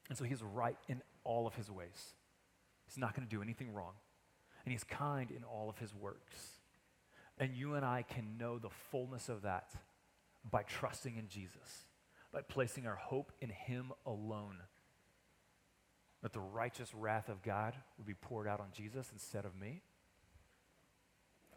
And 0.09 0.17
so 0.17 0.25
he's 0.25 0.43
right 0.43 0.79
in 0.89 1.03
all 1.23 1.47
of 1.47 1.55
his 1.55 1.71
ways. 1.71 2.15
He's 2.87 2.97
not 2.97 3.15
going 3.15 3.29
to 3.29 3.31
do 3.31 3.43
anything 3.43 3.75
wrong 3.75 3.93
and 4.65 4.73
he's 4.73 4.85
kind 4.85 5.31
in 5.31 5.45
all 5.45 5.69
of 5.69 5.79
his 5.79 5.95
works. 5.95 6.61
And 7.39 7.55
you 7.55 7.75
and 7.75 7.85
I 7.85 8.03
can 8.03 8.37
know 8.39 8.59
the 8.59 8.71
fullness 8.91 9.29
of 9.29 9.43
that 9.43 9.71
by 10.49 10.63
trusting 10.63 11.17
in 11.17 11.29
Jesus, 11.29 11.87
by 12.33 12.43
placing 12.43 12.87
our 12.87 12.97
hope 12.97 13.33
in 13.41 13.49
him 13.49 13.93
alone. 14.05 14.59
That 16.23 16.35
the 16.35 16.41
righteous 16.41 16.95
wrath 16.95 17.31
of 17.31 17.43
God 17.43 17.75
would 17.97 18.07
be 18.07 18.15
poured 18.15 18.47
out 18.47 18.61
on 18.61 18.69
Jesus 18.73 19.09
instead 19.13 19.47
of 19.47 19.59
me. 19.59 19.81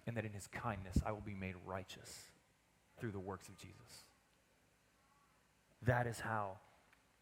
And 0.07 0.15
that 0.15 0.25
in 0.25 0.33
his 0.33 0.47
kindness 0.47 0.97
I 1.05 1.11
will 1.11 1.21
be 1.21 1.35
made 1.35 1.55
righteous 1.65 2.29
through 2.97 3.11
the 3.11 3.19
works 3.19 3.49
of 3.49 3.57
Jesus. 3.57 4.05
That 5.81 6.07
is 6.07 6.21
how 6.21 6.59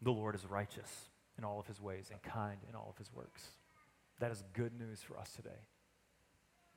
the 0.00 0.12
Lord 0.12 0.36
is 0.36 0.44
righteous 0.48 0.90
in 1.36 1.44
all 1.44 1.58
of 1.58 1.66
his 1.66 1.80
ways 1.80 2.10
and 2.12 2.22
kind 2.22 2.58
in 2.68 2.76
all 2.76 2.88
of 2.90 2.98
his 2.98 3.12
works. 3.12 3.42
That 4.20 4.30
is 4.30 4.44
good 4.52 4.78
news 4.78 5.00
for 5.00 5.18
us 5.18 5.32
today 5.34 5.58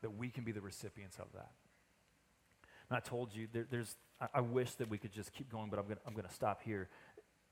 that 0.06 0.16
we 0.16 0.30
can 0.30 0.44
be 0.44 0.52
the 0.52 0.62
recipients 0.62 1.18
of 1.18 1.26
that. 1.34 1.50
And 2.92 2.96
I 2.96 3.00
told 3.00 3.34
you, 3.34 3.48
there, 3.52 3.66
there's, 3.68 3.96
I, 4.22 4.28
I, 4.36 4.42
wish 4.42 4.76
that 4.76 4.88
we 4.88 5.00
could 5.00 5.12
just 5.12 5.34
keep 5.34 5.52
going, 5.52 5.72
but 5.72 5.80
I'm 5.80 5.88
going 5.88 5.98
I'm 6.06 6.14
to 6.14 6.32
stop 6.32 6.62
here. 6.62 6.90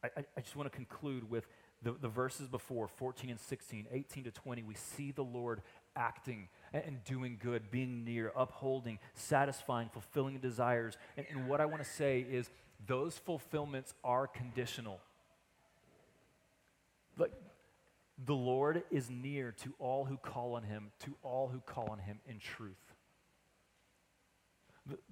I, 0.03 0.09
I, 0.17 0.25
I 0.37 0.41
just 0.41 0.55
want 0.55 0.71
to 0.71 0.75
conclude 0.75 1.27
with 1.31 1.47
the, 1.81 1.93
the 1.99 2.07
verses 2.07 2.47
before 2.47 2.87
14 2.87 3.31
and 3.31 3.39
16, 3.39 3.87
18 3.91 4.23
to 4.25 4.31
20. 4.31 4.61
We 4.61 4.75
see 4.75 5.09
the 5.09 5.23
Lord 5.23 5.63
acting 5.95 6.47
and, 6.73 7.03
doing 7.05 7.39
good, 7.41 7.71
being 7.71 8.05
near, 8.05 8.31
upholding, 8.35 8.99
satisfying, 9.15 9.89
fulfilling 9.91 10.37
desires. 10.37 10.95
And, 11.17 11.25
and 11.31 11.47
what 11.47 11.59
I 11.59 11.65
want 11.65 11.83
to 11.83 11.89
say 11.89 12.23
is 12.29 12.51
those 12.85 13.17
fulfillments 13.17 13.95
are 14.03 14.27
conditional. 14.27 14.99
Like, 17.17 17.31
the 18.25 18.35
Lord 18.35 18.83
is 18.91 19.09
near 19.09 19.53
to 19.63 19.73
all 19.79 20.05
who 20.05 20.17
call 20.17 20.55
on 20.55 20.63
him, 20.63 20.91
to 20.99 21.15
all 21.23 21.49
who 21.49 21.59
call 21.59 21.89
on 21.89 21.99
him 21.99 22.19
in 22.27 22.39
truth. 22.39 22.93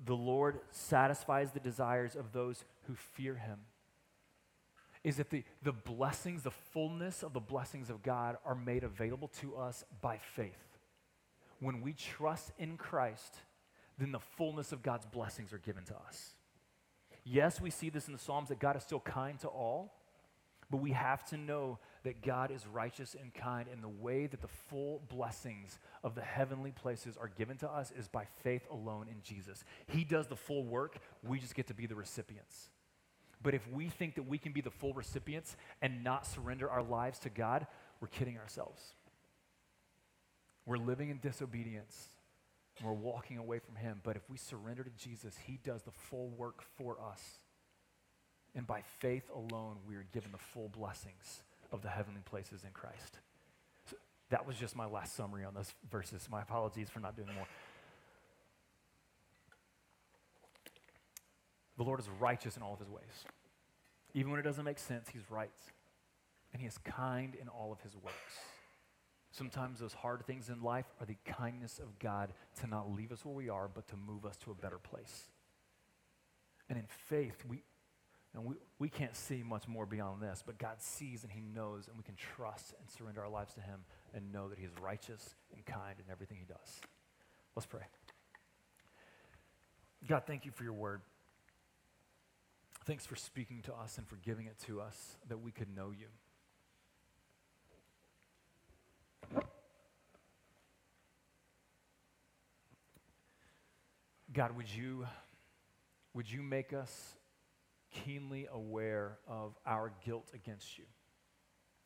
The, 0.05 0.15
Lord 0.15 0.59
satisfies 0.71 1.51
the 1.51 1.59
desires 1.59 2.15
of 2.15 2.33
those 2.33 2.65
who 2.87 2.95
fear 2.95 3.35
him. 3.35 3.59
Is 5.03 5.17
that 5.17 5.29
the, 5.29 5.43
the 5.63 5.71
blessings, 5.71 6.43
the 6.43 6.51
fullness 6.51 7.23
of 7.23 7.33
the 7.33 7.39
blessings 7.39 7.89
of 7.89 8.03
God 8.03 8.37
are 8.45 8.53
made 8.53 8.83
available 8.83 9.29
to 9.39 9.55
us 9.55 9.83
by 10.01 10.17
faith. 10.17 10.77
When 11.59 11.81
we 11.81 11.93
trust 11.93 12.51
in 12.59 12.75
Christ, 12.75 13.35
then 13.97 14.11
the 14.11 14.19
fullness 14.19 14.71
of 14.71 14.83
God's 14.83 15.05
blessings 15.05 15.53
are 15.53 15.57
given 15.57 15.85
to 15.85 15.95
us. 16.07 16.31
Yes, 17.23 17.61
we 17.61 17.69
see 17.69 17.89
this 17.89 18.07
in 18.07 18.13
the 18.13 18.19
Psalms 18.19 18.49
that 18.49 18.59
God 18.59 18.75
is 18.75 18.83
still 18.83 18.99
kind 18.99 19.39
to 19.39 19.47
all, 19.47 19.93
but 20.69 20.77
we 20.77 20.91
have 20.91 21.23
to 21.25 21.37
know 21.37 21.79
that 22.03 22.21
God 22.21 22.51
is 22.51 22.65
righteous 22.65 23.15
and 23.19 23.33
kind, 23.33 23.67
and 23.71 23.83
the 23.83 23.89
way 23.89 24.25
that 24.25 24.41
the 24.41 24.47
full 24.47 25.03
blessings 25.09 25.79
of 26.03 26.15
the 26.15 26.21
heavenly 26.21 26.71
places 26.71 27.15
are 27.17 27.27
given 27.27 27.57
to 27.57 27.69
us 27.69 27.91
is 27.97 28.07
by 28.07 28.25
faith 28.43 28.65
alone 28.71 29.07
in 29.07 29.21
Jesus. 29.23 29.63
He 29.87 30.03
does 30.03 30.27
the 30.27 30.35
full 30.35 30.63
work, 30.63 30.97
we 31.23 31.39
just 31.39 31.55
get 31.55 31.67
to 31.67 31.73
be 31.73 31.85
the 31.85 31.95
recipients. 31.95 32.69
But 33.43 33.53
if 33.53 33.67
we 33.71 33.89
think 33.89 34.15
that 34.15 34.27
we 34.27 34.37
can 34.37 34.51
be 34.51 34.61
the 34.61 34.71
full 34.71 34.93
recipients 34.93 35.55
and 35.81 36.03
not 36.03 36.25
surrender 36.25 36.69
our 36.69 36.83
lives 36.83 37.19
to 37.19 37.29
God, 37.29 37.67
we're 37.99 38.07
kidding 38.07 38.37
ourselves. 38.37 38.93
We're 40.65 40.77
living 40.77 41.09
in 41.09 41.17
disobedience. 41.19 42.09
and 42.77 42.87
We're 42.87 42.93
walking 42.93 43.37
away 43.37 43.59
from 43.59 43.75
Him. 43.75 43.99
But 44.03 44.15
if 44.15 44.29
we 44.29 44.37
surrender 44.37 44.83
to 44.83 44.91
Jesus, 44.91 45.35
He 45.45 45.59
does 45.63 45.81
the 45.83 45.91
full 45.91 46.29
work 46.29 46.63
for 46.77 46.97
us. 47.01 47.21
And 48.53 48.67
by 48.67 48.83
faith 48.99 49.29
alone, 49.33 49.77
we 49.87 49.95
are 49.95 50.05
given 50.13 50.31
the 50.31 50.37
full 50.37 50.69
blessings 50.69 51.41
of 51.71 51.81
the 51.81 51.89
heavenly 51.89 52.21
places 52.25 52.63
in 52.63 52.71
Christ. 52.71 53.19
So 53.89 53.95
that 54.29 54.45
was 54.45 54.55
just 54.57 54.75
my 54.75 54.85
last 54.85 55.15
summary 55.15 55.43
on 55.43 55.53
those 55.53 55.73
verses. 55.89 56.27
My 56.29 56.41
apologies 56.41 56.89
for 56.89 56.99
not 56.99 57.15
doing 57.15 57.33
more. 57.33 57.47
The 61.77 61.83
Lord 61.83 61.99
is 61.99 62.09
righteous 62.19 62.57
in 62.57 62.63
all 62.63 62.73
of 62.73 62.79
his 62.79 62.89
ways. 62.89 63.25
Even 64.13 64.31
when 64.31 64.39
it 64.39 64.43
doesn't 64.43 64.65
make 64.65 64.77
sense, 64.77 65.09
he's 65.09 65.29
right. 65.31 65.49
And 66.53 66.61
he 66.61 66.67
is 66.67 66.77
kind 66.79 67.35
in 67.35 67.47
all 67.47 67.71
of 67.71 67.81
his 67.81 67.95
works. 67.95 68.39
Sometimes 69.31 69.79
those 69.79 69.93
hard 69.93 70.25
things 70.27 70.49
in 70.49 70.61
life 70.61 70.85
are 70.99 71.05
the 71.05 71.15
kindness 71.25 71.79
of 71.79 71.97
God 71.99 72.33
to 72.59 72.67
not 72.67 72.93
leave 72.93 73.13
us 73.13 73.23
where 73.23 73.33
we 73.33 73.47
are, 73.47 73.69
but 73.73 73.87
to 73.87 73.95
move 73.95 74.25
us 74.25 74.35
to 74.37 74.51
a 74.51 74.53
better 74.53 74.77
place. 74.77 75.29
And 76.69 76.77
in 76.77 76.85
faith, 76.87 77.43
we, 77.47 77.63
and 78.33 78.45
we, 78.45 78.55
we 78.79 78.89
can't 78.89 79.15
see 79.15 79.43
much 79.43 79.67
more 79.67 79.85
beyond 79.85 80.21
this, 80.21 80.41
but 80.45 80.57
God 80.57 80.81
sees 80.81 81.23
and 81.23 81.31
He 81.31 81.41
knows, 81.41 81.87
and 81.87 81.97
we 81.97 82.03
can 82.03 82.15
trust 82.15 82.73
and 82.79 82.89
surrender 82.89 83.21
our 83.21 83.29
lives 83.29 83.53
to 83.55 83.61
Him 83.61 83.81
and 84.13 84.31
know 84.31 84.47
that 84.47 84.57
He 84.57 84.65
is 84.65 84.71
righteous 84.81 85.35
and 85.53 85.65
kind 85.65 85.95
in 85.99 86.11
everything 86.11 86.37
He 86.39 86.45
does. 86.45 86.79
Let's 87.55 87.65
pray. 87.65 87.83
God, 90.07 90.23
thank 90.25 90.45
you 90.45 90.51
for 90.51 90.63
your 90.63 90.73
word. 90.73 91.01
Thanks 92.85 93.05
for 93.05 93.15
speaking 93.15 93.61
to 93.63 93.73
us 93.73 93.97
and 93.97 94.07
for 94.07 94.15
giving 94.15 94.45
it 94.47 94.57
to 94.65 94.81
us 94.81 95.17
that 95.27 95.39
we 95.41 95.51
could 95.51 95.75
know 95.75 95.91
you. 95.91 96.07
God, 104.33 104.55
would 104.55 104.73
you, 104.73 105.05
would 106.13 106.31
you 106.31 106.41
make 106.41 106.71
us 106.71 107.17
keenly 107.91 108.47
aware 108.51 109.17
of 109.27 109.57
our 109.65 109.91
guilt 110.05 110.29
against 110.33 110.77
you? 110.77 110.85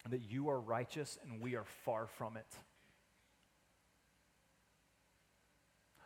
That 0.09 0.21
you 0.21 0.49
are 0.49 0.59
righteous 0.59 1.17
and 1.23 1.41
we 1.41 1.55
are 1.55 1.65
far 1.83 2.07
from 2.07 2.37
it. 2.37 2.47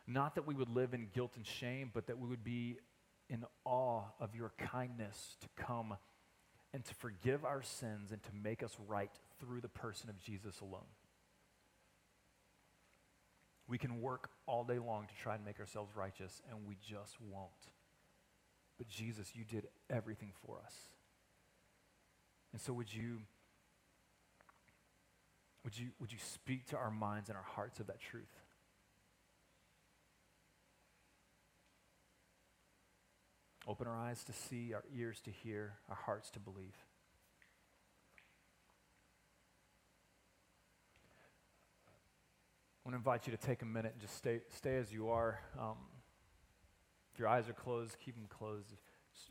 Not 0.06 0.34
that 0.34 0.46
we 0.46 0.54
would 0.54 0.70
live 0.70 0.94
in 0.94 1.08
guilt 1.14 1.32
and 1.36 1.46
shame, 1.46 1.90
but 1.92 2.06
that 2.08 2.18
we 2.18 2.28
would 2.28 2.42
be 2.42 2.78
in 3.28 3.44
awe 3.64 4.02
of 4.18 4.34
your 4.34 4.52
kindness 4.58 5.36
to 5.40 5.48
come 5.62 5.96
and 6.72 6.84
to 6.84 6.94
forgive 6.94 7.44
our 7.44 7.62
sins 7.62 8.10
and 8.10 8.22
to 8.22 8.30
make 8.42 8.62
us 8.62 8.76
right 8.88 9.10
through 9.38 9.60
the 9.60 9.68
person 9.68 10.10
of 10.10 10.18
Jesus 10.18 10.60
alone. 10.60 10.88
We 13.68 13.78
can 13.78 14.00
work 14.00 14.30
all 14.46 14.64
day 14.64 14.78
long 14.78 15.06
to 15.06 15.14
try 15.22 15.36
and 15.36 15.44
make 15.44 15.60
ourselves 15.60 15.94
righteous, 15.94 16.42
and 16.50 16.66
we 16.66 16.76
just 16.84 17.20
won't. 17.20 17.50
But 18.80 18.88
Jesus, 18.88 19.32
you 19.34 19.44
did 19.44 19.68
everything 19.90 20.32
for 20.46 20.56
us. 20.64 20.72
And 22.52 22.62
so 22.62 22.72
would 22.72 22.90
you 22.90 23.18
would 25.62 25.78
you 25.78 25.88
would 26.00 26.10
you 26.10 26.18
speak 26.18 26.64
to 26.68 26.78
our 26.78 26.90
minds 26.90 27.28
and 27.28 27.36
our 27.36 27.44
hearts 27.44 27.78
of 27.78 27.88
that 27.88 28.00
truth? 28.00 28.32
Open 33.68 33.86
our 33.86 33.98
eyes 33.98 34.24
to 34.24 34.32
see, 34.32 34.72
our 34.72 34.84
ears 34.96 35.20
to 35.26 35.30
hear, 35.30 35.74
our 35.90 35.96
hearts 36.06 36.30
to 36.30 36.40
believe. 36.40 36.74
I 42.82 42.88
want 42.88 42.94
to 42.94 42.96
invite 42.96 43.26
you 43.26 43.36
to 43.36 43.46
take 43.46 43.60
a 43.60 43.66
minute 43.66 43.92
and 43.92 44.00
just 44.00 44.16
stay, 44.16 44.40
stay 44.56 44.78
as 44.78 44.90
you 44.90 45.10
are. 45.10 45.38
Um, 45.60 45.76
your 47.20 47.28
eyes 47.28 47.48
are 47.48 47.52
closed, 47.52 47.96
keep 48.04 48.16
them 48.16 48.26
closed, 48.28 48.74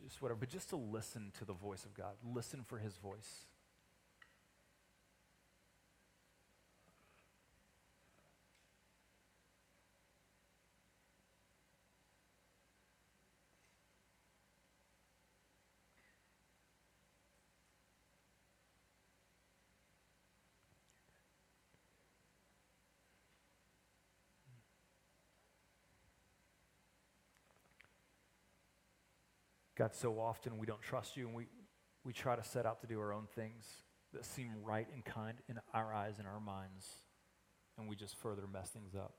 just 0.04 0.22
whatever. 0.22 0.40
But 0.40 0.50
just 0.50 0.70
to 0.70 0.76
listen 0.78 1.32
to 1.40 1.46
the 1.46 1.54
voice 1.54 1.84
of 1.84 1.94
God, 1.94 2.14
listen 2.24 2.64
for 2.64 2.78
his 2.78 2.96
voice. 2.98 3.48
God, 29.80 29.96
so 29.96 30.20
often 30.20 30.58
we 30.58 30.68
don't 30.68 30.82
trust 30.82 31.16
you 31.16 31.26
and 31.26 31.34
we, 31.34 31.48
we 32.04 32.12
try 32.12 32.36
to 32.36 32.44
set 32.44 32.66
out 32.66 32.82
to 32.82 32.88
do 32.88 33.00
our 33.00 33.14
own 33.14 33.28
things 33.34 33.66
that 34.14 34.26
seem 34.26 34.52
right 34.62 34.88
and 34.94 35.06
kind 35.06 35.38
in 35.48 35.58
our 35.74 35.94
eyes 35.94 36.16
and 36.20 36.28
our 36.28 36.42
minds, 36.42 36.86
and 37.78 37.88
we 37.88 37.96
just 37.96 38.18
further 38.18 38.42
mess 38.52 38.70
things 38.72 38.94
up. 38.94 39.14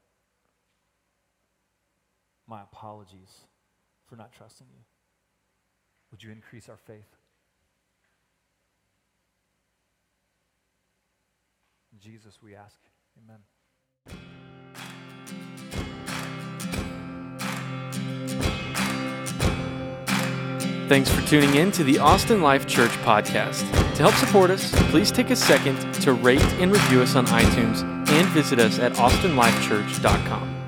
My 2.47 2.61
apologies 2.63 3.39
for 4.07 4.17
not 4.17 4.33
trusting 4.35 4.67
you. 4.71 4.83
Would 6.11 6.23
you 6.23 6.31
increase 6.31 6.69
our 6.69 6.77
faith? 6.77 7.17
Jesus, 11.99 12.39
we 12.43 12.55
ask. 12.55 12.79
Amen. 13.17 14.60
Thanks 20.91 21.09
for 21.09 21.25
tuning 21.25 21.55
in 21.55 21.71
to 21.71 21.85
the 21.85 22.01
Austin 22.01 22.43
Life 22.43 22.67
Church 22.67 22.91
podcast. 23.05 23.61
To 23.95 24.03
help 24.03 24.15
support 24.17 24.51
us, 24.51 24.73
please 24.91 25.13
take 25.13 25.31
a 25.31 25.37
second 25.37 25.79
to 26.03 26.15
rate 26.15 26.43
and 26.59 26.73
review 26.73 27.01
us 27.01 27.15
on 27.15 27.27
iTunes 27.27 27.85
and 28.09 28.27
visit 28.31 28.59
us 28.59 28.81
at 28.81 28.95
austinlifechurch.com. 28.95 30.60